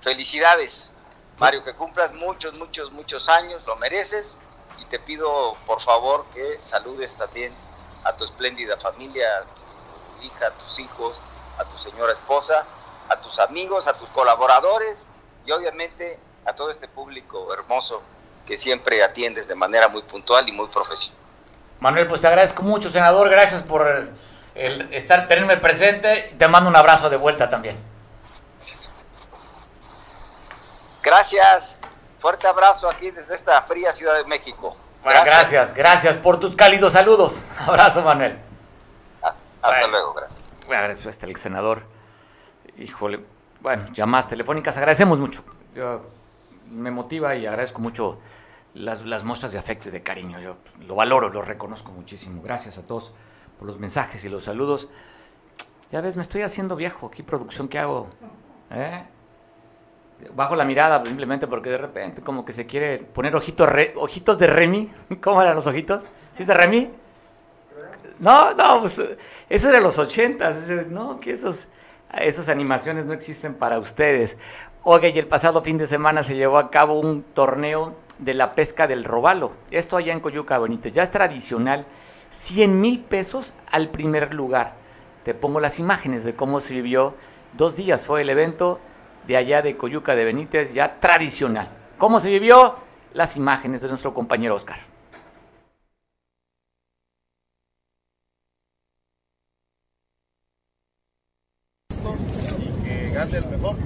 Felicidades, 0.00 0.90
Mario, 1.38 1.62
que 1.62 1.74
cumplas 1.74 2.14
muchos, 2.14 2.58
muchos, 2.58 2.92
muchos 2.92 3.28
años, 3.28 3.64
lo 3.66 3.76
mereces 3.76 4.36
y 4.80 4.84
te 4.86 4.98
pido 4.98 5.56
por 5.66 5.80
favor 5.80 6.24
que 6.34 6.58
saludes 6.60 7.16
también 7.16 7.52
a 8.04 8.12
tu 8.14 8.24
espléndida 8.24 8.76
familia, 8.76 9.26
a 9.38 9.42
tu 9.42 10.26
hija, 10.26 10.48
a 10.48 10.50
tus 10.50 10.78
hijos, 10.80 11.20
a 11.58 11.64
tu 11.64 11.78
señora 11.78 12.12
esposa, 12.12 12.64
a 13.08 13.16
tus 13.20 13.38
amigos, 13.38 13.88
a 13.88 13.94
tus 13.94 14.08
colaboradores 14.10 15.06
y 15.46 15.52
obviamente 15.52 16.18
a 16.44 16.54
todo 16.54 16.70
este 16.70 16.88
público 16.88 17.52
hermoso 17.52 18.02
que 18.46 18.56
siempre 18.56 19.02
atiendes 19.02 19.46
de 19.46 19.54
manera 19.54 19.88
muy 19.88 20.02
puntual 20.02 20.48
y 20.48 20.52
muy 20.52 20.66
profesional. 20.68 21.22
Manuel, 21.80 22.08
pues 22.08 22.20
te 22.20 22.26
agradezco 22.26 22.62
mucho, 22.62 22.90
senador, 22.90 23.28
gracias 23.28 23.62
por 23.62 23.86
el, 24.54 24.92
estar, 24.92 25.28
tenerme 25.28 25.56
presente, 25.58 26.34
te 26.36 26.48
mando 26.48 26.68
un 26.68 26.76
abrazo 26.76 27.08
de 27.08 27.16
vuelta 27.16 27.48
también. 27.48 27.76
Gracias. 31.08 31.78
Fuerte 32.18 32.46
abrazo 32.46 32.90
aquí 32.90 33.10
desde 33.10 33.34
esta 33.34 33.62
fría 33.62 33.90
Ciudad 33.90 34.18
de 34.18 34.24
México. 34.24 34.76
Bueno, 35.02 35.20
gracias. 35.24 35.52
gracias, 35.52 35.74
gracias 35.74 36.18
por 36.18 36.38
tus 36.38 36.54
cálidos 36.54 36.92
saludos. 36.92 37.40
Abrazo, 37.66 38.02
Manuel. 38.02 38.38
Hasta, 39.22 39.42
hasta 39.62 39.80
bueno, 39.80 39.88
luego, 39.88 40.14
gracias. 40.14 40.42
Bueno, 40.66 40.84
el 40.84 41.36
senador. 41.36 41.82
Híjole, 42.76 43.24
bueno, 43.60 43.90
llamadas 43.94 44.28
telefónicas, 44.28 44.76
agradecemos 44.76 45.18
mucho. 45.18 45.42
Yo, 45.74 46.02
me 46.70 46.90
motiva 46.90 47.34
y 47.36 47.46
agradezco 47.46 47.80
mucho 47.80 48.18
las, 48.74 49.00
las, 49.00 49.24
muestras 49.24 49.52
de 49.52 49.58
afecto 49.58 49.88
y 49.88 49.92
de 49.92 50.02
cariño. 50.02 50.40
Yo 50.40 50.58
lo 50.80 50.94
valoro, 50.94 51.30
lo 51.30 51.40
reconozco 51.40 51.90
muchísimo. 51.90 52.42
Gracias 52.42 52.76
a 52.76 52.86
todos 52.86 53.12
por 53.58 53.66
los 53.66 53.78
mensajes 53.78 54.22
y 54.24 54.28
los 54.28 54.44
saludos. 54.44 54.90
Ya 55.90 56.02
ves, 56.02 56.16
me 56.16 56.22
estoy 56.22 56.42
haciendo 56.42 56.76
viejo. 56.76 57.10
¿Qué 57.10 57.24
producción 57.24 57.66
que 57.68 57.78
hago? 57.78 58.10
¿Eh? 58.70 59.04
Bajo 60.34 60.56
la 60.56 60.64
mirada 60.64 61.02
simplemente 61.04 61.46
porque 61.46 61.70
de 61.70 61.78
repente 61.78 62.22
como 62.22 62.44
que 62.44 62.52
se 62.52 62.66
quiere 62.66 62.98
poner 62.98 63.34
ojitos, 63.36 63.68
ojitos 63.96 64.38
de 64.38 64.46
Remy. 64.46 64.90
¿Cómo 65.20 65.42
eran 65.42 65.54
los 65.54 65.66
ojitos? 65.66 66.04
¿Sí 66.32 66.42
es 66.42 66.48
de 66.48 66.54
Remy? 66.54 66.90
No, 68.18 68.52
no, 68.54 68.80
pues 68.80 69.00
eso 69.48 69.68
era 69.68 69.80
los 69.80 69.98
ochentas. 69.98 70.68
No, 70.88 71.20
que 71.20 71.30
esos, 71.30 71.68
esas 72.20 72.48
animaciones 72.48 73.06
no 73.06 73.12
existen 73.12 73.54
para 73.54 73.78
ustedes. 73.78 74.36
Oiga, 74.82 75.08
y 75.08 75.18
el 75.18 75.26
pasado 75.26 75.62
fin 75.62 75.78
de 75.78 75.86
semana 75.86 76.22
se 76.22 76.34
llevó 76.34 76.58
a 76.58 76.70
cabo 76.70 76.98
un 76.98 77.22
torneo 77.22 77.94
de 78.18 78.34
la 78.34 78.54
pesca 78.54 78.86
del 78.86 79.04
robalo. 79.04 79.52
Esto 79.70 79.96
allá 79.96 80.12
en 80.12 80.20
Coyuca 80.20 80.58
Benítez. 80.58 80.92
Ya 80.92 81.02
es 81.02 81.10
tradicional. 81.10 81.86
100 82.30 82.80
mil 82.80 83.00
pesos 83.00 83.54
al 83.70 83.88
primer 83.88 84.34
lugar. 84.34 84.74
Te 85.24 85.34
pongo 85.34 85.60
las 85.60 85.78
imágenes 85.78 86.24
de 86.24 86.34
cómo 86.34 86.60
se 86.60 86.74
vivió. 86.74 87.14
Dos 87.56 87.76
días 87.76 88.04
fue 88.04 88.22
el 88.22 88.30
evento 88.30 88.80
de 89.28 89.36
allá 89.36 89.60
de 89.60 89.76
Coyuca 89.76 90.16
de 90.16 90.24
Benítez, 90.24 90.72
ya 90.72 90.98
tradicional. 90.98 91.68
¿Cómo 91.98 92.18
se 92.18 92.30
vivió? 92.30 92.76
Las 93.12 93.36
imágenes 93.36 93.82
de 93.82 93.88
nuestro 93.88 94.14
compañero 94.14 94.54
Oscar. 94.54 94.78
Y 102.58 102.84
que 102.84 103.10
gane 103.10 103.36
el 103.36 103.46
mejor. 103.46 103.76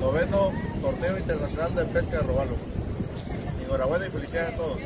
Noveno 0.00 0.52
torneo 0.80 1.18
internacional 1.18 1.74
de 1.74 1.84
pesca 1.84 2.16
de 2.16 2.22
robalo. 2.22 2.56
Enhorabuena 3.62 4.06
y 4.06 4.10
felicidades 4.10 4.54
a 4.54 4.56
todos. 4.56 4.78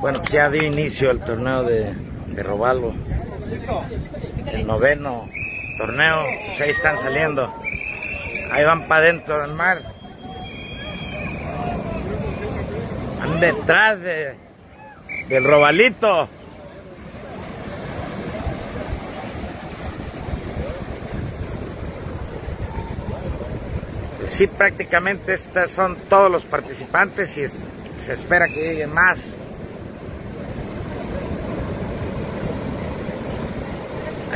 Bueno, 0.00 0.20
pues 0.20 0.32
ya 0.32 0.48
dio 0.48 0.62
inicio 0.62 1.10
el 1.10 1.20
torneo 1.20 1.62
de 1.62 2.15
de 2.36 2.42
Robalo. 2.42 2.94
El 4.46 4.66
noveno 4.66 5.28
torneo, 5.78 6.22
pues 6.46 6.60
ahí 6.60 6.70
están 6.70 7.00
saliendo. 7.00 7.52
Ahí 8.52 8.64
van 8.64 8.86
para 8.86 9.00
adentro 9.00 9.40
del 9.40 9.54
mar. 9.54 9.82
Van 13.18 13.40
detrás 13.40 14.00
de, 14.00 14.36
del 15.28 15.44
Robalito. 15.44 16.28
Sí, 24.28 24.46
prácticamente 24.46 25.32
estos 25.32 25.70
son 25.70 25.96
todos 26.10 26.30
los 26.30 26.44
participantes 26.44 27.38
y 27.38 27.46
se 28.02 28.12
espera 28.12 28.46
que 28.48 28.60
lleguen 28.60 28.92
más. 28.92 29.35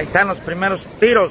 Ahí 0.00 0.06
están 0.06 0.28
los 0.28 0.38
primeros 0.38 0.86
tiros. 0.98 1.30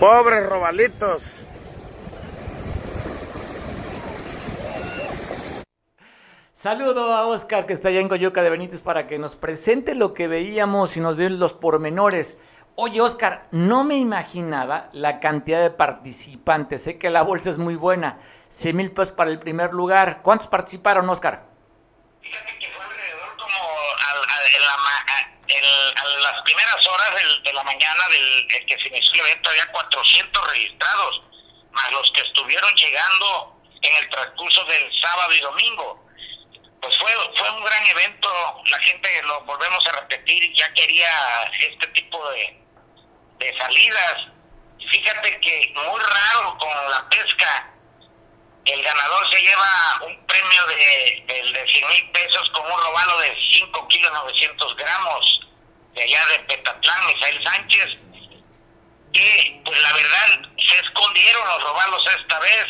Pobres 0.00 0.46
robalitos. 0.46 1.22
Saludo 6.62 7.14
a 7.14 7.26
Oscar 7.26 7.64
que 7.64 7.72
está 7.72 7.88
allá 7.88 8.00
en 8.00 8.08
Coyoca 8.10 8.42
de 8.42 8.50
Benítez 8.50 8.82
para 8.82 9.06
que 9.06 9.18
nos 9.18 9.34
presente 9.34 9.94
lo 9.94 10.12
que 10.12 10.28
veíamos 10.28 10.94
y 10.98 11.00
nos 11.00 11.16
dé 11.16 11.30
los 11.30 11.54
pormenores. 11.54 12.36
Oye, 12.76 13.00
Oscar, 13.00 13.46
no 13.50 13.84
me 13.84 13.96
imaginaba 13.96 14.88
la 14.92 15.20
cantidad 15.20 15.60
de 15.60 15.70
participantes. 15.70 16.84
Sé 16.84 16.98
que 16.98 17.10
la 17.10 17.22
bolsa 17.22 17.50
es 17.50 17.58
muy 17.58 17.76
buena. 17.76 18.18
100 18.48 18.76
mil 18.76 18.90
pesos 18.92 19.12
para 19.12 19.30
el 19.30 19.38
primer 19.38 19.72
lugar. 19.72 20.22
¿Cuántos 20.22 20.48
participaron, 20.48 21.08
Oscar? 21.08 21.44
Fíjate 22.22 22.58
que 22.58 22.68
fue 22.70 22.84
alrededor 22.84 23.36
como 23.36 23.58
a, 23.98 24.14
las 26.22 26.42
primeras 26.42 26.86
horas 26.86 27.14
del, 27.14 27.42
de 27.42 27.52
la 27.52 27.62
mañana 27.64 28.02
del 28.08 28.46
el 28.50 28.66
que 28.66 28.78
se 28.78 28.88
inició 28.88 29.22
el 29.24 29.30
evento. 29.30 29.50
Había 29.50 29.70
400 29.72 30.50
registrados, 30.52 31.22
más 31.72 31.92
los 31.92 32.10
que 32.12 32.22
estuvieron 32.22 32.74
llegando 32.74 33.56
en 33.82 33.96
el 33.96 34.10
transcurso 34.10 34.64
del 34.64 34.90
sábado 35.00 35.32
y 35.34 35.40
domingo 35.40 36.09
pues 36.80 36.96
fue, 36.98 37.12
fue 37.36 37.50
un 37.50 37.64
gran 37.64 37.86
evento, 37.86 38.62
la 38.66 38.78
gente, 38.78 39.22
lo 39.22 39.40
volvemos 39.42 39.86
a 39.88 40.00
repetir, 40.00 40.52
ya 40.54 40.72
quería 40.72 41.42
este 41.58 41.86
tipo 41.88 42.30
de, 42.30 42.58
de 43.38 43.58
salidas. 43.58 44.28
Fíjate 44.90 45.40
que 45.40 45.72
muy 45.74 46.00
raro 46.00 46.56
con 46.58 46.90
la 46.90 47.08
pesca, 47.08 47.70
el 48.64 48.82
ganador 48.82 49.30
se 49.30 49.42
lleva 49.42 50.00
un 50.06 50.26
premio 50.26 50.66
de, 50.66 51.24
de, 51.26 51.52
de 51.52 51.68
100 51.68 51.88
mil 51.88 52.10
pesos 52.10 52.50
con 52.50 52.64
un 52.64 52.78
robalo 52.78 53.18
de 53.20 53.36
5 53.58 53.88
kilos 53.88 54.12
900 54.12 54.76
gramos 54.76 55.40
de 55.94 56.02
allá 56.02 56.26
de 56.26 56.38
Petatlán, 56.40 57.06
Misael 57.06 57.44
Sánchez, 57.44 57.86
que 59.12 59.62
pues 59.64 59.80
la 59.82 59.92
verdad 59.92 60.40
se 60.56 60.78
escondieron 60.80 61.48
los 61.48 61.62
robalos 61.64 62.06
esta 62.18 62.38
vez 62.38 62.66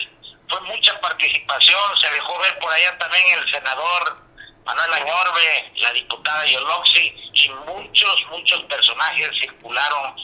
fue 0.50 0.60
mucha 0.62 1.00
participación, 1.00 1.80
se 2.00 2.10
dejó 2.10 2.38
ver 2.40 2.58
por 2.58 2.72
allá 2.72 2.98
también 2.98 3.38
el 3.38 3.50
senador 3.50 4.16
Manuel 4.64 4.92
Añorbe, 4.92 5.72
la 5.76 5.92
diputada 5.92 6.44
Yoloxi 6.46 7.12
y 7.32 7.48
muchos, 7.66 8.26
muchos 8.30 8.62
personajes 8.64 9.30
circularon 9.40 10.14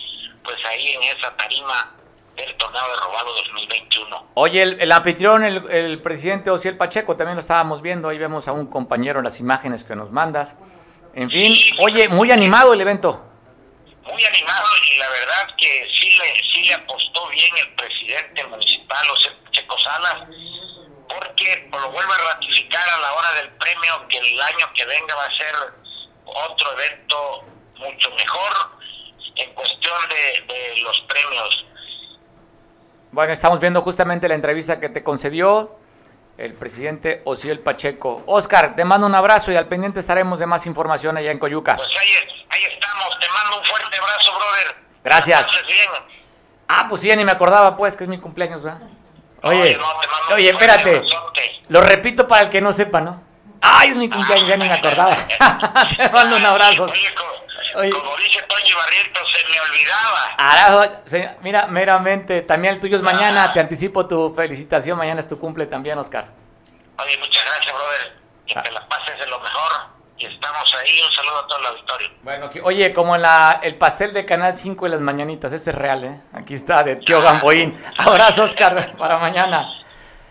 pues 0.45 0.57
ahí 0.67 0.89
en 0.91 1.03
esa 1.05 1.35
tarima 1.37 1.93
del 2.37 2.55
torneo 2.57 2.83
de 2.89 2.97
Robalo 2.97 3.33
2021. 3.35 4.31
Oye, 4.35 4.63
el, 4.63 4.81
el 4.81 4.93
anfitrión, 4.93 5.45
el, 5.45 5.69
el, 5.71 6.03
presidente 6.03 6.51
Ociel 6.51 6.77
Pacheco, 6.77 7.17
también 7.17 7.37
lo 7.37 7.41
estábamos 7.41 7.81
viendo, 7.81 8.09
ahí 8.09 8.19
vemos 8.19 8.47
a 8.47 8.53
un 8.53 8.67
compañero 8.67 9.21
en 9.21 9.25
las 9.25 9.41
imágenes 9.41 9.85
que 9.85 9.97
nos 9.97 10.11
mandas. 10.11 10.57
En 11.15 11.31
fin, 11.31 11.57
oye, 11.81 12.09
muy 12.09 12.31
animado 12.31 12.75
el 12.75 12.81
evento. 12.81 13.25
Muy 14.03 14.25
animado 14.25 14.67
y 14.89 14.99
la 14.99 15.09
verdad 15.09 15.57
que 15.57 15.89
sí 15.91 16.11
le, 16.11 16.43
sí 16.53 16.63
le 16.65 16.75
apostó 16.75 17.27
bien 17.29 17.57
el 17.57 17.75
presidente 17.75 18.45
municipal, 18.45 19.11
Ociel 19.11 19.35
Pacheco 19.67 19.79
Salas, 19.79 20.29
porque 21.09 21.69
lo 21.71 21.91
vuelve 21.91 22.13
a 22.13 22.35
ratificar 22.35 22.89
a 22.89 22.99
la 22.99 23.13
hora 23.15 23.33
del 23.35 23.51
premio 23.51 24.09
que 24.09 24.19
el 24.19 24.41
año 24.41 24.67
que 24.75 24.85
venga 24.87 25.15
va 25.15 25.25
a 25.25 25.33
ser 25.33 25.55
otro 26.25 26.73
evento 26.73 27.45
mucho 27.79 28.11
mejor 28.11 28.53
en 29.37 29.55
cuestión 29.55 29.95
de, 30.09 30.55
de 30.55 30.81
los 30.83 31.01
premios. 31.03 31.67
Bueno, 33.13 33.33
estamos 33.33 33.61
viendo 33.61 33.83
justamente 33.83 34.29
la 34.29 34.35
entrevista 34.35 34.81
que 34.81 34.89
te 34.89 35.03
concedió 35.03 35.79
el 36.39 36.55
presidente 36.55 37.23
Osiel 37.25 37.61
Pacheco. 37.61 38.23
Oscar, 38.27 38.77
te 38.77 38.85
mando 38.85 39.07
un 39.07 39.15
abrazo 39.15 39.53
y 39.53 39.57
al 39.57 39.69
pendiente 39.69 40.01
estaremos 40.01 40.39
de 40.39 40.47
más 40.47 40.67
información 40.67 41.17
allá 41.17 41.31
en 41.31 41.39
Coyuca. 41.39 41.77
Pues 41.77 41.89
ahí, 41.99 42.09
ahí 42.51 42.65
estamos, 42.65 43.19
te 43.19 43.29
mando 43.29 43.59
un 43.59 43.65
fuerte 43.65 43.97
abrazo, 43.97 44.33
brother. 44.35 44.77
Gracias. 45.03 45.47
Ah, 46.69 46.87
pues 46.89 47.01
sí, 47.01 47.09
ya 47.09 47.17
ni 47.17 47.25
me 47.25 47.33
acordaba, 47.33 47.77
pues, 47.77 47.97
que 47.97 48.05
es 48.05 48.09
mi 48.09 48.19
cumpleaños, 48.19 48.63
¿verdad? 48.63 48.81
Oye, 49.47 49.63
oye, 49.63 49.79
no, 49.79 50.35
oye 50.35 50.51
espérate. 50.51 51.03
Lo 51.69 51.81
repito 51.81 52.27
para 52.29 52.43
el 52.43 52.51
que 52.51 52.61
no 52.61 52.73
sepa, 52.73 53.01
¿no? 53.01 53.23
Ay, 53.61 53.91
es 53.91 53.97
mi 53.97 54.09
cumpleaños, 54.09 54.49
ya 54.49 54.57
ni 54.57 54.69
me 54.69 54.75
acordaba. 54.75 55.17
te 55.97 56.11
mando 56.11 56.37
un 56.37 56.45
abrazo. 56.45 56.85
Oye, 56.85 57.09
Oye, 57.77 57.91
como 57.91 58.17
dice 58.17 58.41
Toño 58.49 58.77
Barrientos, 58.77 59.31
se 59.31 59.53
me 59.53 59.61
olvidaba. 59.61 60.35
Arajo, 60.39 61.03
mira, 61.43 61.67
meramente, 61.67 62.41
también 62.43 62.75
el 62.75 62.81
tuyo 62.81 62.97
es 62.97 63.03
mañana, 63.03 63.45
ah. 63.45 63.53
te 63.53 63.61
anticipo 63.61 64.07
tu 64.07 64.33
felicitación, 64.35 64.97
mañana 64.97 65.21
es 65.21 65.29
tu 65.29 65.39
cumple 65.39 65.67
también, 65.67 65.99
Oscar. 65.99 66.29
Oye, 66.99 67.19
muchas 67.19 67.45
gracias, 67.45 67.75
brother, 67.75 68.17
que 68.47 68.59
ah. 68.59 68.63
te 68.63 68.71
la 68.71 68.89
pases 68.89 69.19
de 69.19 69.27
lo 69.27 69.39
mejor 69.41 69.96
estamos 70.33 70.75
ahí, 70.75 71.01
un 71.05 71.13
saludo 71.13 71.39
a 71.39 71.47
todo 71.47 71.59
el 71.59 71.67
auditorio. 71.67 72.09
Bueno, 72.23 72.51
oye, 72.65 72.93
como 72.93 73.17
la, 73.17 73.61
el 73.63 73.77
pastel 73.77 74.13
de 74.13 74.25
Canal 74.25 74.57
5 74.57 74.85
de 74.85 74.91
las 74.91 75.01
mañanitas, 75.01 75.53
ese 75.53 75.71
es 75.71 75.77
real, 75.77 76.05
¿eh? 76.05 76.21
Aquí 76.33 76.55
está, 76.55 76.83
de 76.83 76.97
Tío 76.97 77.21
Gamboín. 77.23 77.77
Abrazo, 77.99 78.45
Oscar, 78.45 78.97
para 78.97 79.19
mañana. 79.19 79.69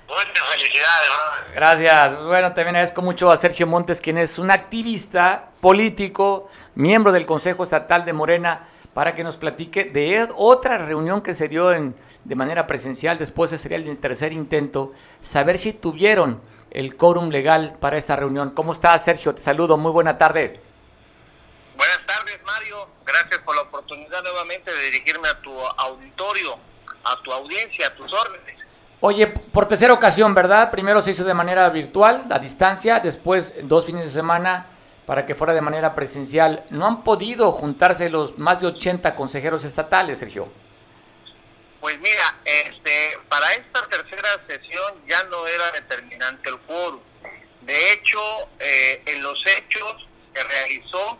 Muchas 0.08 0.48
felicidades, 0.52 1.10
brother. 1.10 1.56
Gracias. 1.56 2.24
Bueno, 2.24 2.48
también 2.50 2.76
agradezco 2.76 3.02
mucho 3.02 3.32
a 3.32 3.38
Sergio 3.38 3.66
Montes, 3.66 4.02
quien 4.02 4.18
es 4.18 4.38
un 4.38 4.52
activista 4.52 5.50
político, 5.62 6.50
miembro 6.76 7.12
del 7.12 7.26
Consejo 7.26 7.64
Estatal 7.64 8.06
de 8.06 8.14
Morena, 8.14 8.68
para 8.94 9.14
que 9.14 9.24
nos 9.24 9.36
platique 9.36 9.84
de 9.84 10.28
otra 10.38 10.78
reunión 10.78 11.22
que 11.22 11.34
se 11.34 11.50
dio 11.50 11.74
en, 11.74 11.96
de 12.24 12.36
manera 12.36 12.66
presencial, 12.66 13.18
después 13.18 13.52
sería 13.52 13.78
el 13.78 13.98
tercer 13.98 14.32
intento, 14.32 14.94
saber 15.20 15.58
si 15.58 15.74
tuvieron 15.74 16.42
el 16.76 16.98
quórum 16.98 17.30
legal 17.30 17.78
para 17.80 17.98
esta 17.98 18.18
reunión. 18.18 18.50
¿Cómo 18.50 18.74
estás, 18.74 19.06
Sergio? 19.06 19.34
Te 19.34 19.42
saludo, 19.42 19.78
muy 19.78 19.94
buena 19.94 20.18
tarde. 20.18 20.60
Buenas 21.78 22.06
tardes, 22.06 22.38
Mario. 22.46 22.90
Gracias 23.06 23.40
por 23.46 23.56
la 23.56 23.62
oportunidad 23.62 24.22
nuevamente 24.22 24.74
de 24.74 24.84
dirigirme 24.84 25.30
a 25.30 25.42
tu 25.42 25.58
auditorio, 25.58 26.58
a 27.06 27.22
tu 27.24 27.32
audiencia, 27.32 27.88
a 27.88 27.96
tus 27.96 28.12
órdenes. 28.12 28.56
Oye, 29.00 29.28
por 29.28 29.70
tercera 29.70 29.94
ocasión, 29.94 30.34
¿verdad? 30.34 30.70
Primero 30.70 31.02
se 31.02 31.12
hizo 31.12 31.24
de 31.24 31.34
manera 31.34 31.70
virtual, 31.70 32.26
a 32.30 32.40
distancia, 32.40 33.00
después 33.00 33.54
dos 33.64 33.86
fines 33.86 34.04
de 34.04 34.12
semana 34.12 34.66
para 35.06 35.26
que 35.26 35.34
fuera 35.34 35.54
de 35.54 35.62
manera 35.62 35.96
presencial. 35.96 36.66
¿No 36.72 36.86
han 36.86 37.04
podido 37.06 37.54
juntarse 37.54 38.10
los 38.10 38.38
más 38.38 38.60
de 38.60 38.68
80 38.68 39.16
consejeros 39.16 39.64
estatales, 39.64 40.18
Sergio? 40.18 40.50
Pues 41.86 42.00
mira, 42.00 42.36
este, 42.46 43.20
para 43.30 43.48
esta 43.54 43.88
tercera 43.88 44.44
sesión 44.48 45.06
ya 45.08 45.24
no 45.26 45.46
era 45.46 45.70
determinante 45.70 46.50
el 46.50 46.58
quórum. 46.62 47.00
De 47.62 47.92
hecho, 47.92 48.20
eh, 48.58 49.04
en 49.06 49.22
los 49.22 49.40
hechos 49.46 50.08
se 50.34 50.44
realizó 50.46 51.20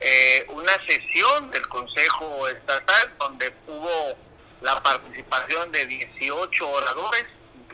eh, 0.00 0.44
una 0.48 0.72
sesión 0.88 1.52
del 1.52 1.68
Consejo 1.68 2.48
Estatal 2.48 3.14
donde 3.16 3.54
hubo 3.68 4.18
la 4.60 4.82
participación 4.82 5.70
de 5.70 5.86
18 5.86 6.68
oradores, 6.68 7.26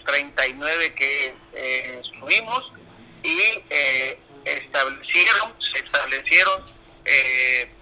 39 0.04 0.94
que 0.96 1.34
eh, 1.54 2.02
estuvimos 2.04 2.72
y 3.22 3.38
eh, 3.70 4.20
establecieron, 4.44 5.54
se 5.62 5.82
establecieron 5.82 6.62
eh, 7.06 7.72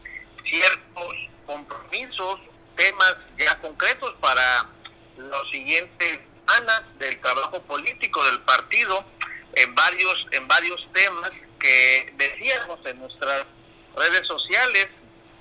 ciertos 0.45 1.17
compromisos, 1.47 2.39
temas 2.77 3.17
ya 3.39 3.59
concretos 3.61 4.15
para 4.21 4.69
los 5.17 5.51
siguientes 5.51 6.21
semanas 6.47 6.83
del 6.99 7.21
trabajo 7.21 7.63
político 7.63 8.23
del 8.25 8.41
partido 8.41 9.05
en 9.55 9.75
varios 9.75 10.27
en 10.33 10.47
varios 10.47 10.87
temas 10.93 11.31
que 11.59 12.13
decíamos 12.17 12.79
en 12.85 12.99
nuestras 13.01 13.45
redes 13.97 14.27
sociales 14.27 14.89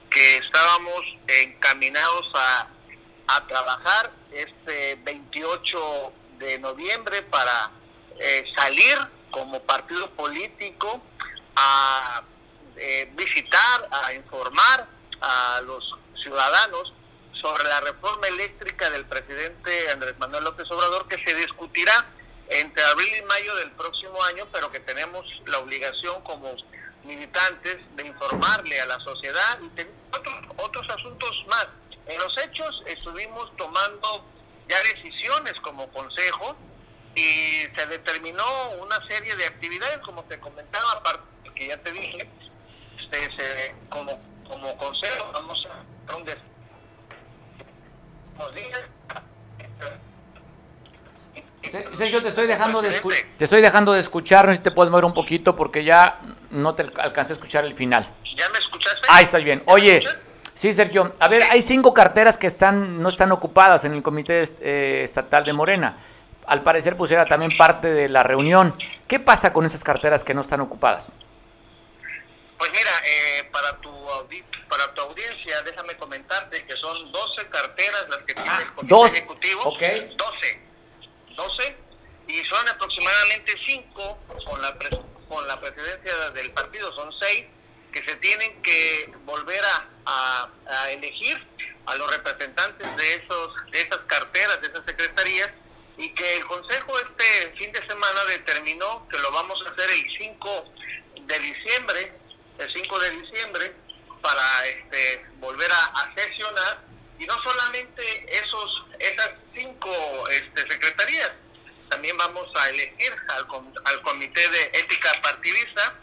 que 0.09 0.37
estábamos 0.37 1.01
encaminados 1.27 2.31
a, 2.35 2.69
a 3.27 3.47
trabajar 3.47 4.11
este 4.31 4.95
28 5.03 6.13
de 6.39 6.57
noviembre 6.59 7.21
para 7.23 7.71
eh, 8.19 8.45
salir 8.55 8.97
como 9.31 9.61
partido 9.63 10.09
político 10.11 11.01
a 11.55 12.23
eh, 12.77 13.09
visitar, 13.13 13.89
a 13.91 14.13
informar 14.13 14.87
a 15.21 15.61
los 15.61 15.83
ciudadanos 16.23 16.93
sobre 17.45 17.63
la 17.65 17.79
reforma 17.79 18.27
eléctrica 18.27 18.89
del 18.89 19.05
presidente 19.05 19.91
Andrés 19.91 20.17
Manuel 20.17 20.45
López 20.45 20.65
Obrador 20.71 21.07
que 21.07 21.23
se 21.23 21.35
discutirá 21.35 21.93
entre 22.49 22.83
abril 22.83 23.13
y 23.19 23.21
mayo 23.21 23.55
del 23.57 23.69
próximo 23.73 24.17
año, 24.23 24.47
pero 24.51 24.71
que 24.71 24.79
tenemos 24.79 25.23
la 25.45 25.59
obligación 25.59 26.23
como 26.23 26.55
militantes 27.03 27.77
de 27.95 28.07
informarle 28.07 28.81
a 28.81 28.87
la 28.87 28.99
sociedad 28.99 29.59
y 29.61 29.81
otros, 30.09 30.35
otros 30.57 30.89
asuntos 30.89 31.45
más. 31.47 31.67
En 32.07 32.17
los 32.17 32.35
hechos 32.43 32.81
estuvimos 32.87 33.55
tomando 33.57 34.25
ya 34.67 34.81
decisiones 34.81 35.53
como 35.61 35.87
consejo 35.91 36.55
y 37.13 37.67
se 37.77 37.85
determinó 37.87 38.43
una 38.81 39.05
serie 39.07 39.35
de 39.35 39.45
actividades, 39.45 39.99
como 39.99 40.23
te 40.23 40.39
comentaba, 40.39 40.93
aparte 40.93 41.51
que 41.53 41.67
ya 41.67 41.77
te 41.77 41.91
dije, 41.91 42.27
este, 43.11 43.75
como, 43.89 44.19
como 44.49 44.75
consejo 44.77 45.31
vamos 45.31 45.63
a 46.07 46.15
un 46.15 46.25
Sergio, 51.93 52.21
te 52.21 52.29
estoy 52.29 52.47
dejando 52.47 52.81
de 52.81 52.89
te 53.37 53.43
estoy 53.43 53.61
dejando 53.61 53.93
de 53.93 53.99
escuchar, 53.99 54.45
no 54.45 54.51
sé 54.51 54.57
si 54.57 54.63
te 54.63 54.71
puedes 54.71 54.91
mover 54.91 55.05
un 55.05 55.13
poquito 55.13 55.55
porque 55.55 55.83
ya 55.83 56.19
no 56.51 56.73
te 56.75 56.83
alcancé 56.97 57.33
a 57.33 57.35
escuchar 57.35 57.65
el 57.65 57.73
final. 57.73 58.07
¿Ya 58.35 58.49
me 58.49 58.59
escuchaste? 58.59 59.07
Ahí 59.09 59.23
estoy 59.23 59.43
bien. 59.43 59.63
Oye, 59.65 60.01
sí, 60.53 60.71
Sergio, 60.73 61.13
a 61.19 61.27
ver, 61.27 61.43
hay 61.51 61.61
cinco 61.61 61.93
carteras 61.93 62.37
que 62.37 62.47
están 62.47 63.01
no 63.01 63.09
están 63.09 63.31
ocupadas 63.31 63.83
en 63.83 63.93
el 63.93 64.03
Comité 64.03 64.43
eh, 64.61 65.01
Estatal 65.03 65.43
de 65.43 65.53
Morena 65.53 65.97
al 66.47 66.61
parecer 66.63 66.95
pues 66.95 67.11
era 67.11 67.25
también 67.25 67.51
parte 67.57 67.91
de 67.91 68.09
la 68.09 68.23
reunión. 68.23 68.75
¿Qué 69.07 69.19
pasa 69.19 69.53
con 69.53 69.65
esas 69.65 69.83
carteras 69.83 70.23
que 70.23 70.33
no 70.33 70.41
están 70.41 70.61
ocupadas? 70.61 71.11
Pues 72.65 72.79
mira, 72.79 73.01
eh, 73.05 73.43
para, 73.51 73.77
tu 73.77 73.91
para 74.67 74.91
tu 74.95 75.01
audiencia, 75.01 75.61
déjame 75.61 75.95
comentarte 75.97 76.65
que 76.65 76.75
son 76.75 77.11
12 77.11 77.47
carteras 77.49 78.07
las 78.09 78.17
que 78.19 78.33
tiene 78.33 78.63
el 78.63 78.73
Comité 78.73 79.17
Ejecutivo. 79.17 79.61
Okay. 79.65 80.15
12. 80.17 80.61
12. 81.35 81.77
Y 82.27 82.43
son 82.45 82.67
aproximadamente 82.67 83.53
5 83.67 84.19
con 84.47 84.61
la, 84.63 84.75
con 85.29 85.47
la 85.47 85.61
presidencia 85.61 86.31
del 86.31 86.51
partido, 86.53 86.91
son 86.95 87.13
6 87.19 87.45
que 87.93 88.03
se 88.03 88.15
tienen 88.15 88.59
que 88.63 89.13
volver 89.25 89.61
a, 90.05 90.49
a, 90.65 90.89
elegir 90.89 91.39
a 91.85 91.95
los 91.95 92.09
representantes 92.09 92.95
de, 92.97 93.13
esos, 93.13 93.71
de 93.71 93.81
esas 93.81 93.99
carteras, 94.07 94.59
de 94.59 94.67
esas 94.69 94.83
secretarías, 94.85 95.51
y 95.99 96.09
que 96.09 96.37
el 96.37 96.45
Consejo 96.47 96.97
este 96.97 97.53
fin 97.57 97.71
de 97.71 97.85
semana 97.85 98.25
determinó 98.27 99.07
que 99.07 99.19
lo 99.19 99.31
vamos 99.31 99.63
a 99.67 99.69
hacer 99.69 99.87
el 99.91 100.17
5 100.17 100.73
de 101.27 101.39
diciembre, 101.39 102.24
el 102.57 102.73
5 102.73 102.99
de 102.99 103.11
diciembre, 103.11 103.73
para 104.21 104.65
este, 104.65 105.25
volver 105.39 105.69
a, 105.71 106.13
sesionar, 106.15 106.83
y 107.19 107.25
no 107.25 107.37
solamente 107.41 108.25
esos 108.37 108.85
esas 108.99 109.31
cinco 109.53 109.91
este, 110.29 110.61
secretarías, 110.69 111.31
también 111.89 112.17
vamos 112.17 112.47
a 112.55 112.69
elegir 112.69 113.15
al, 113.29 113.47
al 113.85 114.01
Comité 114.01 114.49
de 114.49 114.63
Ética 114.73 115.11
Partidista 115.21 115.95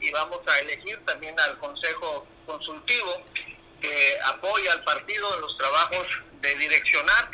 y 0.00 0.10
vamos 0.10 0.40
a 0.46 0.58
elegir 0.60 1.04
también 1.04 1.38
al 1.40 1.58
Consejo 1.58 2.26
Consultivo 2.46 3.24
que 3.80 4.18
apoya 4.24 4.72
al 4.72 4.84
partido 4.84 5.34
en 5.34 5.40
los 5.40 5.56
trabajos 5.58 6.06
de 6.40 6.54
direccionar 6.56 7.30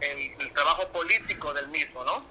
el, 0.00 0.52
trabajo 0.52 0.88
político 0.92 1.52
del 1.52 1.68
mismo, 1.68 2.04
¿no? 2.04 2.24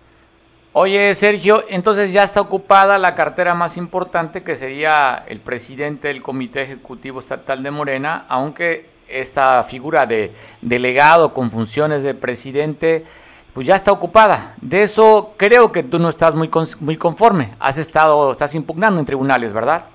Oye, 0.74 1.16
Sergio, 1.16 1.66
entonces 1.70 2.14
ya 2.14 2.24
está 2.24 2.42
ocupada 2.42 2.98
la 3.00 3.16
cartera 3.16 3.56
más 3.56 3.78
importante 3.78 4.44
que 4.44 4.56
sería 4.56 5.24
el 5.28 5.40
presidente 5.40 6.10
del 6.10 6.22
Comité 6.22 6.62
Ejecutivo 6.62 7.20
Estatal 7.20 7.64
de 7.64 7.72
Morena, 7.72 8.26
aunque 8.30 8.90
esta 9.08 9.64
figura 9.64 10.06
de 10.06 10.34
delegado 10.62 11.34
con 11.34 11.50
funciones 11.50 12.04
de 12.04 12.14
presidente, 12.14 13.06
pues 13.54 13.66
ya 13.66 13.76
está 13.76 13.92
ocupada. 13.92 14.56
De 14.62 14.84
eso 14.84 15.34
creo 15.38 15.72
que 15.72 15.82
tú 15.82 15.98
no 15.98 16.10
estás 16.10 16.36
muy, 16.36 16.52
muy 16.80 16.98
conforme. 16.98 17.56
Has 17.60 17.78
estado, 17.78 18.32
estás 18.34 18.54
impugnando 18.54 19.00
en 19.00 19.06
tribunales, 19.06 19.54
¿verdad? 19.54 19.86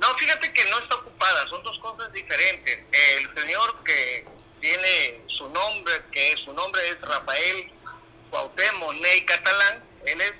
No, 0.00 0.08
fíjate 0.18 0.52
que 0.52 0.62
no 0.70 0.78
está 0.78 0.96
ocupada, 0.96 1.46
son 1.48 1.62
dos 1.62 1.78
cosas 1.78 2.12
diferentes. 2.12 2.80
El 2.90 3.42
señor 3.42 3.82
que 3.84 4.26
tiene 4.60 5.22
su 5.26 5.44
nombre, 5.44 5.94
que 6.10 6.34
su 6.44 6.52
nombre 6.52 6.82
es 6.90 7.00
Rafael 7.00 7.72
Cuauhtémoc 8.30 8.94
Ney 8.94 9.22
Catalán, 9.22 9.82
él 10.06 10.20
es 10.20 10.32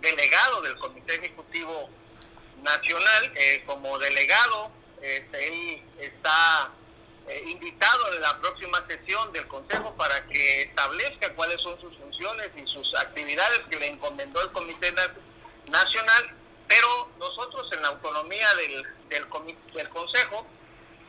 delegado 0.00 0.62
del 0.62 0.78
Comité 0.78 1.14
Ejecutivo 1.16 1.90
Nacional, 2.62 3.32
eh, 3.34 3.62
como 3.66 3.98
delegado, 3.98 4.70
este, 5.00 5.48
él 5.48 5.82
está 5.98 6.72
eh, 7.28 7.42
invitado 7.46 8.12
en 8.14 8.20
la 8.20 8.38
próxima 8.40 8.84
sesión 8.88 9.32
del 9.32 9.46
Consejo 9.48 9.94
para 9.96 10.24
que 10.26 10.62
establezca 10.62 11.34
cuáles 11.34 11.60
son 11.60 11.80
sus 11.80 11.96
funciones 11.98 12.48
y 12.56 12.66
sus 12.66 12.94
actividades 12.96 13.60
que 13.70 13.78
le 13.78 13.88
encomendó 13.88 14.40
el 14.42 14.52
Comité 14.52 14.92
Nacional, 15.70 16.36
pero 16.68 17.10
nosotros 17.18 17.68
en 17.72 17.82
la 17.82 17.88
autonomía 17.88 18.48
del, 18.54 18.82
del, 19.08 19.26
del 19.74 19.88
Consejo 19.88 20.46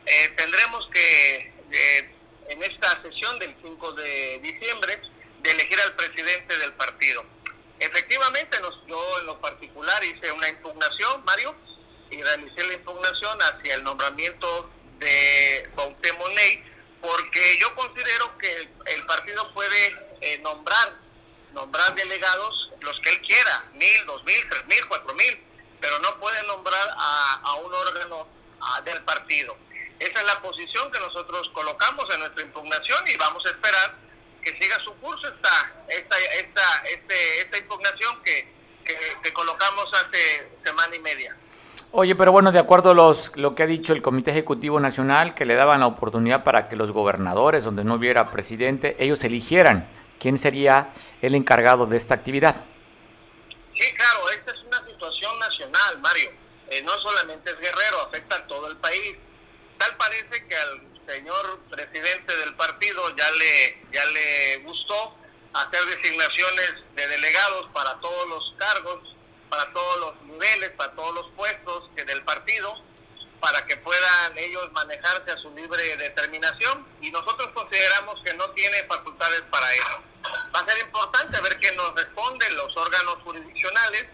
eh, 0.06 0.28
tendremos 0.36 0.88
que, 0.92 1.52
en 2.48 2.62
esta 2.62 3.02
sesión 3.02 3.38
del 3.38 3.56
5 3.62 3.92
de 3.92 4.38
diciembre, 4.40 5.00
de 5.44 5.50
elegir 5.50 5.78
al 5.80 5.94
presidente 5.94 6.58
del 6.58 6.72
partido. 6.72 7.24
Efectivamente, 7.78 8.58
yo 8.88 9.18
en 9.20 9.26
lo 9.26 9.40
particular 9.40 10.02
hice 10.02 10.32
una 10.32 10.48
impugnación, 10.48 11.22
Mario, 11.24 11.54
y 12.10 12.22
realicé 12.22 12.64
la 12.64 12.74
impugnación 12.74 13.38
hacia 13.42 13.74
el 13.74 13.84
nombramiento 13.84 14.70
de 14.98 15.70
Cuauhtémoc 15.74 16.30
porque 17.00 17.58
yo 17.60 17.74
considero 17.74 18.38
que 18.38 18.70
el, 18.86 19.04
partido 19.04 19.52
puede 19.52 20.16
eh, 20.22 20.38
nombrar 20.38 21.04
nombrar 21.52 21.94
delegados 21.94 22.72
los 22.80 22.98
que 23.00 23.10
él 23.10 23.20
quiera, 23.20 23.64
mil, 23.74 24.06
dos 24.06 24.24
mil, 24.24 24.48
tres 24.48 24.66
mil, 24.66 24.86
cuatro 24.88 25.14
mil, 25.14 25.44
pero 25.80 25.98
no 26.00 26.18
puede 26.18 26.42
nombrar 26.44 26.88
a, 26.96 27.54
un 27.56 27.72
órgano 27.72 28.26
del 28.84 29.02
partido. 29.02 29.56
Esa 29.98 30.20
es 30.20 30.26
la 30.26 30.40
posición 30.40 30.90
que 30.90 30.98
nosotros 30.98 31.48
colocamos 31.52 32.12
en 32.12 32.20
nuestra 32.20 32.42
impugnación 32.42 33.04
y 33.06 33.16
vamos 33.16 33.44
a 33.46 33.50
esperar 33.50 34.03
que 34.44 34.56
siga 34.60 34.76
su 34.84 34.94
curso 34.96 35.26
esta, 35.26 35.72
esta, 35.88 36.16
esta, 36.38 36.84
este, 36.92 37.40
esta 37.40 37.58
impugnación 37.58 38.22
que, 38.22 38.52
que, 39.22 39.32
colocamos 39.32 39.86
hace 39.94 40.50
semana 40.62 40.94
y 40.94 41.00
media. 41.00 41.36
Oye, 41.90 42.14
pero 42.14 42.32
bueno, 42.32 42.52
de 42.52 42.58
acuerdo 42.58 42.90
a 42.90 42.94
los, 42.94 43.32
lo 43.34 43.54
que 43.54 43.62
ha 43.62 43.66
dicho 43.66 43.92
el 43.92 44.02
Comité 44.02 44.32
Ejecutivo 44.32 44.80
Nacional, 44.80 45.34
que 45.34 45.44
le 45.44 45.54
daban 45.54 45.80
la 45.80 45.86
oportunidad 45.86 46.44
para 46.44 46.68
que 46.68 46.76
los 46.76 46.92
gobernadores, 46.92 47.64
donde 47.64 47.84
no 47.84 47.94
hubiera 47.94 48.30
presidente, 48.30 48.96
ellos 48.98 49.24
eligieran 49.24 49.88
quién 50.18 50.36
sería 50.36 50.92
el 51.22 51.34
encargado 51.34 51.86
de 51.86 51.96
esta 51.96 52.14
actividad. 52.14 52.64
Sí, 53.74 53.92
claro, 53.94 54.30
esta 54.30 54.52
es 54.52 54.60
una 54.64 54.84
situación 54.86 55.38
nacional, 55.38 55.98
Mario. 56.00 56.30
Eh, 56.70 56.82
no 56.82 56.92
solamente 56.98 57.50
es 57.50 57.58
Guerrero, 57.58 58.02
afecta 58.06 58.36
a 58.36 58.46
todo 58.46 58.68
el 58.68 58.76
país. 58.76 59.16
Tal 59.78 59.96
parece 59.96 60.46
que 60.46 60.56
al 60.56 60.93
señor 61.06 61.60
presidente 61.70 62.36
del 62.36 62.54
partido 62.54 63.14
ya 63.16 63.30
le, 63.32 63.86
ya 63.92 64.04
le 64.06 64.56
gustó 64.64 65.16
hacer 65.52 65.84
designaciones 65.86 66.74
de 66.94 67.06
delegados 67.06 67.68
para 67.72 67.96
todos 67.98 68.28
los 68.28 68.54
cargos, 68.58 69.16
para 69.48 69.72
todos 69.72 70.00
los 70.00 70.22
niveles, 70.22 70.70
para 70.70 70.92
todos 70.94 71.14
los 71.14 71.30
puestos 71.32 71.90
que 71.96 72.04
del 72.04 72.22
partido, 72.24 72.74
para 73.40 73.64
que 73.66 73.76
puedan 73.76 74.38
ellos 74.38 74.72
manejarse 74.72 75.30
a 75.30 75.36
su 75.38 75.50
libre 75.54 75.96
determinación 75.96 76.86
y 77.00 77.10
nosotros 77.10 77.48
consideramos 77.54 78.20
que 78.24 78.34
no 78.34 78.50
tiene 78.50 78.84
facultades 78.84 79.42
para 79.50 79.72
eso. 79.74 80.02
Va 80.54 80.60
a 80.60 80.68
ser 80.68 80.82
importante 80.82 81.40
ver 81.40 81.58
qué 81.60 81.70
nos 81.72 81.94
responden 81.94 82.56
los 82.56 82.76
órganos 82.76 83.16
jurisdiccionales 83.24 84.06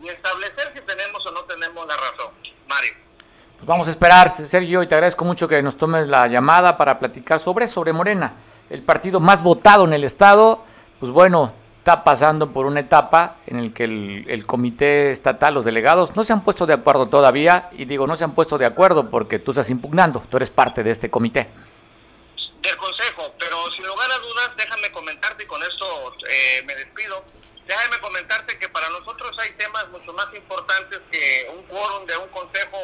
y 0.00 0.08
establecer 0.08 0.72
si 0.74 0.80
tenemos 0.82 1.26
o 1.26 1.32
no 1.32 1.44
tenemos 1.44 1.86
la 1.86 1.96
razón. 1.96 2.32
Mario. 2.68 3.05
Pues 3.56 3.66
vamos 3.66 3.88
a 3.88 3.90
esperar, 3.90 4.28
Sergio, 4.28 4.82
y 4.82 4.86
te 4.86 4.94
agradezco 4.94 5.24
mucho 5.24 5.48
que 5.48 5.62
nos 5.62 5.78
tomes 5.78 6.08
la 6.08 6.26
llamada 6.26 6.76
para 6.76 6.98
platicar 6.98 7.40
sobre, 7.40 7.66
sobre 7.68 7.94
Morena, 7.94 8.34
el 8.68 8.82
partido 8.82 9.18
más 9.18 9.42
votado 9.42 9.86
en 9.86 9.94
el 9.94 10.04
Estado. 10.04 10.62
Pues 11.00 11.10
bueno, 11.10 11.54
está 11.78 12.04
pasando 12.04 12.52
por 12.52 12.66
una 12.66 12.80
etapa 12.80 13.36
en 13.46 13.58
el 13.58 13.72
que 13.72 13.84
el, 13.84 14.44
comité 14.44 15.10
estatal, 15.10 15.54
los 15.54 15.64
delegados, 15.64 16.14
no 16.14 16.22
se 16.22 16.34
han 16.34 16.44
puesto 16.44 16.66
de 16.66 16.74
acuerdo 16.74 17.08
todavía, 17.08 17.70
y 17.72 17.86
digo, 17.86 18.06
no 18.06 18.18
se 18.18 18.24
han 18.24 18.34
puesto 18.34 18.58
de 18.58 18.66
acuerdo 18.66 19.08
porque 19.08 19.38
tú 19.38 19.52
estás 19.52 19.70
impugnando, 19.70 20.22
tú 20.30 20.36
eres 20.36 20.50
parte 20.50 20.82
de 20.82 20.90
este 20.90 21.10
comité. 21.10 21.48
Del 22.60 22.76
Consejo, 22.76 23.32
pero 23.38 23.56
sin 23.70 23.86
lugar 23.86 24.10
a 24.10 24.18
dudas, 24.18 24.50
déjame 24.58 24.92
comentarte, 24.92 25.44
y 25.44 25.46
con 25.46 25.62
esto 25.62 25.86
eh, 26.28 26.62
me 26.66 26.74
despido, 26.74 27.24
déjame 27.66 27.98
comentarte 28.02 28.58
que 28.58 28.68
para 28.68 28.90
nosotros 28.90 29.34
hay 29.38 29.50
temas 29.52 29.88
mucho 29.88 30.12
más 30.12 30.26
importantes 30.34 31.00
que 31.10 31.48
un 31.56 31.62
quórum 31.64 32.04
de 32.04 32.18
un 32.18 32.28
Consejo 32.28 32.76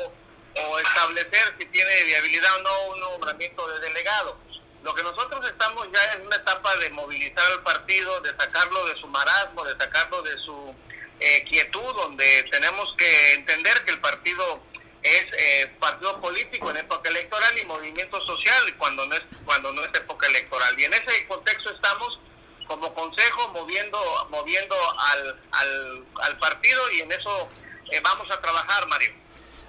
o 0.55 0.79
establecer 0.79 1.55
si 1.59 1.67
tiene 1.67 2.05
viabilidad 2.05 2.57
o 2.57 2.62
no 2.62 2.87
un 2.95 3.01
nombramiento 3.01 3.67
de 3.69 3.81
delegado. 3.81 4.38
Lo 4.83 4.95
que 4.95 5.03
nosotros 5.03 5.47
estamos 5.47 5.87
ya 5.93 6.12
en 6.15 6.27
una 6.27 6.37
etapa 6.37 6.75
de 6.77 6.91
movilizar 6.91 7.45
al 7.53 7.62
partido, 7.62 8.21
de 8.21 8.31
sacarlo 8.31 8.85
de 8.87 8.97
su 9.01 9.07
marasmo, 9.07 9.65
de 9.65 9.77
sacarlo 9.79 10.23
de 10.23 10.37
su 10.38 10.75
eh, 11.21 11.45
quietud, 11.45 11.95
donde 11.95 12.43
tenemos 12.51 12.93
que 12.99 13.35
entender 13.35 13.85
que 13.85 13.93
el 13.93 14.01
partido 14.01 14.61
es 15.03 15.25
eh, 15.37 15.67
partido 15.81 16.21
político 16.21 16.71
en 16.71 16.79
época 16.79 17.11
electoral 17.11 17.59
y 17.59 17.65
movimiento 17.65 18.21
social 18.21 18.77
cuando 18.77 19.07
no 19.07 19.15
es 19.15 19.23
cuando 19.45 19.73
no 19.73 19.83
es 19.85 19.91
época 19.95 20.27
electoral. 20.27 20.79
Y 20.79 20.85
en 20.85 20.93
ese 20.95 21.27
contexto 21.27 21.73
estamos 21.73 22.21
como 22.67 22.93
consejo 22.95 23.49
moviendo 23.49 23.99
moviendo 24.31 24.77
al, 24.99 25.41
al, 25.53 26.05
al 26.23 26.38
partido 26.38 26.91
y 26.93 27.01
en 27.01 27.12
eso 27.12 27.49
eh, 27.91 28.01
vamos 28.03 28.29
a 28.31 28.41
trabajar, 28.41 28.87
Mario. 28.88 29.21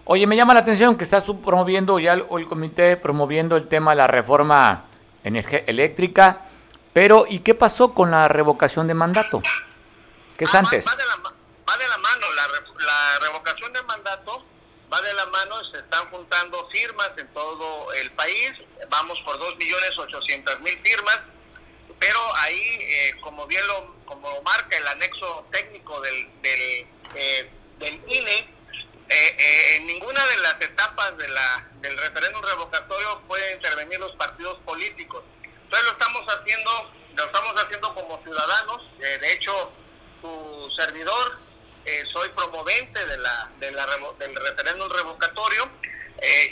Oye, 0.06 0.28
me 0.28 0.36
llama 0.36 0.54
la 0.54 0.60
atención 0.62 0.98
que 0.98 1.06
estás 1.06 1.24
promoviendo 1.24 1.98
ya 1.98 2.14
el, 2.14 2.26
el 2.38 2.48
comité 2.48 2.98
promoviendo 2.98 3.56
el 3.56 3.68
tema 3.70 3.92
de 3.92 3.98
la 3.98 4.08
reforma 4.08 4.86
eléctrica, 5.24 6.42
pero 6.92 7.26
¿y 7.28 7.40
qué 7.40 7.56
pasó 7.56 7.94
con 7.94 8.12
la 8.12 8.28
revocación 8.28 8.88
de 8.88 8.94
mandato? 8.94 9.42
¿Qué 10.38 10.44
es 10.44 10.54
ah, 10.54 10.60
antes? 10.60 10.86
Va, 10.86 10.96
de 10.96 11.06
la, 11.06 11.98
mano, 11.98 12.28
la, 12.36 13.20
revocación 13.28 13.72
de 13.72 13.82
mandato 13.84 14.46
va 14.92 15.02
de 15.02 15.14
la 15.14 15.26
mano, 15.28 15.64
se 15.72 15.80
están 15.80 16.10
juntando 16.10 16.68
firmas 16.70 17.12
en 17.18 17.28
todo 17.30 17.94
el 17.94 18.12
país, 18.12 18.52
vamos 18.90 19.22
por 19.22 19.40
2.800.000 19.40 20.82
firmas, 20.84 21.20
pero 21.98 22.20
ahí, 22.42 22.60
eh, 22.82 23.12
como 23.22 23.48
bien 23.48 23.66
lo 23.68 23.94
como 24.06 24.30
marca 24.42 24.78
el 24.78 24.88
anexo 24.88 25.48
técnico 25.50 26.02
del, 26.02 26.30
del, 26.42 26.88
eh, 27.16 27.50
del 27.80 28.02
INE, 28.06 28.54
eh, 29.14 29.36
eh, 29.38 29.76
en 29.76 29.86
ninguna 29.86 30.26
de 30.26 30.38
las 30.38 30.56
etapas 30.60 31.16
de 31.18 31.28
la, 31.28 31.70
del 31.82 31.96
referéndum 31.98 32.42
revocatorio 32.42 33.22
pueden 33.28 33.58
intervenir 33.58 34.00
los 34.00 34.16
partidos 34.16 34.58
políticos. 34.66 35.24
Entonces 35.44 35.86
lo 35.86 35.92
estamos 35.92 36.22
haciendo, 36.28 36.92
lo 37.16 37.26
estamos 37.26 37.54
haciendo 37.64 37.94
como 37.94 38.24
ciudadanos. 38.24 38.82
Eh, 39.02 39.18
de 39.20 39.34
hecho, 39.34 39.72
su 40.22 40.74
servidor, 40.78 41.40
soy 42.14 42.30
promovente 42.30 43.06
de 43.06 43.18
la, 43.18 43.52
de 43.60 43.72
la 43.72 43.86
del 44.18 44.36
referéndum 44.36 44.90
revocatorio 44.90 45.70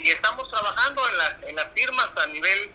y 0.02 0.10
estamos 0.10 0.50
trabajando 0.50 1.02
en, 1.08 1.48
en 1.48 1.56
las 1.56 1.66
firmas 1.74 2.10
a 2.16 2.26
nivel 2.26 2.70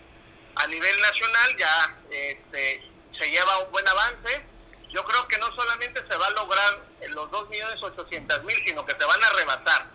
a 0.55 0.65
nivel 0.65 0.99
nacional. 0.99 1.55
Ya 1.55 1.97
este, 2.09 2.81
se 3.19 3.29
lleva 3.29 3.59
un 3.59 3.71
buen 3.71 3.87
avance 3.87 4.43
yo 4.89 5.03
creo 5.03 5.27
que 5.27 5.37
no 5.37 5.47
solamente 5.55 6.01
se 6.09 6.17
va 6.17 6.27
a 6.27 6.31
lograr 6.31 6.81
los 7.09 7.29
2.800.000, 7.29 8.65
sino 8.65 8.85
que 8.85 8.95
se 8.97 9.05
van 9.05 9.23
a 9.23 9.29
rebasar. 9.31 9.87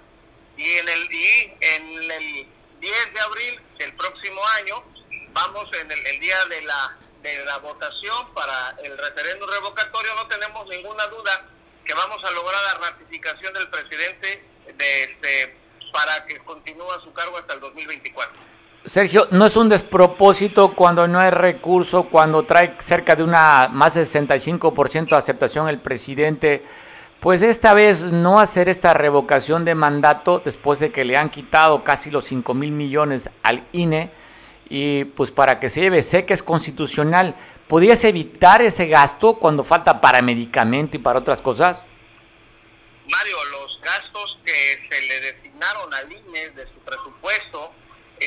Y 0.56 0.70
en 0.76 0.88
el, 0.88 1.12
y 1.12 1.54
en 1.60 2.10
el 2.10 2.48
10 2.80 3.14
de 3.14 3.20
abril 3.20 3.60
del 3.78 3.94
próximo 3.94 4.40
año, 4.58 4.84
vamos 5.32 5.68
en 5.74 5.90
el, 5.90 6.20
día 6.20 6.36
de 6.50 6.62
la, 6.62 6.98
de 7.22 7.44
la 7.44 7.58
votación 7.58 8.34
para 8.34 8.76
el 8.82 8.96
referéndum 8.98 9.48
revocatorio, 9.48 10.14
no 10.14 10.26
tenemos 10.26 10.66
ninguna 10.68 11.06
duda 11.06 11.46
que 11.84 11.94
vamos 11.94 12.22
a 12.24 12.30
lograr 12.30 12.60
la 12.72 12.90
ratificación 12.90 13.52
del 13.54 13.68
presidente 13.68 14.44
de 14.76 15.02
este, 15.04 15.56
para 15.92 16.24
que 16.26 16.38
continúe 16.40 17.00
su 17.02 17.12
cargo 17.12 17.38
hasta 17.38 17.54
el 17.54 17.60
2024. 17.60 18.51
Sergio, 18.84 19.28
no 19.30 19.46
es 19.46 19.56
un 19.56 19.68
despropósito 19.68 20.74
cuando 20.74 21.06
no 21.06 21.20
hay 21.20 21.30
recurso, 21.30 22.04
cuando 22.04 22.42
trae 22.42 22.74
cerca 22.80 23.14
de 23.14 23.22
una 23.22 23.68
más 23.68 23.94
de 23.94 24.02
65% 24.02 25.10
de 25.10 25.16
aceptación 25.16 25.68
el 25.68 25.78
presidente, 25.78 26.64
pues 27.20 27.42
esta 27.42 27.74
vez 27.74 28.02
no 28.06 28.40
hacer 28.40 28.68
esta 28.68 28.92
revocación 28.92 29.64
de 29.64 29.76
mandato 29.76 30.42
después 30.44 30.80
de 30.80 30.90
que 30.90 31.04
le 31.04 31.16
han 31.16 31.30
quitado 31.30 31.84
casi 31.84 32.10
los 32.10 32.24
5 32.24 32.54
mil 32.54 32.72
millones 32.72 33.30
al 33.44 33.64
INE 33.70 34.10
y 34.68 35.04
pues 35.04 35.30
para 35.30 35.60
que 35.60 35.68
se 35.68 35.82
lleve, 35.82 36.02
sé 36.02 36.26
que 36.26 36.34
es 36.34 36.42
constitucional, 36.42 37.36
¿podrías 37.68 38.02
evitar 38.02 38.62
ese 38.62 38.88
gasto 38.88 39.34
cuando 39.34 39.62
falta 39.62 40.00
para 40.00 40.22
medicamento 40.22 40.96
y 40.96 41.00
para 41.00 41.20
otras 41.20 41.40
cosas? 41.40 41.84
Mario, 43.08 43.36
los 43.52 43.80
gastos 43.80 44.40
que 44.44 44.88
se 44.90 45.02
le 45.02 45.20
designaron 45.20 45.94
al 45.94 46.10
INE 46.10 46.48
de 46.50 46.66
su 46.66 46.80
presupuesto 46.80 47.70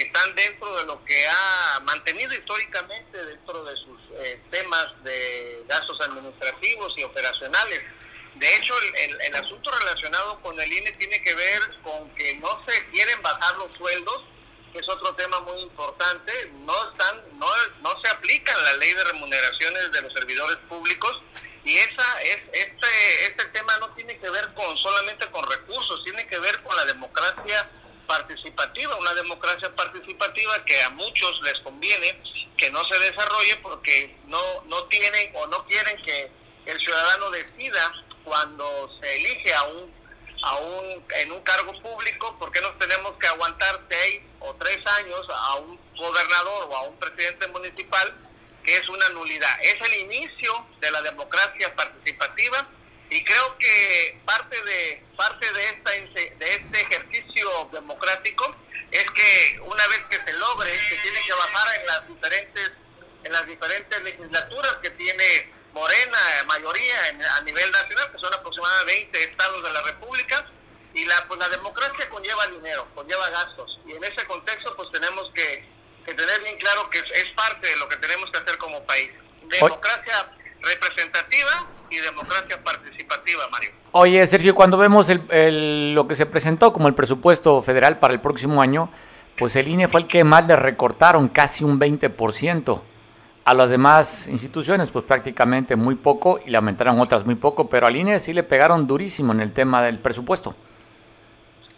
están 0.02 0.36
dentro 0.36 0.76
de 0.78 0.86
lo 0.86 1.04
que 1.04 1.28
ha 1.28 1.80
mantenido 1.82 2.34
históricamente 2.34 3.26
dentro 3.26 3.64
de 3.64 3.76
sus 3.78 4.00
eh, 4.20 4.42
temas 4.52 4.88
de 5.04 5.64
gastos 5.68 6.00
administrativos 6.02 6.94
y 6.98 7.04
operacionales. 7.04 7.82
De 8.36 8.56
hecho, 8.56 8.74
el, 8.98 9.22
el, 9.22 9.36
asunto 9.36 9.72
relacionado 9.72 10.42
con 10.42 10.60
el 10.60 10.72
INE 10.72 10.92
tiene 10.94 11.22
que 11.22 11.34
ver 11.34 11.62
con 11.84 12.10
que 12.16 12.36
no 12.36 12.64
se 12.68 12.86
quieren 12.90 13.22
bajar 13.22 13.56
los 13.58 13.74
sueldos, 13.76 14.24
que 14.74 14.80
es 14.80 14.90
otro 14.90 15.16
tema 15.16 15.40
muy 15.42 15.62
importante. 15.62 16.52
No 16.66 16.92
están, 16.92 17.24
no, 17.40 17.48
no 17.82 18.02
se 18.04 18.10
aplica 18.10 18.56
la 18.58 18.74
ley 18.74 18.94
de 18.94 19.04
remuneraciones 19.06 19.92
de 19.92 20.02
los 20.02 20.14
servidores 20.14 20.58
públicos 20.68 21.22
y 21.66 21.78
esa 21.78 22.22
es 22.22 22.38
este 22.52 23.26
este 23.26 23.46
tema 23.46 23.76
no 23.80 23.90
tiene 23.96 24.18
que 24.20 24.30
ver 24.30 24.54
con 24.54 24.78
solamente 24.78 25.26
con 25.32 25.44
recursos, 25.50 26.04
tiene 26.04 26.28
que 26.28 26.38
ver 26.38 26.62
con 26.62 26.76
la 26.76 26.86
democracia 26.86 27.70
participativa, 28.08 28.96
una 28.96 29.14
democracia 29.14 29.74
participativa 29.76 30.64
que 30.66 30.82
a 30.84 30.90
muchos 30.92 31.42
les 31.44 31.60
conviene 31.60 32.22
que 32.58 32.70
no 32.72 32.84
se 32.86 32.98
desarrolle 33.00 33.56
porque 33.58 34.18
no 34.28 34.40
no 34.66 34.84
tienen 34.86 35.32
o 35.36 35.48
no 35.48 35.66
quieren 35.66 36.02
que 36.04 36.32
el 36.66 36.80
ciudadano 36.80 37.30
decida 37.32 37.94
cuando 38.24 38.90
se 39.00 39.16
elige 39.16 39.54
a 39.54 39.64
un 39.64 39.94
a 40.44 40.56
un 40.58 41.06
en 41.18 41.32
un 41.32 41.42
cargo 41.42 41.74
público, 41.82 42.36
porque 42.40 42.62
nos 42.62 42.78
tenemos 42.78 43.14
que 43.14 43.28
aguantar 43.28 43.82
seis 43.90 44.22
o 44.40 44.54
tres 44.56 44.80
años 45.00 45.22
a 45.30 45.56
un 45.56 45.80
gobernador 45.98 46.68
o 46.70 46.78
a 46.78 46.82
un 46.84 46.98
presidente 46.98 47.48
municipal 47.48 48.14
que 48.64 48.76
es 48.78 48.90
una 48.90 49.10
nulidad. 49.10 49.58
Es 49.62 49.76
el 49.82 50.02
inicio 50.02 50.66
de 50.82 50.92
la 50.92 51.02
democracia 51.02 51.74
participativa 51.76 52.68
y 53.10 53.24
creo 53.24 53.58
que 53.58 54.20
parte 54.26 54.62
de 54.64 55.04
parte 55.16 55.52
de 55.52 55.66
esta 55.66 55.92
de 55.92 56.34
este 56.40 56.82
ejercicio 56.82 57.70
democrático 57.72 58.56
es 58.92 59.10
que 59.12 59.60
una 59.62 59.88
vez 59.88 60.04
que 60.10 60.18
se 60.26 60.34
logre 60.34 60.78
se 60.80 60.98
tiene 60.98 61.22
que 61.26 61.34
bajar 61.34 61.80
en 61.80 61.86
las 61.88 62.08
diferentes 62.08 62.72
en 63.24 63.32
las 63.32 63.46
diferentes 63.48 64.02
legislaturas 64.02 64.78
que 64.82 64.90
tiene 64.92 65.54
Morena 65.74 66.18
mayoría 66.48 66.96
a 67.38 67.42
nivel 67.42 67.72
nacional 67.72 68.12
que 68.12 68.18
son 68.18 68.34
aproximadamente 68.34 69.20
20 69.20 69.24
estados 69.32 69.64
de 69.64 69.72
la 69.72 69.82
República 69.82 70.46
y 70.94 71.06
la 71.06 71.28
pues 71.28 71.40
la 71.40 71.50
democracia 71.50 72.10
conlleva 72.10 72.48
dinero 72.48 72.88
conlleva 72.96 73.30
gastos. 73.30 73.80
Y 73.86 73.92
en 73.92 74.04
ese 74.04 74.26
contexto 74.26 74.76
pues 74.76 74.90
tenemos 74.92 75.30
que, 75.34 75.68
que 76.06 76.14
tener 76.14 76.42
bien 76.42 76.58
claro 76.58 76.90
que 76.90 77.00
es 77.00 77.30
parte 77.36 77.68
de 77.68 77.76
lo 77.78 77.88
que 77.90 77.98
tenemos 77.98 78.32
que 78.32 78.40
hacer 78.40 78.58
como 78.58 78.84
país. 78.86 79.12
Democracia 79.44 80.32
representativa 80.66 81.68
y 81.90 81.98
democracia 81.98 82.62
participativa, 82.64 83.48
Mario. 83.50 83.72
Oye, 83.92 84.26
Sergio, 84.28 84.56
cuando 84.56 84.78
vemos 84.78 85.10
el, 85.10 85.94
lo 85.94 86.08
que 86.08 86.16
se 86.16 86.26
presentó 86.26 86.74
como 86.74 86.88
el 86.88 86.96
presupuesto 86.96 87.62
federal 87.62 88.00
para 88.00 88.14
el 88.14 88.20
próximo 88.20 88.62
año, 88.62 88.90
pues 89.38 89.56
el 89.56 89.68
INE 89.68 89.88
fue 89.88 90.02
el 90.02 90.08
que 90.08 90.24
más 90.24 90.46
le 90.48 90.56
recortaron, 90.56 91.30
casi 91.30 91.64
un 91.64 91.80
20%. 91.80 92.82
A 93.46 93.54
las 93.54 93.70
demás 93.70 94.28
instituciones, 94.28 94.90
pues 94.90 95.06
prácticamente 95.06 95.76
muy 95.76 95.96
poco 95.96 96.40
y 96.44 96.50
le 96.50 96.58
aumentaron 96.58 97.00
otras 97.00 97.26
muy 97.26 97.36
poco, 97.36 97.70
pero 97.70 97.86
al 97.86 97.96
INE 97.96 98.20
sí 98.20 98.34
le 98.34 98.44
pegaron 98.44 98.88
durísimo 98.88 99.34
en 99.34 99.40
el 99.40 99.54
tema 99.54 99.84
del 99.84 100.00
presupuesto. 100.00 100.56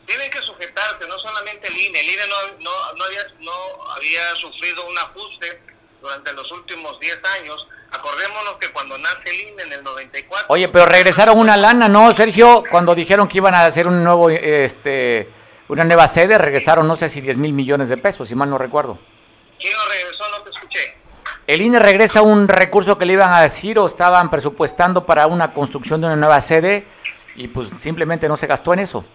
Tienen 0.06 0.30
que 0.30 0.40
sujetarse, 0.40 1.06
no 1.10 1.20
solamente 1.20 1.68
el 1.68 1.78
INE, 1.78 2.00
el 2.00 2.08
INE 2.08 2.22
no, 2.30 2.64
no, 2.64 2.94
no, 2.98 3.04
había, 3.04 3.24
no 3.42 3.92
había 3.92 4.36
sufrido 4.38 4.88
un 4.88 4.98
ajuste 4.98 5.62
durante 6.02 6.34
los 6.34 6.50
últimos 6.52 7.00
10 7.00 7.20
años. 7.42 7.68
Acordémonos 7.92 8.56
que 8.60 8.72
cuando 8.72 8.98
nace 8.98 9.30
el 9.30 9.50
INE 9.50 9.64
en 9.64 9.74
el 9.74 9.84
94... 9.84 10.48
Oye, 10.50 10.68
pero 10.70 10.86
regresaron 10.86 11.38
una 11.38 11.58
lana, 11.58 11.88
¿no, 11.88 12.12
Sergio? 12.14 12.64
Cuando 12.70 12.96
dijeron 12.96 13.28
que 13.28 13.38
iban 13.38 13.56
a 13.56 13.66
hacer 13.66 13.88
un 13.88 14.04
nuevo, 14.04 14.30
este, 14.30 15.30
una 15.70 15.84
nueva 15.84 16.08
sede, 16.08 16.38
regresaron 16.38 16.88
no 16.88 16.96
sé 16.96 17.10
si 17.10 17.22
10 17.22 17.38
mil 17.38 17.54
millones 17.54 17.90
de 17.90 17.98
pesos, 17.98 18.28
si 18.28 18.36
mal 18.36 18.50
no 18.50 18.58
recuerdo. 18.58 19.00
¿Quién 19.60 19.74
lo 19.74 19.86
regresó? 19.90 20.30
No 20.30 20.44
te 20.44 20.50
escuché. 20.50 20.98
¿El 21.48 21.62
INE 21.62 21.80
regresa 21.80 22.22
un 22.22 22.48
recurso 22.48 22.98
que 22.98 23.06
le 23.06 23.14
iban 23.14 23.34
a 23.34 23.42
decir 23.42 23.80
o 23.80 23.88
estaban 23.88 24.30
presupuestando 24.30 25.06
para 25.06 25.28
una 25.28 25.54
construcción 25.54 26.02
de 26.02 26.08
una 26.08 26.18
nueva 26.18 26.42
sede 26.42 26.88
y 27.36 27.48
pues 27.48 27.70
simplemente 27.80 28.28
no 28.28 28.36
se 28.36 28.48
gastó 28.48 28.74
en 28.74 28.80
eso? 28.80 29.06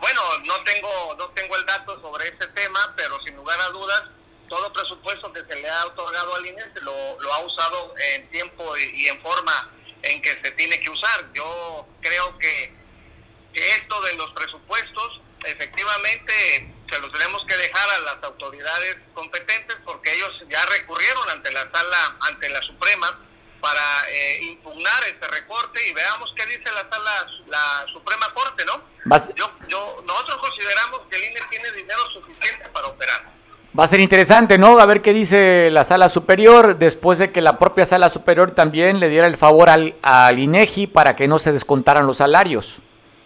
Bueno, 0.00 0.20
no 0.46 0.54
tengo, 0.64 1.14
no 1.18 1.28
tengo 1.30 1.56
el 1.56 1.66
dato 1.66 2.00
sobre 2.00 2.26
ese 2.28 2.46
tema, 2.54 2.80
pero 2.96 3.16
sin 3.24 3.36
lugar 3.36 3.58
a 3.60 3.70
dudas 3.70 4.02
todo 4.48 4.72
presupuesto 4.72 5.32
que 5.32 5.40
se 5.44 5.60
le 5.60 5.68
ha 5.84 5.88
otorgado 5.88 6.34
al 6.34 6.46
INE 6.46 6.64
lo, 6.82 7.20
lo 7.20 7.34
ha 7.34 7.40
usado 7.40 7.94
en 8.14 8.28
tiempo 8.30 8.76
y, 8.76 9.06
en 9.06 9.20
forma 9.22 9.70
en 10.02 10.20
que 10.20 10.30
se 10.30 10.50
tiene 10.52 10.78
que 10.80 10.90
usar. 10.90 11.32
Yo 11.32 11.86
creo 12.00 12.38
que, 12.38 12.72
esto 13.54 14.02
de 14.02 14.14
los 14.14 14.32
presupuestos 14.32 15.20
efectivamente 15.44 16.74
se 16.90 16.98
los 16.98 17.12
tenemos 17.12 17.44
que 17.44 17.56
dejar 17.56 17.88
a 17.88 17.98
las 18.00 18.24
autoridades 18.24 18.96
competentes 19.14 19.76
porque 19.84 20.12
ellos 20.12 20.42
ya 20.48 20.64
recurrieron 20.66 21.30
ante 21.30 21.52
la 21.52 21.60
sala, 21.72 22.16
ante 22.22 22.48
la 22.48 22.60
Suprema 22.62 23.16
para 23.60 24.10
eh, 24.10 24.38
impugnar 24.42 25.04
este 25.04 25.28
recorte 25.28 25.86
y 25.86 25.92
veamos 25.92 26.32
qué 26.36 26.44
dice 26.46 26.64
la 26.64 26.88
sala, 26.90 27.26
la 27.46 27.86
Suprema 27.92 28.34
Corte, 28.34 28.64
¿no? 28.64 28.82
Yo, 29.36 29.50
yo, 29.68 30.02
nosotros 30.04 30.36
consideramos 30.38 31.02
que 31.08 31.16
el 31.16 31.24
INE 31.30 31.40
tiene 31.48 31.70
dinero 31.70 32.10
suficiente 32.10 32.68
para 32.70 32.88
operar. 32.88 33.34
Va 33.76 33.84
a 33.84 33.88
ser 33.88 33.98
interesante, 33.98 34.56
¿no? 34.56 34.78
A 34.78 34.86
ver 34.86 35.02
qué 35.02 35.12
dice 35.12 35.68
la 35.72 35.82
sala 35.82 36.08
superior 36.08 36.78
después 36.78 37.18
de 37.18 37.32
que 37.32 37.40
la 37.40 37.58
propia 37.58 37.84
sala 37.84 38.08
superior 38.08 38.52
también 38.52 39.00
le 39.00 39.08
diera 39.08 39.26
el 39.26 39.36
favor 39.36 39.68
al, 39.68 39.96
al 40.00 40.38
INEGI 40.38 40.86
para 40.86 41.16
que 41.16 41.26
no 41.26 41.40
se 41.40 41.52
descontaran 41.52 42.06
los 42.06 42.18
salarios. 42.18 42.78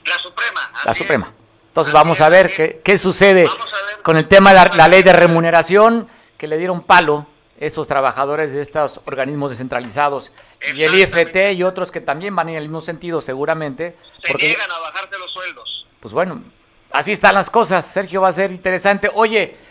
La 0.07 0.15
Suprema. 0.15 0.73
La 0.87 0.95
Suprema. 0.95 1.35
Entonces 1.69 1.93
vamos 1.93 2.21
a 2.23 2.31
ver 2.31 2.51
qué, 2.51 2.81
qué 2.83 2.97
sucede 2.97 3.47
con 4.03 4.17
el 4.17 4.27
tema 4.27 4.55
de 4.55 4.77
la, 4.77 4.89
ley 4.89 5.03
de 5.03 5.13
remuneración 5.13 6.09
que 6.39 6.47
le 6.47 6.57
dieron 6.57 6.83
palo 6.83 7.27
esos 7.61 7.87
trabajadores 7.87 8.53
de 8.53 8.63
estos 8.63 9.01
organismos 9.05 9.51
descentralizados 9.51 10.33
y 10.75 10.83
el 10.83 10.95
IFT 10.95 11.53
y 11.53 11.63
otros 11.63 11.91
que 11.91 12.01
también 12.01 12.35
van 12.35 12.49
en 12.49 12.57
el 12.57 12.63
mismo 12.65 12.81
sentido 12.81 13.21
seguramente. 13.21 13.97
Se 14.25 14.33
porque, 14.33 14.49
llegan 14.49 14.71
a 14.71 14.79
bajarse 14.79 15.19
los 15.19 15.31
sueldos. 15.31 15.87
Pues 16.01 16.15
bueno, 16.15 16.43
así 16.91 17.13
están 17.13 17.35
las 17.35 17.51
cosas. 17.51 17.85
Sergio 17.85 18.23
va 18.23 18.29
a 18.29 18.33
ser 18.33 18.51
interesante. 18.51 19.11
Oye, 19.13 19.68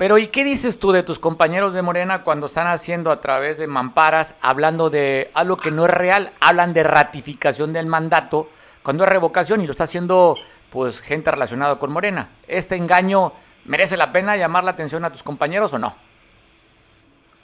pero 0.00 0.16
¿y 0.16 0.28
qué 0.28 0.44
dices 0.44 0.78
tú 0.78 0.92
de 0.92 1.02
tus 1.02 1.18
compañeros 1.18 1.74
de 1.74 1.82
Morena 1.82 2.24
cuando 2.24 2.46
están 2.46 2.66
haciendo 2.66 3.12
a 3.12 3.20
través 3.20 3.58
de 3.58 3.66
mamparas, 3.66 4.34
hablando 4.40 4.88
de 4.88 5.30
algo 5.34 5.58
que 5.58 5.70
no 5.70 5.84
es 5.84 5.90
real, 5.90 6.32
hablan 6.40 6.72
de 6.72 6.84
ratificación 6.84 7.74
del 7.74 7.84
mandato, 7.84 8.48
cuando 8.82 9.04
es 9.04 9.10
revocación 9.10 9.60
y 9.60 9.66
lo 9.66 9.72
está 9.72 9.84
haciendo 9.84 10.38
pues 10.70 11.02
gente 11.02 11.30
relacionada 11.30 11.78
con 11.78 11.92
Morena? 11.92 12.30
¿Este 12.48 12.76
engaño 12.76 13.34
merece 13.66 13.98
la 13.98 14.10
pena 14.10 14.38
llamar 14.38 14.64
la 14.64 14.70
atención 14.70 15.04
a 15.04 15.12
tus 15.12 15.22
compañeros 15.22 15.70
o 15.74 15.78
no? 15.78 15.94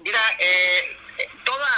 Mira, 0.03 0.19
eh, 0.39 0.97
toda, 1.45 1.69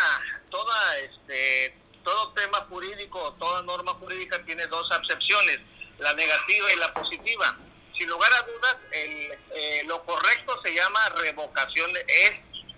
toda, 0.48 0.98
este, 0.98 1.76
todo 2.04 2.32
tema 2.34 2.58
jurídico, 2.68 3.34
toda 3.40 3.62
norma 3.62 3.94
jurídica 3.94 4.40
tiene 4.44 4.64
dos 4.68 4.88
acepciones, 4.92 5.58
la 5.98 6.14
negativa 6.14 6.72
y 6.72 6.78
la 6.78 6.94
positiva 6.94 7.56
sin 7.99 8.09
lugar 8.09 8.30
a 8.32 8.42
dudas, 8.42 8.76
el, 8.92 9.38
eh, 9.55 9.82
lo 9.86 10.05
correcto 10.05 10.61
se 10.64 10.74
llama 10.74 11.01
revocación, 11.16 11.90
es 12.07 12.32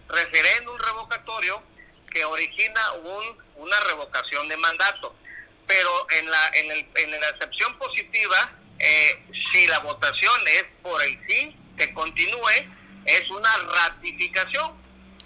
referéndum 0.09 0.77
revocatorio 0.79 1.63
que 2.11 2.25
origina 2.25 2.93
un, 2.93 3.39
una 3.57 3.79
revocación 3.81 4.49
de 4.49 4.57
mandato. 4.57 5.15
Pero 5.67 6.07
en 6.19 6.29
la, 6.29 6.51
en, 6.55 6.71
el, 6.73 6.89
en 6.97 7.21
la 7.21 7.29
excepción 7.29 7.79
positiva, 7.79 8.53
eh, 8.79 9.25
si 9.53 9.67
la 9.69 9.79
votación 9.81 10.35
es 10.49 10.65
por 10.83 11.01
el 11.03 11.19
sí, 11.29 11.57
que 11.79 11.93
continúe, 11.95 12.49
es 13.05 13.31
una 13.31 13.51
ratificación. 13.57 14.81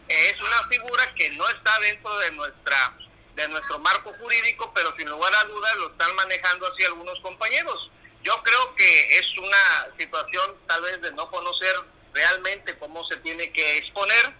Es 0.06 0.34
una 0.38 0.68
figura 0.68 1.14
que 1.14 1.30
no 1.30 1.48
está 1.48 1.78
dentro 1.78 2.18
de 2.18 2.30
nuestra 2.32 2.94
de 3.34 3.48
nuestro 3.48 3.78
marco 3.80 4.12
jurídico, 4.20 4.70
pero 4.74 4.94
sin 4.96 5.08
lugar 5.08 5.32
a 5.34 5.44
dudas 5.44 5.74
lo 5.76 5.90
están 5.90 6.14
manejando 6.14 6.66
así 6.72 6.84
algunos 6.84 7.18
compañeros. 7.20 7.90
Yo 8.24 8.32
creo 8.42 8.74
que 8.74 9.18
es 9.18 9.38
una 9.38 9.94
situación 9.98 10.56
tal 10.66 10.80
vez 10.82 11.00
de 11.02 11.12
no 11.12 11.30
conocer 11.30 11.74
realmente 12.14 12.76
cómo 12.78 13.04
se 13.04 13.18
tiene 13.18 13.52
que 13.52 13.78
exponer 13.78 14.32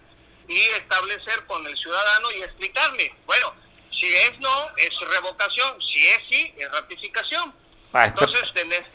y 0.47 0.59
establecer 0.79 1.45
con 1.45 1.65
el 1.67 1.77
ciudadano 1.77 2.31
y 2.31 2.41
explicarle, 2.41 3.15
bueno, 3.27 3.53
si 3.91 4.07
es 4.07 4.39
no, 4.39 4.69
es 4.77 4.89
revocación, 4.99 5.79
si 5.81 6.07
es 6.07 6.19
sí, 6.29 6.53
es 6.57 6.71
ratificación. 6.71 7.53
Ah, 7.93 8.07
entonces 8.07 8.43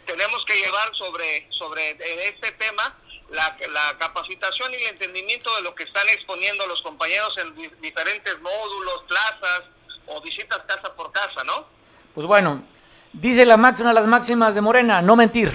tenemos 0.04 0.44
que 0.44 0.54
llevar 0.56 0.94
sobre, 0.94 1.46
sobre 1.50 1.96
este 2.28 2.50
tema 2.52 2.98
la, 3.30 3.56
la, 3.72 3.96
capacitación 3.98 4.72
y 4.72 4.76
el 4.76 4.88
entendimiento 4.88 5.54
de 5.56 5.62
lo 5.62 5.74
que 5.74 5.84
están 5.84 6.06
exponiendo 6.08 6.66
los 6.66 6.82
compañeros 6.82 7.34
en 7.38 7.80
diferentes 7.80 8.38
módulos, 8.40 9.04
plazas 9.08 9.62
o 10.06 10.20
visitas 10.20 10.58
casa 10.66 10.94
por 10.96 11.12
casa, 11.12 11.44
¿no? 11.44 11.66
Pues 12.14 12.26
bueno, 12.26 12.66
Dice 13.12 13.44
la 13.44 13.56
máxima, 13.56 13.88
de 13.88 13.94
las 13.94 14.06
máximas 14.06 14.54
de 14.54 14.60
Morena, 14.60 15.02
no 15.02 15.16
mentir. 15.16 15.50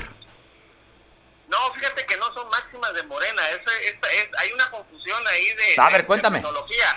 No, 1.48 1.58
fíjate 1.74 2.06
que 2.06 2.18
no 2.18 2.26
son 2.34 2.50
máximas 2.50 2.94
de 2.94 3.04
Morena, 3.04 3.42
es, 3.52 3.60
es, 3.84 3.96
hay 4.40 4.52
una 4.52 4.70
confusión 4.72 5.22
ahí 5.28 5.46
de, 5.54 5.76
A 5.82 5.90
ver, 5.90 6.06
cuéntame. 6.06 6.40
tecnología. 6.40 6.88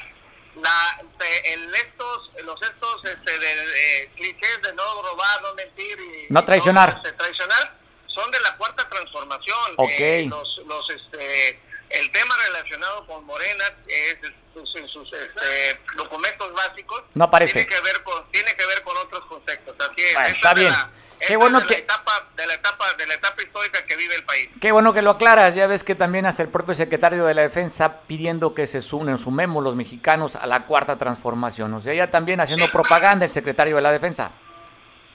La, 0.57 1.01
el 1.45 1.73
estos, 1.75 2.31
los 2.43 2.61
estos 2.63 3.05
este, 3.05 3.39
de, 3.39 4.11
clichés 4.17 4.61
de 4.63 4.73
no 4.73 4.83
robar, 5.03 5.43
no 5.43 5.55
mentir 5.55 5.97
y 6.01 6.33
no 6.33 6.45
traicionar. 6.45 7.01
traicionar, 7.17 7.79
son 8.07 8.29
de 8.33 8.41
la 8.41 8.57
cuarta 8.57 8.89
transformación. 8.89 9.75
Ok. 9.77 9.91
Eh, 9.91 10.27
los, 10.29 10.61
los, 10.67 10.91
este, 10.91 11.61
el 11.91 12.11
tema 12.13 12.35
relacionado 12.47 13.07
con 13.07 13.25
Morena 13.25 13.65
es 13.87 14.17
sus, 14.55 14.71
sus 14.91 15.13
este, 15.13 15.81
documentos 15.97 16.53
básicos. 16.53 17.03
No 17.15 17.25
aparece. 17.25 17.65
Tiene 17.65 17.69
que 17.77 17.81
ver 17.83 18.03
con, 18.03 18.31
tiene 18.31 18.55
que 18.55 18.67
ver 18.67 18.83
con 18.83 18.97
otros 18.97 19.25
conceptos. 19.27 19.77
Así 19.79 20.03
es. 20.03 20.15
Bueno, 20.15 20.29
está 20.29 20.53
es 20.53 20.59
bien. 20.61 20.73
la- 20.73 20.91
Qué 21.27 21.37
bueno 21.37 21.61
de 21.61 21.67
que- 21.67 21.73
La 21.75 21.79
etapa, 21.81 22.29
de, 22.37 22.47
la 22.47 22.55
etapa, 22.55 22.93
de 22.97 23.07
la 23.09 23.15
etapa 23.15 23.43
histórica 23.43 23.85
que 23.85 23.97
vive 23.97 24.15
el 24.15 24.25
país. 24.25 24.49
Qué 24.61 24.71
bueno 24.71 24.95
que 24.95 25.03
lo 25.03 25.11
aclaras, 25.11 25.53
ya 25.57 25.67
ves 25.67 25.83
que 25.83 25.97
también 25.97 26.27
hasta 26.27 26.43
el 26.43 26.49
propio 26.49 26.75
secretario 26.77 27.25
de 27.27 27.35
la 27.35 27.43
Defensa 27.43 28.03
pidiendo 28.03 28.55
que 28.55 28.69
se 28.69 28.81
sumen, 28.81 29.19
sumemos 29.19 29.65
los 29.65 29.75
mexicanos 29.75 30.37
a 30.37 30.47
la 30.47 30.65
cuarta 30.67 30.97
transformación. 30.97 31.75
O 31.75 31.81
sea, 31.81 31.93
ya 31.93 32.09
también 32.13 32.41
haciendo 32.41 32.69
propaganda 32.71 33.27
el 33.27 33.33
secretario 33.33 33.75
de 33.75 33.83
la 33.83 33.91
Defensa. 33.91 34.31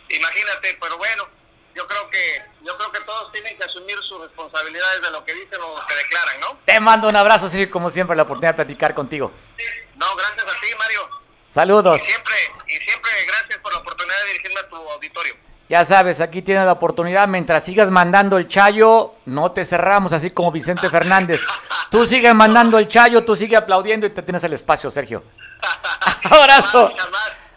Imagínate, 0.09 0.77
pero 0.81 0.97
bueno, 0.97 1.23
yo 1.75 1.87
creo 1.87 2.09
que 2.09 2.43
yo 2.61 2.77
creo 2.77 2.91
que 2.91 2.99
todos 3.01 3.31
tienen 3.31 3.57
que 3.57 3.63
asumir 3.65 3.97
sus 3.99 4.21
responsabilidades 4.21 5.01
de 5.01 5.11
lo 5.11 5.23
que 5.25 5.33
dicen 5.33 5.59
o 5.61 5.79
lo 5.79 5.87
que 5.87 5.95
declaran, 5.95 6.39
¿no? 6.39 6.57
Te 6.65 6.79
mando 6.79 7.09
un 7.09 7.15
abrazo, 7.15 7.49
Sergio, 7.49 7.69
como 7.71 7.89
siempre, 7.89 8.15
la 8.15 8.23
oportunidad 8.23 8.51
de 8.51 8.65
platicar 8.65 8.93
contigo. 8.93 9.31
No, 9.95 10.15
gracias 10.15 10.43
a 10.43 10.59
ti, 10.61 10.67
Mario. 10.77 11.09
Saludos. 11.47 11.99
Y 12.01 12.05
siempre, 12.05 12.35
y 12.67 12.75
siempre 12.77 13.11
gracias 13.27 13.59
por 13.59 13.73
la 13.73 13.79
oportunidad 13.79 14.15
de 14.23 14.31
dirigirme 14.31 14.59
a 14.59 14.69
tu 14.69 14.75
auditorio. 14.75 15.35
Ya 15.69 15.85
sabes, 15.85 16.21
aquí 16.21 16.41
tienes 16.41 16.65
la 16.65 16.73
oportunidad. 16.73 17.27
Mientras 17.27 17.63
sigas 17.63 17.89
mandando 17.89 18.37
el 18.37 18.47
chayo, 18.47 19.15
no 19.25 19.51
te 19.51 19.65
cerramos, 19.65 20.13
así 20.13 20.29
como 20.29 20.51
Vicente 20.51 20.89
Fernández. 20.89 21.41
Tú 21.89 22.05
sigues 22.05 22.33
mandando 22.33 22.79
el 22.79 22.87
chayo, 22.87 23.23
tú 23.23 23.35
sigues 23.35 23.59
aplaudiendo 23.59 24.07
y 24.07 24.09
te 24.09 24.23
tienes 24.23 24.43
el 24.43 24.53
espacio, 24.53 24.89
Sergio. 24.89 25.23
Abrazo. 26.23 26.91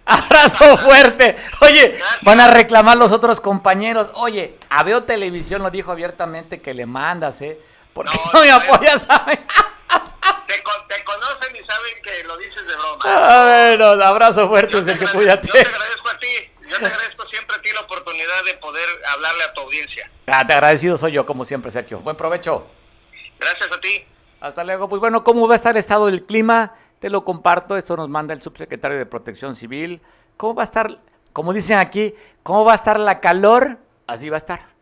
Abrazo 0.06 0.76
fuerte. 0.76 1.36
Oye, 1.60 1.98
van 2.22 2.40
a 2.40 2.50
reclamar 2.50 2.96
los 2.96 3.10
otros 3.12 3.40
compañeros. 3.40 4.08
Oye, 4.14 4.56
a 4.70 4.82
Veo 4.84 5.02
Televisión 5.04 5.62
lo 5.62 5.70
dijo 5.70 5.90
abiertamente 5.92 6.60
que 6.62 6.74
le 6.74 6.86
mandas, 6.86 7.42
¿eh? 7.42 7.58
¿Por 7.92 8.06
qué 8.08 8.16
No, 8.32 8.32
no 8.32 8.40
me 8.44 8.50
apoyas? 8.52 9.02
¿sabes? 9.02 9.38
Te, 10.46 10.62
con- 10.62 10.88
te 10.88 11.02
conocen 11.04 11.56
y 11.56 11.64
saben 11.66 11.92
que 12.02 12.24
lo 12.24 12.36
dices 12.36 12.66
de 12.66 12.74
broma. 12.74 13.34
A 13.38 13.44
ver, 13.44 13.78
no, 13.78 13.86
abrazo 14.04 14.48
fuerte, 14.48 14.80
cuídate. 15.12 15.48
yo 15.48 15.52
te 15.52 15.60
agradezco 15.60 16.08
a 16.08 16.18
ti. 16.18 16.26
Yo 16.68 16.78
te 16.78 16.86
agradezco 16.86 17.26
siempre 17.28 17.56
a 17.56 17.62
ti 17.62 17.70
la 17.74 17.80
oportunidad 17.80 18.44
de 18.44 18.54
poder 18.54 18.84
hablarle 19.14 19.42
a 19.44 19.52
tu 19.54 19.60
audiencia. 19.62 20.10
Ah, 20.28 20.46
te 20.46 20.52
agradecido 20.52 20.96
soy 20.96 21.12
yo, 21.12 21.26
como 21.26 21.44
siempre, 21.44 21.70
Sergio. 21.70 21.98
Buen 22.00 22.16
provecho. 22.16 22.66
Gracias 23.40 23.68
a 23.72 23.80
ti. 23.80 24.04
Hasta 24.40 24.62
luego. 24.64 24.88
Pues 24.88 25.00
bueno, 25.00 25.24
¿cómo 25.24 25.48
va 25.48 25.54
a 25.54 25.56
estar 25.56 25.74
el 25.74 25.80
estado 25.80 26.06
del 26.06 26.24
clima? 26.24 26.74
Lo 27.10 27.24
comparto. 27.24 27.76
Esto 27.76 27.96
nos 27.96 28.08
manda 28.08 28.34
el 28.34 28.40
subsecretario 28.40 28.98
de 28.98 29.06
Protección 29.06 29.54
Civil. 29.54 30.00
¿Cómo 30.36 30.54
va 30.54 30.62
a 30.62 30.64
estar, 30.64 30.98
como 31.32 31.52
dicen 31.52 31.78
aquí, 31.78 32.14
cómo 32.42 32.64
va 32.64 32.72
a 32.72 32.76
estar 32.76 32.98
la 32.98 33.20
calor? 33.20 33.78
Así 34.06 34.28
va 34.28 34.36
a 34.36 34.38
estar. 34.38 34.75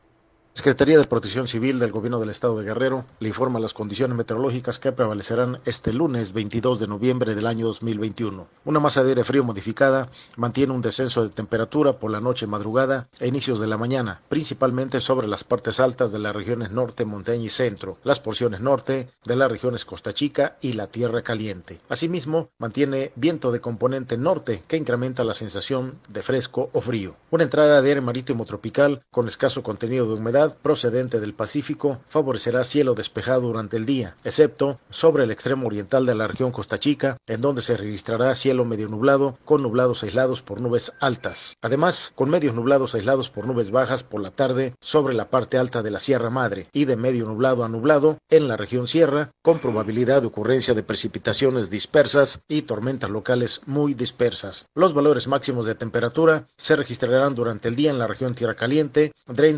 Secretaría 0.57 0.99
de 0.99 1.05
Protección 1.05 1.49
Civil 1.49 1.81
del 1.81 1.91
Gobierno 1.91 2.21
del 2.21 2.31
Estado 2.31 2.57
de 2.57 2.65
Guerrero 2.65 3.05
le 3.19 3.27
informa 3.27 3.59
las 3.59 3.75
condiciones 3.75 4.17
meteorológicas 4.17 4.79
que 4.79 4.93
prevalecerán 4.93 5.59
este 5.65 5.93
lunes 5.93 6.33
22 6.33 6.79
de 6.79 6.87
noviembre 6.87 7.35
del 7.35 7.49
año 7.49 7.67
2021. 7.67 8.47
Una 8.65 8.79
masa 8.79 9.03
de 9.03 9.09
aire 9.09 9.25
frío 9.25 9.43
modificada 9.43 10.09
mantiene 10.37 10.73
un 10.73 10.81
descenso 10.81 11.25
de 11.25 11.35
temperatura 11.35 11.99
por 11.99 12.13
la 12.13 12.21
noche 12.21 12.47
madrugada 12.47 13.09
e 13.19 13.27
inicios 13.27 13.59
de 13.59 13.67
la 13.67 13.79
mañana, 13.79 14.23
principalmente 14.29 15.01
sobre 15.01 15.27
las 15.27 15.43
partes 15.43 15.81
altas 15.81 16.13
de 16.13 16.21
las 16.21 16.37
regiones 16.37 16.71
norte, 16.71 17.05
montaña 17.05 17.43
y 17.43 17.49
centro, 17.49 17.99
las 18.05 18.21
porciones 18.21 18.61
norte 18.61 19.09
de 19.25 19.37
las 19.37 19.51
regiones 19.51 19.85
Costa 19.85 20.13
Chica 20.13 20.55
y 20.61 20.75
la 20.75 20.87
Tierra 20.87 21.23
Caliente. 21.23 21.81
Asimismo, 21.89 22.49
mantiene 22.59 23.11
viento 23.17 23.51
de 23.51 23.61
componente 23.61 24.17
norte 24.19 24.63
que 24.69 24.77
incrementa 24.77 25.25
la 25.25 25.35
sensación 25.35 25.99
de 26.11 26.23
fresco 26.23 26.71
o 26.73 26.81
frío. 26.81 27.17
Una 27.33 27.43
entrada 27.43 27.83
de 27.83 27.89
aire 27.89 28.01
marítimo 28.01 28.45
tropical 28.45 29.03
con 29.11 29.27
escaso 29.27 29.65
contenido 29.65 30.07
de 30.07 30.15
humedad 30.15 30.44
procedente 30.53 31.21
del 31.21 31.35
Pacífico 31.35 32.01
favorecerá 32.07 32.65
cielo 32.65 32.95
despejado 32.95 33.43
durante 33.43 33.77
el 33.77 33.87
día, 33.87 34.17
excepto 34.25 34.79
sobre 34.91 35.25
el 35.25 35.31
extremo 35.31 35.67
oriental 35.67 36.07
de 36.07 36.15
la 36.15 36.29
región 36.29 36.53
Costa 36.53 36.79
Chica, 36.79 37.17
en 37.27 37.41
donde 37.41 37.63
se 37.63 37.77
registrará 37.77 38.35
cielo 38.35 38.65
medio 38.65 38.89
nublado 38.89 39.39
con 39.45 39.63
nublados 39.63 40.03
aislados 40.03 40.43
por 40.43 40.61
nubes 40.61 40.93
altas. 41.01 41.57
Además, 41.63 42.13
con 42.15 42.31
medios 42.31 42.55
nublados 42.55 42.95
aislados 42.95 43.31
por 43.31 43.47
nubes 43.47 43.71
bajas 43.71 44.03
por 44.03 44.21
la 44.21 44.31
tarde 44.31 44.75
sobre 44.81 45.15
la 45.15 45.31
parte 45.31 45.59
alta 45.59 45.83
de 45.83 45.91
la 45.91 46.01
Sierra 46.01 46.31
Madre 46.31 46.69
y 46.73 46.85
de 46.85 46.97
medio 46.97 47.25
nublado 47.27 47.65
a 47.65 47.69
nublado 47.69 48.19
en 48.31 48.49
la 48.49 48.57
región 48.57 48.89
Sierra, 48.89 49.31
con 49.43 49.59
probabilidad 49.59 50.23
de 50.23 50.29
ocurrencia 50.29 50.75
de 50.75 50.83
precipitaciones 50.83 51.71
dispersas 51.71 52.41
y 52.49 52.63
tormentas 52.63 53.11
locales 53.11 53.61
muy 53.67 53.95
dispersas. 53.95 54.67
Los 54.75 54.95
valores 54.95 55.29
máximos 55.29 55.67
de 55.67 55.75
temperatura 55.75 56.47
se 56.57 56.77
registrarán 56.77 57.35
durante 57.35 57.69
el 57.69 57.77
día 57.77 57.91
en 57.91 57.99
la 57.99 58.07
región 58.07 58.35
Tierra 58.35 58.55
Caliente 58.55 59.13
entre 59.27 59.51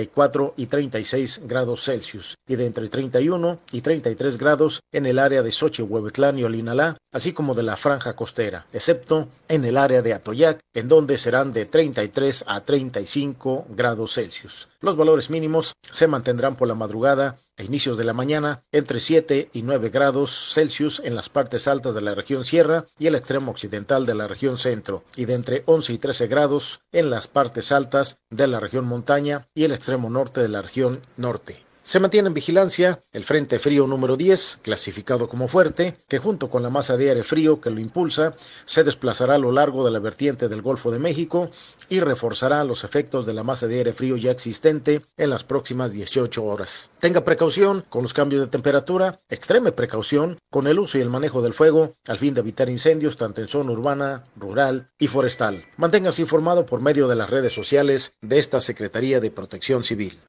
34 0.00 0.54
y 0.56 0.66
36 0.66 1.42
grados 1.44 1.84
Celsius 1.84 2.36
y 2.48 2.56
de 2.56 2.66
entre 2.66 2.88
31 2.88 3.58
y 3.72 3.82
33 3.82 4.38
grados 4.38 4.80
en 4.92 5.04
el 5.04 5.18
área 5.18 5.42
de 5.42 5.52
Xochihuehuetlán 5.52 6.38
y 6.38 6.44
Olinalá, 6.44 6.96
así 7.12 7.32
como 7.32 7.54
de 7.54 7.62
la 7.62 7.76
franja 7.76 8.16
costera, 8.16 8.66
excepto 8.72 9.28
en 9.48 9.64
el 9.64 9.76
área 9.76 10.00
de 10.00 10.14
Atoyac, 10.14 10.60
en 10.74 10.88
donde 10.88 11.18
serán 11.18 11.52
de 11.52 11.66
33 11.66 12.44
a 12.46 12.62
35 12.62 13.66
grados 13.70 14.14
Celsius. 14.14 14.68
Los 14.80 14.96
valores 14.96 15.28
mínimos 15.28 15.74
se 15.82 16.06
mantendrán 16.06 16.56
por 16.56 16.68
la 16.68 16.74
madrugada 16.74 17.38
a 17.56 17.62
inicios 17.62 17.98
de 17.98 18.04
la 18.04 18.12
mañana 18.12 18.64
entre 18.72 19.00
7 19.00 19.50
y 19.52 19.62
9 19.62 19.90
grados 19.90 20.52
Celsius 20.54 21.00
en 21.04 21.14
las 21.14 21.28
partes 21.28 21.68
altas 21.68 21.94
de 21.94 22.00
la 22.00 22.14
región 22.14 22.44
Sierra 22.44 22.86
y 22.98 23.06
el 23.06 23.14
extremo 23.14 23.50
occidental 23.50 24.06
de 24.06 24.14
la 24.14 24.28
región 24.28 24.58
Centro, 24.58 25.04
y 25.16 25.24
de 25.24 25.34
entre 25.34 25.62
11 25.66 25.92
y 25.92 25.98
13 25.98 26.26
grados 26.26 26.80
en 26.92 27.10
las 27.10 27.28
partes 27.28 27.72
altas 27.72 28.18
de 28.30 28.46
la 28.46 28.60
región 28.60 28.86
Montaña 28.86 29.48
y 29.54 29.64
el 29.64 29.72
extremo 29.72 30.10
norte 30.10 30.40
de 30.40 30.48
la 30.48 30.62
región 30.62 31.00
Norte. 31.16 31.69
Se 31.90 31.98
mantiene 31.98 32.28
en 32.28 32.34
vigilancia 32.34 33.02
el 33.12 33.24
Frente 33.24 33.58
Frío 33.58 33.84
número 33.88 34.16
10, 34.16 34.60
clasificado 34.62 35.28
como 35.28 35.48
fuerte, 35.48 35.96
que 36.06 36.18
junto 36.18 36.48
con 36.48 36.62
la 36.62 36.70
masa 36.70 36.96
de 36.96 37.08
aire 37.08 37.24
frío 37.24 37.60
que 37.60 37.70
lo 37.70 37.80
impulsa, 37.80 38.36
se 38.64 38.84
desplazará 38.84 39.34
a 39.34 39.38
lo 39.38 39.50
largo 39.50 39.84
de 39.84 39.90
la 39.90 39.98
vertiente 39.98 40.48
del 40.48 40.62
Golfo 40.62 40.92
de 40.92 41.00
México 41.00 41.50
y 41.88 41.98
reforzará 41.98 42.62
los 42.62 42.84
efectos 42.84 43.26
de 43.26 43.34
la 43.34 43.42
masa 43.42 43.66
de 43.66 43.78
aire 43.78 43.92
frío 43.92 44.16
ya 44.16 44.30
existente 44.30 45.02
en 45.16 45.30
las 45.30 45.42
próximas 45.42 45.90
18 45.90 46.44
horas. 46.44 46.90
Tenga 47.00 47.24
precaución 47.24 47.84
con 47.88 48.04
los 48.04 48.14
cambios 48.14 48.42
de 48.42 48.46
temperatura, 48.46 49.18
extreme 49.28 49.72
precaución 49.72 50.38
con 50.48 50.68
el 50.68 50.78
uso 50.78 50.96
y 50.96 51.00
el 51.00 51.10
manejo 51.10 51.42
del 51.42 51.54
fuego 51.54 51.96
al 52.06 52.18
fin 52.18 52.34
de 52.34 52.40
evitar 52.42 52.70
incendios 52.70 53.16
tanto 53.16 53.40
en 53.40 53.48
zona 53.48 53.72
urbana, 53.72 54.22
rural 54.36 54.92
y 55.00 55.08
forestal. 55.08 55.64
Manténgase 55.76 56.22
informado 56.22 56.66
por 56.66 56.82
medio 56.82 57.08
de 57.08 57.16
las 57.16 57.30
redes 57.30 57.52
sociales 57.52 58.14
de 58.20 58.38
esta 58.38 58.60
Secretaría 58.60 59.18
de 59.18 59.32
Protección 59.32 59.82
Civil. 59.82 60.20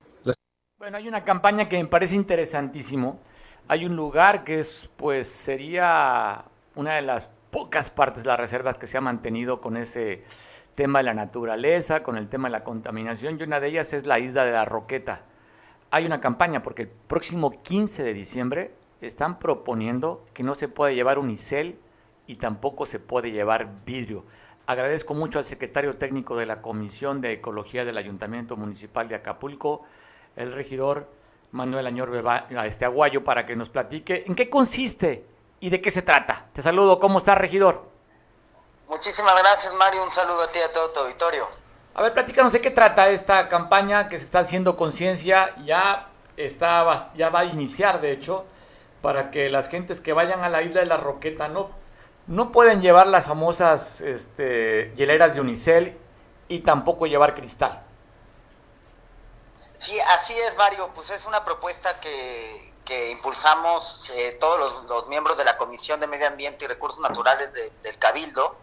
Bueno, 0.82 0.98
hay 0.98 1.08
una 1.08 1.24
campaña 1.24 1.70
que 1.70 1.78
me 1.78 1.88
parece 1.88 2.16
interesantísimo. 2.16 3.20
Hay 3.68 3.86
un 3.86 3.96
lugar 3.96 4.44
que 4.44 4.58
es, 4.58 4.90
pues, 4.98 5.28
sería 5.28 6.46
una 6.74 6.96
de 6.96 7.04
las 7.04 7.30
pocas 7.52 7.92
partes 7.92 8.24
de 8.24 8.30
las 8.30 8.40
reservas 8.40 8.80
que 8.80 8.88
se 8.88 8.98
ha 8.98 9.02
mantenido 9.02 9.62
con 9.62 9.78
ese 9.78 10.24
tema 10.74 10.98
de 10.98 11.04
la 11.04 11.14
naturaleza, 11.14 12.02
con 12.02 12.18
el 12.18 12.30
tema 12.30 12.48
de 12.48 12.54
la 12.54 12.64
contaminación, 12.64 13.40
y 13.40 13.44
una 13.44 13.60
de 13.60 13.68
ellas 13.68 13.94
es 13.94 14.08
la 14.08 14.18
isla 14.18 14.44
de 14.44 14.54
la 14.54 14.66
Roqueta. 14.66 15.22
Hay 15.92 16.08
una 16.08 16.20
campaña 16.20 16.64
porque 16.64 16.82
el 16.82 16.88
próximo 16.88 17.62
15 17.62 18.02
de 18.02 18.14
diciembre 18.16 18.74
están 19.02 19.38
proponiendo 19.38 20.26
que 20.34 20.42
no 20.42 20.56
se 20.56 20.68
puede 20.68 20.96
llevar 20.96 21.20
unicel 21.20 21.78
y 22.26 22.38
tampoco 22.38 22.88
se 22.88 22.98
puede 22.98 23.30
llevar 23.30 23.70
vidrio. 23.86 24.26
Agradezco 24.66 25.14
mucho 25.14 25.38
al 25.38 25.46
secretario 25.46 25.98
técnico 25.98 26.36
de 26.36 26.48
la 26.48 26.64
Comisión 26.64 27.22
de 27.22 27.34
Ecología 27.34 27.86
del 27.86 28.00
Ayuntamiento 28.00 28.58
Municipal 28.58 29.08
de 29.08 29.14
Acapulco, 29.14 29.84
el 30.36 30.52
regidor 30.54 31.08
Manuel 31.52 31.88
Añor 31.88 32.10
Beba- 32.12 32.48
a 32.58 32.66
este 32.66 32.86
Aguayo, 32.86 33.24
para 33.24 33.46
que 33.46 33.56
nos 33.56 33.70
platique 33.70 34.24
en 34.26 34.36
qué 34.36 34.50
consiste 34.50 35.26
y 35.60 35.70
de 35.70 35.82
qué 35.82 35.92
se 35.92 36.02
trata. 36.02 36.48
Te 36.54 36.62
saludo, 36.62 37.00
¿cómo 37.00 37.18
está, 37.18 37.36
regidor? 37.36 37.90
Muchísimas 38.88 39.36
gracias, 39.40 39.74
Mario. 39.76 40.04
Un 40.04 40.12
saludo 40.12 40.42
a 40.42 40.52
ti 40.52 40.60
y 40.60 40.62
a 40.62 40.72
todo 40.74 40.90
tu 40.92 41.00
auditorio. 41.02 41.46
A 41.94 42.02
ver, 42.02 42.14
platícanos 42.14 42.54
de 42.54 42.62
qué 42.62 42.72
trata 42.72 43.10
esta 43.10 43.50
campaña 43.50 44.08
que 44.08 44.18
se 44.18 44.26
está 44.26 44.40
haciendo 44.40 44.78
conciencia, 44.78 45.56
ya 45.66 46.08
está 46.38 47.12
ya 47.16 47.30
va 47.30 47.42
a 47.42 47.46
iniciar, 47.46 48.00
de 48.02 48.12
hecho, 48.14 48.46
para 49.02 49.30
que 49.32 49.50
las 49.50 49.68
gentes 49.70 50.00
que 50.00 50.14
vayan 50.14 50.44
a 50.44 50.50
la 50.50 50.62
isla 50.62 50.80
de 50.80 50.86
la 50.86 50.98
Roqueta 50.98 51.48
no, 51.50 51.70
no 52.28 52.52
pueden 52.52 52.82
llevar 52.82 53.08
las 53.08 53.28
famosas 53.28 54.00
este, 54.02 54.94
hieleras 54.96 55.36
de 55.36 55.42
unicel 55.42 55.98
y 56.48 56.60
tampoco 56.60 57.08
llevar 57.08 57.36
cristal. 57.36 57.84
Sí, 59.82 60.00
así 60.00 60.34
es, 60.40 60.56
Mario. 60.58 60.92
Pues 60.94 61.10
es 61.10 61.26
una 61.26 61.44
propuesta 61.44 62.00
que, 62.00 62.74
que 62.86 63.10
impulsamos 63.10 64.10
eh, 64.12 64.38
todos 64.40 64.60
los, 64.60 64.84
los 64.86 65.08
miembros 65.08 65.38
de 65.38 65.44
la 65.44 65.58
Comisión 65.58 66.00
de 66.00 66.08
Medio 66.08 66.28
Ambiente 66.28 66.66
y 66.66 66.68
Recursos 66.68 67.00
Naturales 67.00 67.52
de- 67.54 67.72
del 67.82 67.98
Cabildo. 67.98 68.56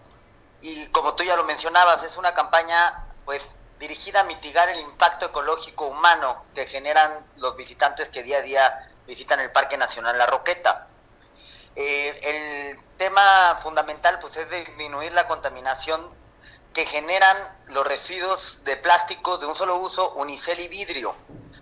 Y 0.60 0.88
como 0.90 1.14
tú 1.14 1.24
ya 1.24 1.36
lo 1.36 1.44
mencionabas, 1.44 2.02
es 2.04 2.16
una 2.16 2.34
campaña 2.34 3.04
pues 3.24 3.50
dirigida 3.78 4.20
a 4.20 4.24
mitigar 4.24 4.68
el 4.68 4.78
impacto 4.80 5.26
ecológico 5.26 5.86
humano 5.86 6.44
que 6.54 6.66
generan 6.66 7.26
los 7.36 7.56
visitantes 7.56 8.08
que 8.10 8.22
día 8.22 8.38
a 8.38 8.42
día 8.42 8.90
visitan 9.06 9.40
el 9.40 9.50
Parque 9.52 9.76
Nacional 9.76 10.16
La 10.18 10.26
Roqueta. 10.26 10.86
Eh, 11.76 12.70
el 12.74 12.96
tema 12.96 13.56
fundamental 13.60 14.18
pues 14.20 14.36
es 14.36 14.50
disminuir 14.50 15.12
la 15.12 15.28
contaminación 15.28 16.10
que 16.72 16.86
generan 16.86 17.36
los 17.68 17.86
residuos 17.86 18.64
de 18.64 18.76
plástico 18.76 19.38
de 19.38 19.46
un 19.46 19.56
solo 19.56 19.76
uso, 19.76 20.12
unicel 20.14 20.60
y 20.60 20.68
vidrio, 20.68 21.16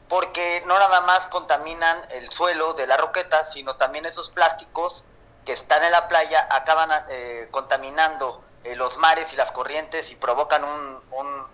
porque 0.09 0.63
no 0.67 0.79
nada 0.79 1.01
más 1.03 1.27
contaminan 1.29 1.99
el 2.11 2.31
suelo 2.31 2.75
de 2.75 2.87
la 2.87 2.97
roqueta, 2.97 3.45
sino 3.45 3.77
también 3.77 4.07
esos 4.07 4.31
plásticos 4.31 5.05
que 5.45 5.53
están 5.53 5.83
en 5.85 5.93
la 5.93 6.09
playa 6.09 6.47
acaban 6.51 6.91
eh, 7.09 7.49
contaminando 7.51 8.45
eh, 8.65 8.75
los 8.75 8.99
mares 8.99 9.33
y 9.33 9.37
las 9.37 9.53
corrientes 9.53 10.11
y 10.11 10.17
provocan 10.17 10.65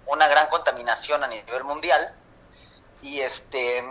una 0.06 0.28
gran 0.28 0.48
contaminación 0.48 1.22
a 1.22 1.26
nivel 1.26 1.64
mundial. 1.64 2.16
Y 3.02 3.20
este 3.20 3.84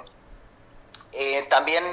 eh, 1.14 1.45
también, 1.49 1.84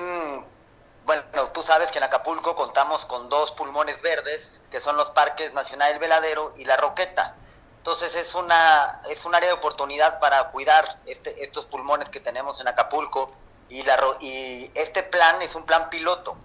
bueno, 1.04 1.22
tú 1.52 1.62
sabes 1.62 1.90
que 1.90 1.98
en 1.98 2.04
Acapulco 2.04 2.54
contamos 2.54 3.04
con 3.06 3.28
dos 3.28 3.52
pulmones 3.52 4.00
verdes, 4.00 4.62
que 4.70 4.80
son 4.80 4.96
los 4.96 5.10
Parques 5.10 5.52
Nacional 5.52 5.92
El 5.92 5.98
Veladero 5.98 6.54
y 6.56 6.64
La 6.64 6.76
Roqueta. 6.76 7.34
Entonces 7.88 8.16
es 8.16 8.34
una 8.34 9.00
es 9.08 9.24
un 9.24 9.34
área 9.34 9.48
de 9.48 9.54
oportunidad 9.54 10.20
para 10.20 10.50
cuidar 10.50 11.00
este, 11.06 11.42
estos 11.42 11.64
pulmones 11.64 12.10
que 12.10 12.20
tenemos 12.20 12.60
en 12.60 12.68
Acapulco. 12.68 13.32
Y, 13.70 13.82
la, 13.82 13.96
y 14.20 14.70
este 14.74 15.02
plan 15.04 15.40
es 15.40 15.54
un 15.54 15.64
plan 15.64 15.88
piloto 15.88 16.36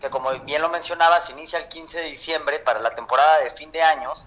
que 0.00 0.10
como 0.10 0.30
bien 0.40 0.60
lo 0.60 0.68
mencionaba 0.70 1.20
se 1.20 1.30
inicia 1.34 1.60
el 1.60 1.68
15 1.68 1.98
de 2.00 2.04
diciembre 2.06 2.58
para 2.58 2.80
la 2.80 2.90
temporada 2.90 3.38
de 3.38 3.50
fin 3.50 3.70
de 3.70 3.80
años 3.80 4.26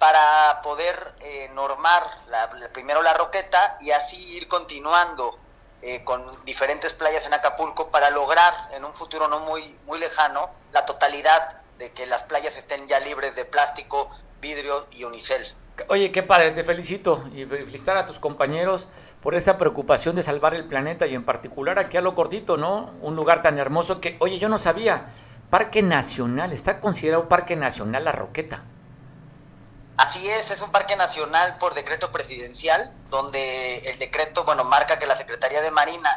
para 0.00 0.62
poder 0.62 1.14
eh, 1.20 1.48
normar 1.52 2.02
la, 2.26 2.50
primero 2.72 3.00
la 3.00 3.14
roqueta 3.14 3.76
y 3.78 3.92
así 3.92 4.38
ir 4.38 4.48
continuando 4.48 5.38
eh, 5.80 6.02
con 6.02 6.44
diferentes 6.44 6.92
playas 6.92 7.24
en 7.26 7.34
Acapulco 7.34 7.88
para 7.88 8.10
lograr 8.10 8.52
en 8.72 8.84
un 8.84 8.92
futuro 8.92 9.28
no 9.28 9.38
muy, 9.38 9.78
muy 9.86 10.00
lejano 10.00 10.50
la 10.72 10.84
totalidad 10.84 11.61
de 11.82 11.90
que 11.90 12.06
las 12.06 12.22
playas 12.22 12.56
estén 12.56 12.86
ya 12.86 13.00
libres 13.00 13.34
de 13.34 13.44
plástico, 13.44 14.08
vidrio 14.40 14.86
y 14.92 15.02
unicel. 15.02 15.42
Oye, 15.88 16.12
qué 16.12 16.22
padre, 16.22 16.52
te 16.52 16.62
felicito 16.62 17.24
y 17.34 17.44
felicitar 17.44 17.96
a 17.96 18.06
tus 18.06 18.20
compañeros 18.20 18.86
por 19.20 19.34
esa 19.34 19.58
preocupación 19.58 20.14
de 20.14 20.22
salvar 20.22 20.54
el 20.54 20.68
planeta 20.68 21.08
y 21.08 21.16
en 21.16 21.24
particular 21.24 21.80
aquí 21.80 21.96
a 21.96 22.00
lo 22.00 22.14
cortito, 22.14 22.56
¿no? 22.56 22.94
Un 23.00 23.16
lugar 23.16 23.42
tan 23.42 23.58
hermoso 23.58 24.00
que, 24.00 24.16
oye, 24.20 24.38
yo 24.38 24.48
no 24.48 24.58
sabía, 24.58 25.12
Parque 25.50 25.82
Nacional, 25.82 26.52
está 26.52 26.80
considerado 26.80 27.28
Parque 27.28 27.56
Nacional 27.56 28.04
La 28.04 28.12
Roqueta. 28.12 28.62
Así 29.96 30.30
es, 30.30 30.50
es 30.50 30.62
un 30.62 30.72
parque 30.72 30.96
nacional 30.96 31.58
por 31.58 31.74
decreto 31.74 32.10
presidencial, 32.12 32.94
donde 33.10 33.78
el 33.78 33.98
decreto, 33.98 34.44
bueno, 34.44 34.64
marca 34.64 34.98
que 34.98 35.06
la 35.06 35.16
Secretaría 35.16 35.60
de 35.62 35.70
Marina 35.70 36.10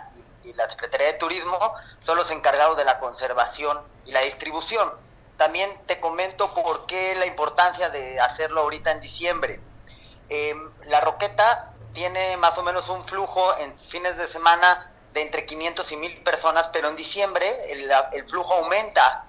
y, 0.43 0.53
la 0.53 0.69
Secretaría 0.69 1.07
de 1.07 1.13
Turismo 1.13 1.57
son 1.99 2.17
los 2.17 2.29
encargados 2.31 2.77
de 2.77 2.85
la 2.85 2.99
conservación 2.99 3.81
y 4.05 4.11
la 4.11 4.21
distribución. 4.21 4.89
También 5.37 5.69
te 5.85 5.99
comento 5.99 6.53
por 6.53 6.85
qué 6.85 7.15
la 7.15 7.25
importancia 7.25 7.89
de 7.89 8.19
hacerlo 8.19 8.61
ahorita 8.61 8.91
en 8.91 8.99
diciembre. 9.01 9.59
Em, 10.29 10.71
la 10.83 11.01
Roqueta 11.01 11.73
tiene 11.93 12.37
más 12.37 12.57
o 12.57 12.63
menos 12.63 12.89
un 12.89 13.03
flujo 13.03 13.57
en 13.57 13.77
fines 13.79 14.17
de 14.17 14.27
semana 14.27 14.91
de 15.13 15.21
entre 15.21 15.45
500 15.45 15.91
y 15.91 15.97
1000 15.97 16.23
personas, 16.23 16.69
pero 16.69 16.89
en 16.89 16.95
diciembre 16.95 17.45
el, 17.71 17.89
el 18.13 18.29
flujo 18.29 18.53
aumenta 18.53 19.25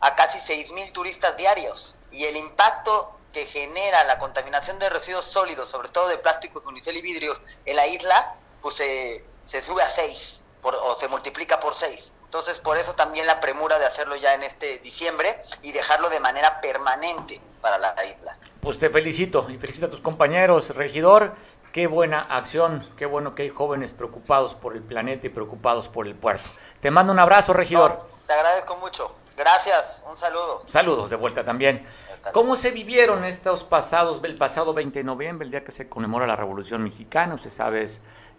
a 0.00 0.14
casi 0.14 0.38
6000 0.38 0.92
turistas 0.92 1.36
diarios 1.36 1.96
y 2.10 2.24
el 2.24 2.36
impacto 2.36 3.18
que 3.32 3.46
genera 3.46 4.04
la 4.04 4.18
contaminación 4.18 4.78
de 4.78 4.88
residuos 4.88 5.26
sólidos, 5.26 5.68
sobre 5.68 5.90
todo 5.90 6.08
de 6.08 6.16
plásticos, 6.18 6.64
unicel 6.64 6.96
y 6.96 7.02
vidrios, 7.02 7.42
en 7.66 7.76
la 7.76 7.86
isla, 7.86 8.34
pues 8.62 8.76
se, 8.76 9.26
se 9.44 9.60
sube 9.60 9.82
a 9.82 9.90
6 9.90 10.42
o 10.62 10.94
se 10.94 11.08
multiplica 11.08 11.60
por 11.60 11.74
6. 11.74 12.14
Entonces, 12.26 12.58
por 12.58 12.76
eso 12.76 12.94
también 12.94 13.26
la 13.26 13.40
premura 13.40 13.78
de 13.78 13.86
hacerlo 13.86 14.14
ya 14.16 14.34
en 14.34 14.42
este 14.42 14.78
diciembre 14.80 15.40
y 15.62 15.72
dejarlo 15.72 16.10
de 16.10 16.20
manera 16.20 16.60
permanente 16.60 17.40
para 17.60 17.78
la 17.78 17.94
isla. 18.04 18.36
Pues 18.60 18.78
te 18.78 18.90
felicito 18.90 19.46
y 19.48 19.56
felicito 19.56 19.86
a 19.86 19.90
tus 19.90 20.00
compañeros, 20.00 20.70
regidor. 20.70 21.34
Qué 21.72 21.86
buena 21.86 22.20
acción, 22.22 22.88
qué 22.96 23.06
bueno 23.06 23.34
que 23.34 23.44
hay 23.44 23.50
jóvenes 23.50 23.92
preocupados 23.92 24.54
por 24.54 24.74
el 24.74 24.82
planeta 24.82 25.26
y 25.26 25.30
preocupados 25.30 25.88
por 25.88 26.06
el 26.06 26.14
puerto. 26.14 26.48
Te 26.80 26.90
mando 26.90 27.12
un 27.12 27.18
abrazo, 27.18 27.52
regidor. 27.52 28.08
te 28.26 28.32
agradezco 28.32 28.76
mucho. 28.76 29.14
Gracias, 29.36 30.02
un 30.10 30.16
saludo. 30.16 30.62
Saludos 30.66 31.10
de 31.10 31.16
vuelta 31.16 31.44
también. 31.44 31.86
¿Cómo 32.32 32.56
se 32.56 32.70
vivieron 32.70 33.24
estos 33.24 33.62
pasados, 33.64 34.20
el 34.24 34.34
pasado 34.34 34.74
20 34.74 34.98
de 34.98 35.04
noviembre, 35.04 35.44
el 35.44 35.50
día 35.50 35.62
que 35.62 35.72
se 35.72 35.88
conmemora 35.88 36.26
la 36.26 36.36
Revolución 36.36 36.82
Mexicana? 36.82 37.34
Usted 37.34 37.50
sabe, 37.50 37.86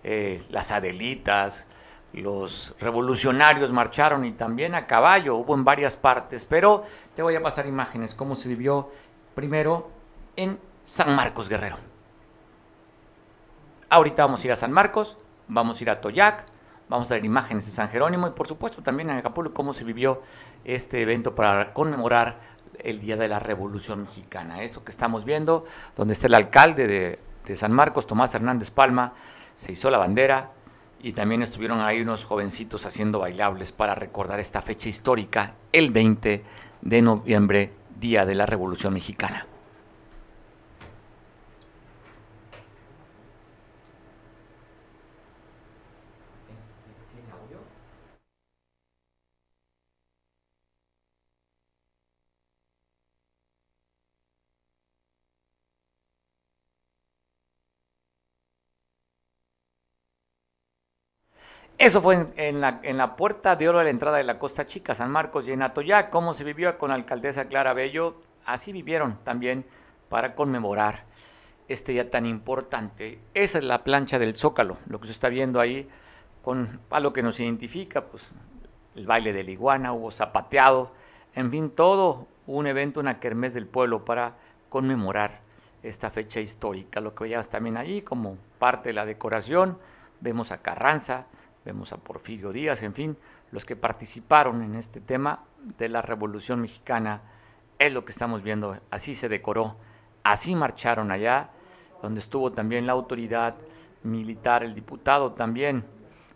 eh, 0.04 0.44
las 0.50 0.72
Adelitas, 0.72 1.68
los 2.14 2.74
revolucionarios 2.80 3.72
marcharon 3.72 4.26
y 4.26 4.32
también 4.32 4.76
a 4.76 4.88
caballo, 4.88 5.36
hubo 5.36 5.54
en 5.54 5.64
varias 5.64 5.98
partes, 5.98 6.46
pero 6.46 6.84
te 7.16 7.22
voy 7.22 7.36
a 7.36 7.44
pasar 7.44 7.68
imágenes, 7.68 8.16
cómo 8.16 8.36
se 8.36 8.50
vivió 8.50 8.90
primero 9.36 9.90
en 10.36 10.60
San 10.84 11.16
Marcos 11.16 11.50
Guerrero. 11.50 11.78
Ahorita 13.90 14.26
vamos 14.26 14.44
a 14.44 14.48
ir 14.48 14.52
a 14.52 14.56
San 14.56 14.72
Marcos, 14.72 15.18
vamos 15.48 15.80
a 15.80 15.84
ir 15.84 15.90
a 15.90 16.02
Toyac, 16.02 16.46
vamos 16.90 17.12
a 17.12 17.16
ver 17.16 17.26
imágenes 17.26 17.66
de 17.66 17.72
San 17.72 17.90
Jerónimo 17.90 18.28
y 18.28 18.32
por 18.32 18.48
supuesto 18.48 18.82
también 18.82 19.10
en 19.10 19.18
Acapulco 19.18 19.54
cómo 19.54 19.74
se 19.74 19.84
vivió 19.84 20.22
este 20.64 21.02
evento 21.02 21.36
para 21.36 21.74
conmemorar 21.74 22.40
el 22.80 23.00
Día 23.00 23.18
de 23.18 23.28
la 23.28 23.40
Revolución 23.40 24.04
Mexicana. 24.04 24.62
Eso 24.62 24.84
que 24.84 24.92
estamos 24.92 25.24
viendo, 25.26 25.66
donde 25.96 26.14
está 26.14 26.28
el 26.28 26.34
alcalde 26.34 26.88
de, 26.88 27.20
de 27.46 27.56
San 27.56 27.72
Marcos, 27.74 28.08
Tomás 28.08 28.34
Hernández 28.34 28.72
Palma, 28.72 29.14
se 29.56 29.72
hizo 29.72 29.90
la 29.90 29.98
bandera 29.98 30.52
y 31.02 31.14
también 31.14 31.42
estuvieron 31.42 31.82
ahí 31.82 32.02
unos 32.02 32.26
jovencitos 32.26 32.86
haciendo 32.86 33.20
bailables 33.20 33.72
para 33.72 33.96
recordar 33.96 34.40
esta 34.40 34.62
fecha 34.62 34.90
histórica, 34.90 35.56
el 35.72 35.92
20 35.92 36.44
de 36.82 37.02
noviembre, 37.02 37.72
Día 38.00 38.26
de 38.26 38.36
la 38.36 38.46
Revolución 38.46 38.94
Mexicana. 38.94 39.48
Eso 61.78 62.02
fue 62.02 62.28
en, 62.38 62.60
la, 62.60 62.82
la, 62.82 63.16
puerta 63.16 63.56
de 63.56 63.70
oro 63.70 63.78
de 63.78 63.84
la 63.84 63.90
entrada 63.92 64.18
de 64.18 64.24
la 64.24 64.40
Costa 64.40 64.66
Chica, 64.66 64.96
San 64.96 65.12
Marcos 65.12 65.48
y 65.48 65.52
en 65.52 65.62
Atoyac, 65.62 66.10
cómo 66.10 66.34
se 66.34 66.44
vivió 66.44 66.76
con 66.80 66.90
la 66.90 66.96
alcaldesa 66.96 67.48
Clara 67.48 67.74
Bello. 67.74 68.16
Así 68.46 68.72
vivieron 68.72 69.20
también 69.24 69.64
para 70.10 70.34
conmemorar 70.34 71.04
este 71.68 71.92
día 71.92 72.10
tan 72.10 72.26
importante. 72.26 73.20
Esa 73.36 73.60
es 73.60 73.64
la 73.64 73.84
plancha 73.84 74.18
del 74.18 74.36
Zócalo, 74.36 74.78
lo 74.88 75.00
que 75.00 75.06
se 75.06 75.14
está 75.14 75.30
viendo 75.30 75.60
ahí, 75.60 75.88
con 76.42 76.80
algo 76.90 77.14
que 77.14 77.22
nos 77.22 77.40
identifica, 77.40 78.06
pues 78.06 78.32
el 78.96 79.06
baile 79.06 79.32
del 79.32 79.50
iguana, 79.50 79.94
hubo 79.94 80.10
zapateado, 80.10 80.92
en 81.36 81.52
fin, 81.52 81.70
todo 81.70 82.28
un 82.48 82.66
evento, 82.66 83.00
una 83.00 83.20
kermés 83.20 83.54
del 83.54 83.68
pueblo 83.68 84.04
para 84.04 84.34
conmemorar 84.70 85.42
esta 85.84 86.10
fecha 86.10 86.40
histórica. 86.40 87.02
Lo 87.02 87.14
que 87.14 87.26
veías 87.26 87.50
también 87.50 87.78
ahí 87.78 88.02
como 88.02 88.38
parte 88.58 88.90
de 88.90 88.94
la 88.94 89.06
decoración, 89.06 89.78
vemos 90.22 90.52
a 90.52 90.64
Carranza, 90.64 91.28
vemos 91.68 91.92
a 91.92 91.98
Porfirio 91.98 92.54
Díaz, 92.54 92.82
en 92.84 92.94
fin, 92.94 93.18
los 93.52 93.66
que 93.66 93.76
participaron 93.76 94.64
en 94.64 94.76
este 94.76 95.02
tema 95.02 95.44
de 95.78 95.90
la 95.90 96.02
Revolución 96.02 96.62
Mexicana, 96.62 97.24
es 97.78 97.92
lo 97.94 98.06
que 98.06 98.14
estamos 98.14 98.42
viendo, 98.42 98.80
así 98.90 99.16
se 99.16 99.28
decoró, 99.28 99.76
así 100.24 100.56
marcharon 100.56 101.12
allá, 101.12 101.50
donde 102.02 102.22
estuvo 102.22 102.54
también 102.54 102.88
la 102.88 102.94
autoridad 102.94 103.56
militar, 104.04 104.64
el 104.64 104.74
diputado 104.74 105.34
también 105.34 105.84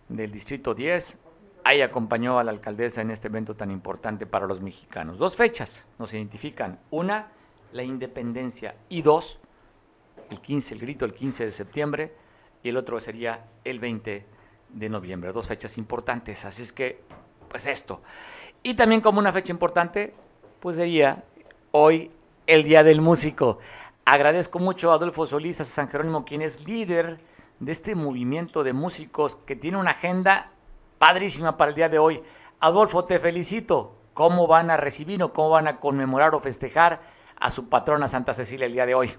del 0.10 0.32
Distrito 0.32 0.74
10, 0.74 1.18
ahí 1.64 1.82
acompañó 1.82 2.38
a 2.38 2.44
la 2.44 2.52
alcaldesa 2.52 3.00
en 3.00 3.12
este 3.12 3.30
evento 3.30 3.56
tan 3.56 3.72
importante 3.72 4.26
para 4.26 4.48
los 4.48 4.60
mexicanos. 4.60 5.18
Dos 5.18 5.38
fechas 5.38 5.88
nos 5.98 6.14
identifican, 6.14 6.78
una, 6.90 7.32
la 7.72 7.84
independencia, 7.84 8.76
y 8.90 9.02
dos, 9.02 9.40
el 10.30 10.42
15, 10.42 10.74
el 10.74 10.82
grito 10.82 11.06
el 11.06 11.14
15 11.14 11.46
de 11.46 11.52
septiembre, 11.52 12.14
y 12.64 12.68
el 12.68 12.76
otro 12.76 13.00
sería 13.00 13.46
el 13.64 13.80
20 13.80 14.12
de 14.12 14.41
noviembre, 14.74 15.32
dos 15.32 15.48
fechas 15.48 15.78
importantes, 15.78 16.46
así 16.46 16.64
es 16.64 16.74
que, 16.74 17.02
pues 17.50 17.66
esto. 17.66 18.02
Y 18.64 18.76
también 18.76 19.02
como 19.02 19.20
una 19.20 19.32
fecha 19.32 19.52
importante, 19.52 20.14
pues 20.60 20.76
sería 20.76 21.24
hoy 21.72 22.12
el 22.48 22.64
Día 22.64 22.84
del 22.84 23.02
Músico. 23.02 23.60
Agradezco 24.06 24.60
mucho 24.60 24.92
a 24.92 24.96
Adolfo 24.96 25.26
Solís, 25.26 25.62
a 25.62 25.66
San 25.66 25.90
Jerónimo, 25.90 26.26
quien 26.26 26.42
es 26.42 26.66
líder 26.68 27.20
de 27.60 27.72
este 27.72 27.96
movimiento 27.96 28.64
de 28.64 28.74
músicos 28.74 29.36
que 29.36 29.56
tiene 29.56 29.78
una 29.78 29.92
agenda 29.92 30.52
padrísima 30.98 31.58
para 31.58 31.70
el 31.70 31.76
día 31.76 31.90
de 31.90 32.00
hoy. 32.00 32.22
Adolfo, 32.60 33.06
te 33.06 33.20
felicito. 33.20 33.96
¿Cómo 34.14 34.46
van 34.46 34.70
a 34.70 34.78
recibir 34.78 35.24
o 35.24 35.32
cómo 35.32 35.52
van 35.52 35.68
a 35.68 35.80
conmemorar 35.80 36.36
o 36.36 36.40
festejar 36.40 37.02
a 37.40 37.50
su 37.50 37.70
patrona 37.70 38.08
Santa 38.08 38.34
Cecilia 38.34 38.66
el 38.66 38.74
día 38.74 38.86
de 38.86 38.94
hoy? 38.94 39.16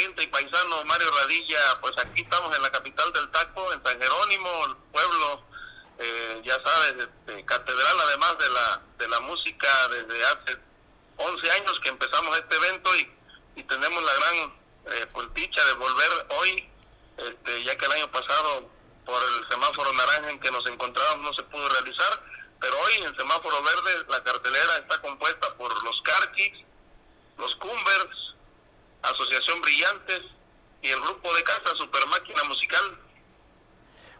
Y 0.00 0.26
paisano 0.26 0.84
Mario 0.84 1.10
Radilla, 1.20 1.80
pues 1.80 1.92
aquí 1.98 2.22
estamos 2.22 2.54
en 2.56 2.62
la 2.62 2.70
capital 2.70 3.12
del 3.12 3.30
Taco, 3.30 3.72
en 3.72 3.82
San 3.84 4.00
Jerónimo, 4.00 4.66
el 4.66 4.76
pueblo, 4.92 5.44
eh, 5.98 6.42
ya 6.44 6.54
sabes, 6.62 6.94
este, 6.98 7.44
catedral 7.44 8.00
además 8.00 8.38
de 8.38 8.50
la, 8.50 8.82
de 8.98 9.08
la 9.08 9.20
música 9.20 9.68
desde 9.88 10.24
hace 10.24 10.58
11 11.16 11.50
años 11.52 11.80
que 11.80 11.88
empezamos 11.90 12.36
este 12.38 12.56
evento 12.56 12.96
y 12.96 13.22
y 13.56 13.62
tenemos 13.64 14.02
la 14.02 14.14
gran 14.14 14.52
eh, 14.86 15.06
de 15.06 15.74
volver 15.74 16.26
hoy, 16.30 16.68
este, 17.16 17.64
ya 17.64 17.76
que 17.76 17.84
el 17.86 17.92
año 17.92 18.10
pasado 18.10 18.68
por 19.04 19.22
el 19.22 19.48
semáforo 19.48 19.92
naranja 19.92 20.30
en 20.30 20.40
que 20.40 20.50
nos 20.50 20.66
encontrábamos 20.66 21.24
no 21.26 21.34
se 21.34 21.42
pudo 21.44 21.68
realizar, 21.68 22.22
pero 22.60 22.78
hoy 22.80 22.94
en 22.94 23.04
el 23.04 23.16
semáforo 23.16 23.62
verde 23.62 24.06
la 24.08 24.22
cartelera 24.22 24.76
está 24.78 25.00
compuesta 25.00 25.54
por 25.54 25.82
los 25.84 26.00
Carquis, 26.02 26.64
los 27.38 27.54
Cumbers, 27.56 28.21
Asociación 29.02 29.60
Brillantes 29.60 30.22
y 30.80 30.88
el 30.88 31.00
grupo 31.00 31.32
de 31.34 31.42
casa 31.42 31.74
Super 31.76 32.06
Máquina 32.08 32.44
Musical. 32.44 32.98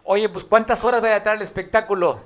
Oye, 0.05 0.29
pues 0.29 0.45
¿cuántas 0.45 0.83
horas 0.85 1.03
va 1.03 1.09
a 1.09 1.17
estar 1.17 1.37
el 1.37 1.43
espectáculo? 1.43 2.25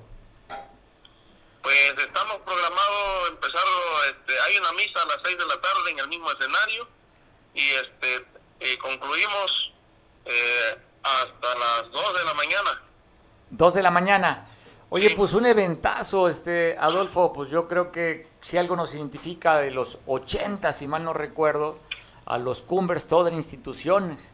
Pues 1.63 1.95
estamos 1.99 2.37
programados 2.45 3.29
empezar, 3.31 3.63
este, 4.09 4.33
hay 4.47 4.57
una 4.59 4.73
misa 4.73 5.03
a 5.03 5.07
las 5.07 5.19
6 5.25 5.39
de 5.39 5.47
la 5.47 5.61
tarde 5.61 5.91
en 5.91 5.99
el 5.99 6.09
mismo 6.09 6.31
escenario 6.31 6.89
y 7.55 7.69
este 7.71 8.27
y 8.61 8.77
concluimos 8.79 9.75
eh, 10.25 10.79
hasta 11.03 11.59
las 11.59 11.91
2 11.91 12.19
de 12.19 12.25
la 12.25 12.35
mañana. 12.35 12.83
2 13.51 13.75
de 13.75 13.83
la 13.83 13.91
mañana. 13.91 14.49
Oye, 14.89 15.11
pues 15.17 15.33
un 15.33 15.47
eventazo, 15.47 16.29
este, 16.29 16.77
Adolfo, 16.79 17.33
pues 17.33 17.51
yo 17.51 17.67
creo 17.67 17.91
que 17.91 18.29
si 18.41 18.57
algo 18.57 18.77
nos 18.77 18.95
identifica 18.95 19.59
de 19.59 19.73
los 19.73 19.99
80, 20.07 20.73
si 20.73 20.87
mal 20.87 21.03
no 21.03 21.13
recuerdo, 21.13 21.81
a 22.27 22.39
los 22.39 22.63
Cumbers, 22.63 23.07
todas 23.09 23.33
las 23.33 23.39
instituciones. 23.39 24.33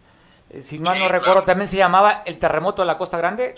Eh, 0.51 0.63
si 0.63 0.79
mal 0.79 0.99
no 0.99 1.09
recuerdo, 1.09 1.45
también 1.45 1.69
se 1.69 1.77
llamaba 1.77 2.23
El 2.27 2.39
Terremoto 2.39 2.83
de 2.83 2.87
la 2.87 2.99
Costa 2.99 3.19
Grande. 3.19 3.55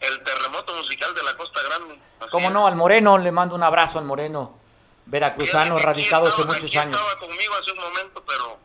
El 0.00 0.22
Terremoto 0.22 0.74
Musical 0.76 1.14
de 1.14 1.22
la 1.24 1.36
Costa 1.36 1.60
Grande. 1.62 1.98
Como 2.30 2.50
no, 2.50 2.66
al 2.66 2.76
Moreno, 2.76 3.18
le 3.18 3.32
mando 3.32 3.54
un 3.54 3.62
abrazo 3.62 3.98
al 3.98 4.04
Moreno, 4.04 4.58
veracruzano, 5.06 5.78
radicado 5.78 6.26
hace 6.26 6.44
muchos 6.44 6.74
años. 6.76 6.96
Estaba 6.96 7.18
conmigo 7.18 7.54
hace 7.60 7.72
un 7.72 7.80
momento, 7.80 8.22
pero 8.26 8.58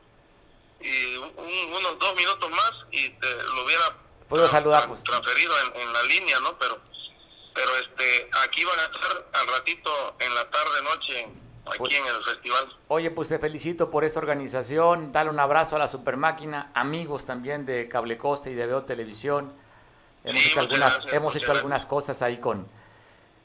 y 0.82 1.16
unos 1.16 1.98
dos 1.98 2.16
minutos 2.16 2.50
más 2.50 2.72
y 2.92 3.10
te 3.10 3.36
lo 3.56 3.64
hubiera 3.64 3.84
Puedo 4.28 4.48
saludar, 4.48 4.88
pues. 4.88 5.04
transferido 5.04 5.54
en, 5.76 5.94
la 5.94 6.04
línea, 6.04 6.40
¿no? 6.42 6.58
Pero 6.58 6.80
pero 7.54 7.70
este 7.78 8.30
aquí 8.44 8.66
van 8.66 8.80
a 8.80 8.84
estar 8.84 9.30
al 9.34 9.48
ratito 9.48 10.16
en 10.20 10.34
la 10.34 10.50
tarde 10.50 10.82
noche 10.84 11.28
aquí 11.66 11.78
pues, 11.78 11.96
en 11.96 12.06
el 12.06 12.24
festival. 12.24 12.78
Oye, 12.88 13.12
pues 13.12 13.30
te 13.30 13.40
felicito 13.40 13.90
por 13.90 14.04
esta 14.04 14.20
organización, 14.20 15.12
dale 15.12 15.30
un 15.30 15.40
abrazo 15.40 15.76
a 15.76 15.80
la 15.80 15.88
super 15.88 16.18
máquina, 16.18 16.72
amigos 16.74 17.26
también 17.26 17.66
de 17.66 17.88
Cable 17.88 18.18
Costa 18.18 18.50
y 18.50 18.54
de 18.54 18.66
Veo 18.66 18.84
Televisión. 18.84 19.54
Hemos 20.24 20.46
hecho 20.46 20.60
algunas 20.60 21.02
hemos 21.12 21.36
hecho 21.36 21.52
algunas 21.52 21.86
cosas 21.86 22.22
ahí 22.22 22.38
con 22.38 22.66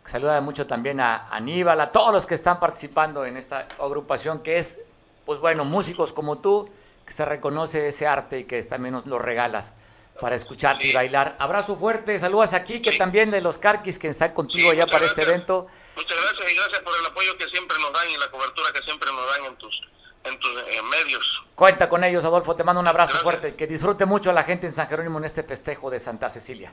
saluda 0.05 0.41
mucho 0.41 0.67
también 0.67 1.01
a 1.01 1.29
Aníbal, 1.29 1.81
a 1.81 1.91
todos 1.91 2.13
los 2.13 2.27
que 2.27 2.35
están 2.35 2.61
participando 2.61 3.27
en 3.27 3.37
esta 3.37 3.69
agrupación 3.79 4.43
que 4.43 4.59
es 4.59 4.79
pues 5.27 5.41
bueno, 5.41 5.65
músicos 5.67 6.13
como 6.13 6.39
tú 6.39 6.71
que 7.05 7.13
se 7.13 7.25
reconoce 7.25 7.89
ese 7.89 8.07
arte 8.07 8.41
y 8.41 8.45
que 8.45 8.63
también 8.63 8.95
nos 8.95 9.07
lo 9.07 9.19
regalas 9.19 9.75
para 10.21 10.37
escucharte 10.37 10.89
y 10.89 10.93
bailar. 10.93 11.37
Abrazo 11.39 11.77
fuerte, 11.77 12.19
saludas 12.19 12.53
aquí, 12.53 12.81
que 12.81 12.93
también 12.93 13.31
de 13.31 13.41
los 13.41 13.59
Carquis 13.59 13.99
que 13.99 14.09
están 14.09 14.33
contigo 14.33 14.73
ya 14.73 14.87
para 14.87 15.07
este 15.07 15.23
evento. 15.23 15.67
Muchas 15.99 16.17
gracias 16.23 16.53
y 16.53 16.55
gracias 16.55 16.81
por 16.81 16.95
el 16.97 17.07
apoyo 17.07 17.37
que 17.37 17.49
siempre 17.49 17.77
nos 17.81 17.93
dan 17.93 18.09
y 18.09 18.17
la 18.17 18.31
cobertura 18.31 18.71
que 18.73 18.83
siempre 18.83 19.11
nos 19.11 19.27
dan 19.33 19.47
en 19.47 19.57
tus, 19.57 19.83
en 20.23 20.39
tus 20.39 20.51
eh, 20.51 20.83
medios. 20.93 21.43
Cuenta 21.57 21.89
con 21.89 22.05
ellos, 22.05 22.25
Adolfo, 22.25 22.55
te 22.55 22.63
mando 22.63 22.79
un 22.81 22.87
abrazo 22.87 23.19
fuerte, 23.19 23.57
que 23.57 23.67
disfrute 23.67 24.07
mucho 24.07 24.31
a 24.31 24.33
la 24.33 24.45
gente 24.45 24.69
en 24.69 24.73
San 24.73 24.87
Jerónimo 24.87 25.19
en 25.19 25.25
este 25.25 25.43
festejo 25.43 25.91
de 25.91 25.99
Santa 25.99 26.31
Cecilia. 26.31 26.73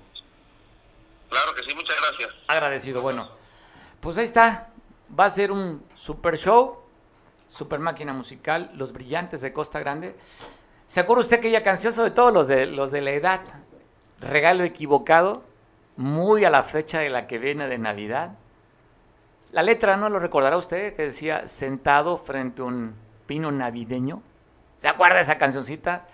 Claro 1.27 1.55
que 1.55 1.63
sí, 1.63 1.73
muchas 1.73 1.95
gracias. 1.99 2.29
Agradecido, 2.45 3.01
bueno. 3.01 3.31
Pues 3.99 4.15
ahí 4.19 4.25
está, 4.25 4.69
va 5.19 5.25
a 5.25 5.29
ser 5.31 5.51
un 5.51 5.83
super 5.95 6.37
show 6.37 6.85
Super 7.47 7.79
Máquina 7.79 8.13
Musical, 8.13 8.69
Los 8.75 8.91
Brillantes 8.91 9.41
de 9.41 9.53
Costa 9.53 9.79
Grande. 9.79 10.15
¿Se 10.85 10.99
acuerda 10.99 11.23
usted 11.23 11.37
aquella 11.37 11.63
canción, 11.63 11.93
sobre 11.93 12.11
todo 12.11 12.29
los 12.29 12.47
de, 12.47 12.67
los 12.67 12.91
de 12.91 13.01
la 13.01 13.11
edad? 13.11 13.41
Regalo 14.19 14.63
equivocado, 14.63 15.43
muy 15.97 16.45
a 16.45 16.51
la 16.51 16.63
fecha 16.63 16.99
de 16.99 17.09
la 17.09 17.25
que 17.25 17.39
viene 17.39 17.67
de 17.67 17.79
Navidad. 17.79 18.37
La 19.55 19.63
letra, 19.63 19.95
¿no 19.95 20.09
lo 20.09 20.19
recordará 20.19 20.57
usted? 20.57 20.97
Que 20.97 21.03
decía, 21.03 21.47
sentado 21.47 22.17
frente 22.17 22.61
a 22.61 22.65
un 22.65 22.93
pino 23.25 23.53
navideño. 23.53 24.21
¿Se 24.75 24.89
acuerda 24.89 25.21
esa 25.21 25.37
cancioncita? 25.37 26.07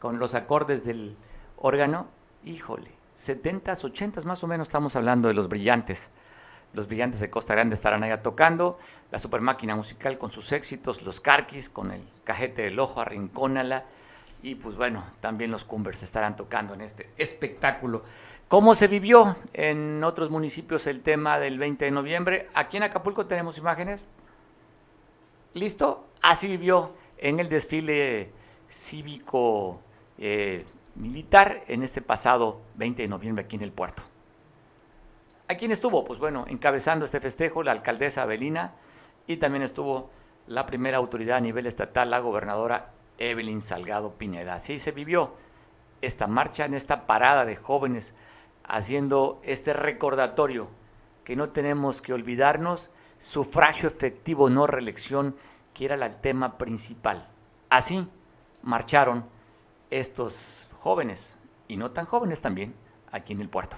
Con 0.00 0.18
los 0.18 0.34
acordes 0.34 0.84
del 0.84 1.16
órgano. 1.58 2.08
Híjole, 2.44 2.90
70s, 3.16 3.84
80s 3.84 4.24
más 4.24 4.42
o 4.42 4.48
menos 4.48 4.66
estamos 4.66 4.96
hablando 4.96 5.28
de 5.28 5.34
los 5.34 5.48
brillantes. 5.48 6.10
Los 6.72 6.88
Brillantes 6.88 7.20
de 7.20 7.30
Costa 7.30 7.54
Grande 7.54 7.76
estarán 7.76 8.02
allá 8.02 8.20
tocando, 8.20 8.80
la 9.12 9.20
super 9.20 9.40
máquina 9.42 9.76
musical 9.76 10.18
con 10.18 10.32
sus 10.32 10.50
éxitos, 10.50 11.00
los 11.02 11.20
Carquis 11.20 11.70
con 11.70 11.92
el 11.92 12.02
cajete 12.24 12.62
del 12.62 12.80
ojo, 12.80 13.00
Arrincónala, 13.00 13.84
y 14.42 14.54
pues 14.54 14.76
bueno, 14.76 15.04
también 15.20 15.50
los 15.50 15.64
Cumbers 15.64 16.02
estarán 16.02 16.36
tocando 16.36 16.74
en 16.74 16.80
este 16.80 17.10
espectáculo. 17.16 18.04
¿Cómo 18.46 18.74
se 18.74 18.86
vivió 18.86 19.36
en 19.52 20.02
otros 20.04 20.30
municipios 20.30 20.86
el 20.86 21.00
tema 21.00 21.38
del 21.38 21.58
20 21.58 21.84
de 21.84 21.90
noviembre? 21.90 22.48
Aquí 22.54 22.76
en 22.76 22.84
Acapulco 22.84 23.26
tenemos 23.26 23.58
imágenes. 23.58 24.06
¿Listo? 25.54 26.06
Así 26.22 26.46
vivió 26.46 26.94
en 27.18 27.40
el 27.40 27.48
desfile 27.48 28.30
cívico 28.68 29.80
eh, 30.18 30.64
militar 30.94 31.64
en 31.66 31.82
este 31.82 32.00
pasado 32.00 32.60
20 32.76 33.02
de 33.02 33.08
noviembre 33.08 33.44
aquí 33.44 33.56
en 33.56 33.62
el 33.62 33.72
puerto. 33.72 34.02
¿A 35.48 35.54
quién 35.56 35.72
estuvo? 35.72 36.04
Pues 36.04 36.20
bueno, 36.20 36.44
encabezando 36.48 37.04
este 37.04 37.20
festejo 37.20 37.62
la 37.62 37.72
alcaldesa 37.72 38.22
Abelina 38.22 38.74
y 39.26 39.38
también 39.38 39.62
estuvo 39.62 40.10
la 40.46 40.64
primera 40.64 40.98
autoridad 40.98 41.38
a 41.38 41.40
nivel 41.40 41.66
estatal, 41.66 42.10
la 42.10 42.20
gobernadora 42.20 42.92
Evelyn 43.18 43.62
Salgado 43.62 44.14
Pineda. 44.14 44.54
Así 44.54 44.78
se 44.78 44.92
vivió 44.92 45.34
esta 46.00 46.26
marcha, 46.26 46.64
en 46.64 46.74
esta 46.74 47.06
parada 47.06 47.44
de 47.44 47.56
jóvenes, 47.56 48.14
haciendo 48.64 49.40
este 49.42 49.72
recordatorio 49.72 50.68
que 51.24 51.36
no 51.36 51.50
tenemos 51.50 52.00
que 52.00 52.12
olvidarnos, 52.12 52.90
sufragio 53.18 53.88
efectivo, 53.88 54.48
no 54.48 54.66
reelección, 54.66 55.36
que 55.74 55.86
era 55.86 55.94
el 55.94 56.16
tema 56.20 56.56
principal. 56.56 57.28
Así 57.68 58.06
marcharon 58.62 59.24
estos 59.90 60.68
jóvenes, 60.72 61.38
y 61.66 61.76
no 61.76 61.90
tan 61.90 62.06
jóvenes 62.06 62.40
también, 62.40 62.74
aquí 63.10 63.32
en 63.32 63.40
el 63.40 63.48
puerto. 63.48 63.76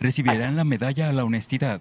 recibirán 0.00 0.56
la 0.56 0.64
medalla 0.64 1.10
a 1.10 1.12
la 1.12 1.24
honestidad, 1.24 1.80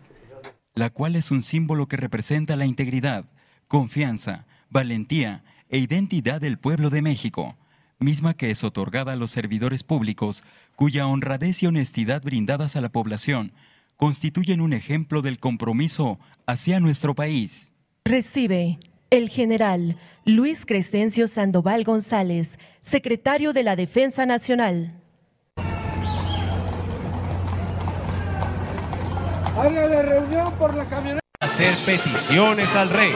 la 0.75 0.89
cual 0.89 1.15
es 1.15 1.31
un 1.31 1.43
símbolo 1.43 1.87
que 1.87 1.97
representa 1.97 2.55
la 2.55 2.65
integridad, 2.65 3.25
confianza, 3.67 4.45
valentía 4.69 5.43
e 5.69 5.77
identidad 5.77 6.41
del 6.41 6.57
pueblo 6.57 6.89
de 6.89 7.01
México, 7.01 7.57
misma 7.99 8.33
que 8.33 8.49
es 8.49 8.63
otorgada 8.63 9.13
a 9.13 9.15
los 9.15 9.31
servidores 9.31 9.83
públicos 9.83 10.43
cuya 10.75 11.07
honradez 11.07 11.61
y 11.63 11.67
honestidad 11.67 12.21
brindadas 12.21 12.75
a 12.75 12.81
la 12.81 12.89
población 12.89 13.51
constituyen 13.97 14.61
un 14.61 14.71
ejemplo 14.71 15.21
del 15.21 15.39
compromiso 15.39 16.19
hacia 16.45 16.79
nuestro 16.79 17.15
país. 17.15 17.73
Recibe 18.05 18.79
el 19.09 19.27
general 19.27 19.97
Luis 20.23 20.65
Crescencio 20.65 21.27
Sandoval 21.27 21.83
González, 21.83 22.57
secretario 22.81 23.51
de 23.51 23.63
la 23.63 23.75
Defensa 23.75 24.25
Nacional. 24.25 25.01
La 29.67 30.01
reunión 30.01 30.53
por 30.53 30.73
la 30.75 30.85
camioneta. 30.85 31.19
Hacer 31.41 31.75
peticiones 31.85 32.73
al 32.75 32.89
rey. 32.89 33.13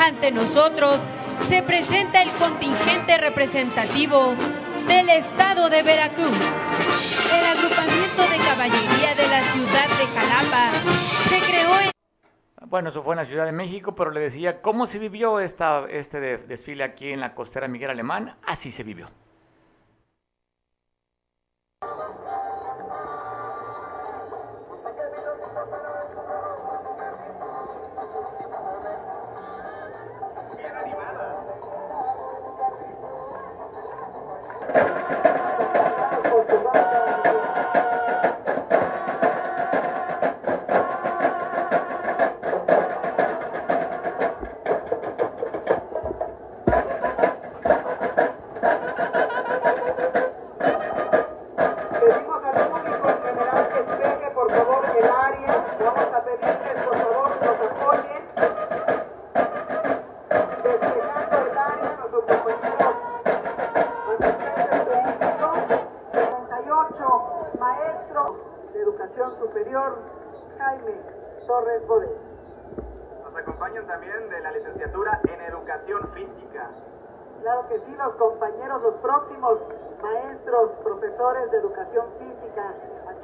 Ante 0.00 0.30
nosotros 0.30 1.00
se 1.48 1.62
presenta 1.62 2.22
el 2.22 2.30
contingente 2.32 3.18
representativo 3.18 4.34
del 4.86 5.10
estado 5.10 5.68
de 5.68 5.82
Veracruz. 5.82 6.36
El 7.34 7.44
agrupamiento 7.44 8.22
de 8.22 8.38
caballería 8.38 9.14
de 9.14 9.28
la 9.28 9.42
ciudad 9.52 9.88
de 9.98 10.06
Jalapa 10.18 10.70
se 11.28 11.40
creó 11.40 11.80
en 11.80 11.87
bueno, 12.68 12.90
eso 12.90 13.02
fue 13.02 13.14
en 13.14 13.18
la 13.18 13.24
Ciudad 13.24 13.46
de 13.46 13.52
México, 13.52 13.94
pero 13.94 14.10
le 14.10 14.20
decía, 14.20 14.60
¿cómo 14.60 14.84
se 14.84 14.98
vivió 14.98 15.40
esta, 15.40 15.86
este 15.88 16.20
desfile 16.38 16.84
aquí 16.84 17.10
en 17.10 17.20
la 17.20 17.34
costera 17.34 17.66
Miguel 17.66 17.90
Alemán? 17.90 18.36
Así 18.44 18.70
se 18.70 18.82
vivió. 18.82 19.06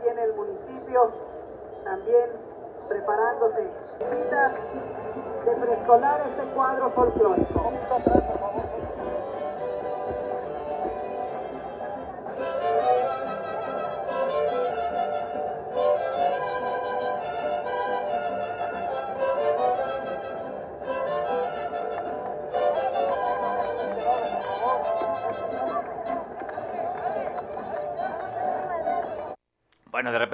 En 0.08 0.18
el 0.18 0.34
municipio, 0.34 1.10
también 1.84 2.30
preparándose. 2.88 3.68
de 5.44 5.56
preescolar 5.56 6.20
este 6.26 6.54
cuadro 6.54 6.90
folclórico. 6.90 7.70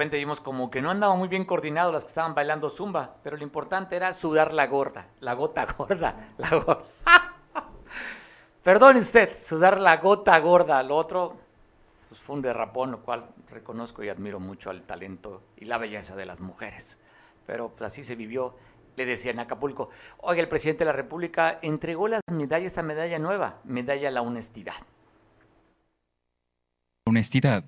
Repente 0.01 0.17
vimos 0.17 0.41
como 0.41 0.71
que 0.71 0.81
no 0.81 0.89
andaban 0.89 1.19
muy 1.19 1.27
bien 1.27 1.45
coordinados 1.45 1.93
las 1.93 2.03
que 2.03 2.07
estaban 2.07 2.33
bailando 2.33 2.71
zumba, 2.71 3.17
pero 3.23 3.37
lo 3.37 3.43
importante 3.43 3.95
era 3.95 4.13
sudar 4.13 4.51
la 4.51 4.65
gorda, 4.65 5.09
la 5.19 5.35
gota 5.35 5.65
gorda, 5.77 6.33
la 6.39 6.49
gorda. 6.49 6.83
Perdón 8.63 8.97
usted, 8.97 9.35
sudar 9.35 9.79
la 9.79 9.97
gota 9.97 10.39
gorda. 10.39 10.81
Lo 10.81 10.95
otro 10.95 11.37
pues 12.09 12.19
fue 12.19 12.35
un 12.35 12.41
derrapón, 12.41 12.89
lo 12.89 13.01
cual 13.01 13.27
reconozco 13.51 14.03
y 14.03 14.09
admiro 14.09 14.39
mucho 14.39 14.71
al 14.71 14.81
talento 14.81 15.43
y 15.57 15.65
la 15.65 15.77
belleza 15.77 16.15
de 16.15 16.25
las 16.25 16.39
mujeres. 16.39 16.99
Pero 17.45 17.69
pues, 17.69 17.91
así 17.91 18.01
se 18.01 18.15
vivió, 18.15 18.55
le 18.95 19.05
decía 19.05 19.29
en 19.29 19.39
Acapulco. 19.39 19.91
Oiga, 20.17 20.41
el 20.41 20.49
presidente 20.49 20.79
de 20.79 20.85
la 20.85 20.93
República 20.93 21.59
entregó 21.61 22.07
las 22.07 22.21
medallas, 22.31 22.67
esta 22.67 22.81
medalla 22.81 23.19
nueva, 23.19 23.59
medalla 23.65 24.07
a 24.07 24.11
la 24.11 24.23
honestidad. 24.23 24.73
Honestidad 27.05 27.65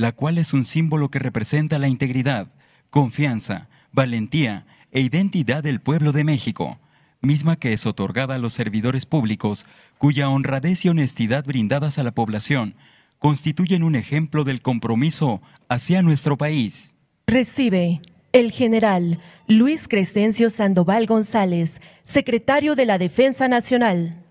la 0.00 0.12
cual 0.12 0.38
es 0.38 0.54
un 0.54 0.64
símbolo 0.64 1.10
que 1.10 1.18
representa 1.18 1.78
la 1.78 1.88
integridad, 1.88 2.48
confianza, 2.88 3.68
valentía 3.92 4.66
e 4.92 5.00
identidad 5.00 5.62
del 5.62 5.80
pueblo 5.80 6.12
de 6.12 6.24
México, 6.24 6.78
misma 7.20 7.56
que 7.56 7.72
es 7.72 7.84
otorgada 7.84 8.36
a 8.36 8.38
los 8.38 8.54
servidores 8.54 9.04
públicos 9.04 9.66
cuya 9.98 10.30
honradez 10.30 10.84
y 10.84 10.88
honestidad 10.88 11.44
brindadas 11.44 11.98
a 11.98 12.02
la 12.02 12.12
población 12.12 12.74
constituyen 13.18 13.82
un 13.82 13.94
ejemplo 13.94 14.44
del 14.44 14.62
compromiso 14.62 15.42
hacia 15.68 16.00
nuestro 16.00 16.38
país. 16.38 16.94
Recibe 17.26 18.00
el 18.32 18.50
general 18.52 19.20
Luis 19.46 19.86
Crescencio 19.86 20.48
Sandoval 20.48 21.06
González, 21.06 21.82
secretario 22.04 22.74
de 22.74 22.86
la 22.86 22.96
Defensa 22.96 23.48
Nacional. 23.48 24.24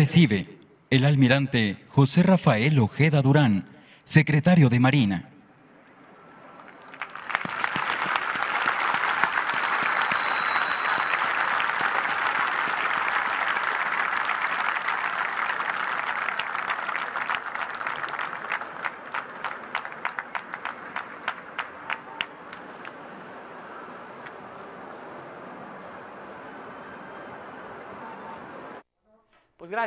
Recibe 0.00 0.46
el 0.88 1.04
almirante 1.04 1.76
José 1.88 2.22
Rafael 2.22 2.78
Ojeda 2.78 3.20
Durán, 3.20 3.68
secretario 4.06 4.70
de 4.70 4.80
Marina. 4.80 5.28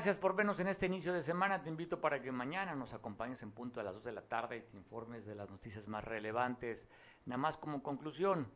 Gracias 0.03 0.17
por 0.17 0.35
vernos 0.35 0.59
en 0.59 0.67
este 0.67 0.87
inicio 0.87 1.13
de 1.13 1.23
semana. 1.23 1.63
Te 1.63 1.69
invito 1.69 2.01
para 2.01 2.21
que 2.21 2.29
mañana 2.29 2.75
nos 2.75 2.93
acompañes 2.93 3.41
en 3.41 3.51
punto 3.51 3.79
a 3.79 3.83
las 3.83 3.93
2 3.93 4.03
de 4.03 4.11
la 4.11 4.21
tarde 4.23 4.57
y 4.57 4.61
te 4.69 4.75
informes 4.75 5.25
de 5.25 5.33
las 5.33 5.49
noticias 5.49 5.87
más 5.87 6.03
relevantes. 6.03 6.89
Nada 7.25 7.37
más 7.37 7.55
como 7.55 7.81
conclusión, 7.81 8.49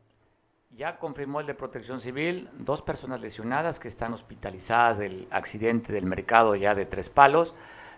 ya 0.76 0.98
confirmó 0.98 1.40
el 1.40 1.46
de 1.46 1.54
Protección 1.54 2.02
Civil, 2.02 2.50
dos 2.52 2.82
personas 2.82 3.22
lesionadas 3.22 3.80
que 3.80 3.88
están 3.88 4.12
hospitalizadas 4.12 4.98
del 4.98 5.26
accidente 5.30 5.90
del 5.90 6.04
mercado 6.04 6.54
ya 6.54 6.74
de 6.74 6.84
Tres 6.84 7.08
Palos. 7.08 7.54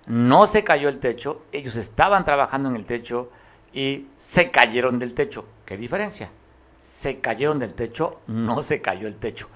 No 0.06 0.46
se 0.46 0.62
cayó 0.62 0.88
el 0.88 1.00
techo, 1.00 1.44
ellos 1.50 1.74
estaban 1.74 2.24
trabajando 2.24 2.68
en 2.68 2.76
el 2.76 2.86
techo 2.86 3.32
y 3.72 4.06
se 4.14 4.52
cayeron 4.52 5.00
del 5.00 5.12
techo. 5.12 5.44
¿Qué 5.66 5.76
diferencia? 5.76 6.30
Se 6.78 7.18
cayeron 7.18 7.58
del 7.58 7.74
techo, 7.74 8.20
no 8.28 8.62
se 8.62 8.80
cayó 8.80 9.08
el 9.08 9.16
techo. 9.16 9.48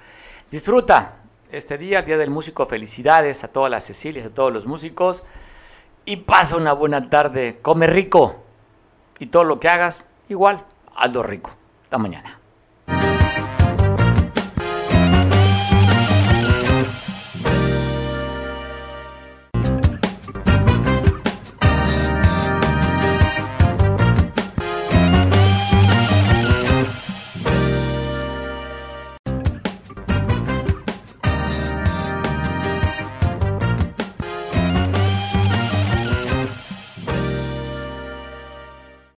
Disfruta, 0.50 1.23
este 1.56 1.78
día, 1.78 2.02
Día 2.02 2.18
del 2.18 2.30
Músico. 2.30 2.66
Felicidades 2.66 3.44
a 3.44 3.48
todas 3.48 3.70
las 3.70 3.86
Cecilias, 3.86 4.26
a 4.26 4.34
todos 4.34 4.52
los 4.52 4.66
músicos. 4.66 5.24
Y 6.04 6.16
pasa 6.16 6.56
una 6.56 6.72
buena 6.72 7.08
tarde. 7.08 7.58
Come 7.62 7.86
rico. 7.86 8.44
Y 9.18 9.26
todo 9.26 9.44
lo 9.44 9.60
que 9.60 9.68
hagas, 9.68 10.02
igual, 10.28 10.64
hazlo 10.96 11.22
rico. 11.22 11.54
Hasta 11.84 11.98
mañana. 11.98 12.38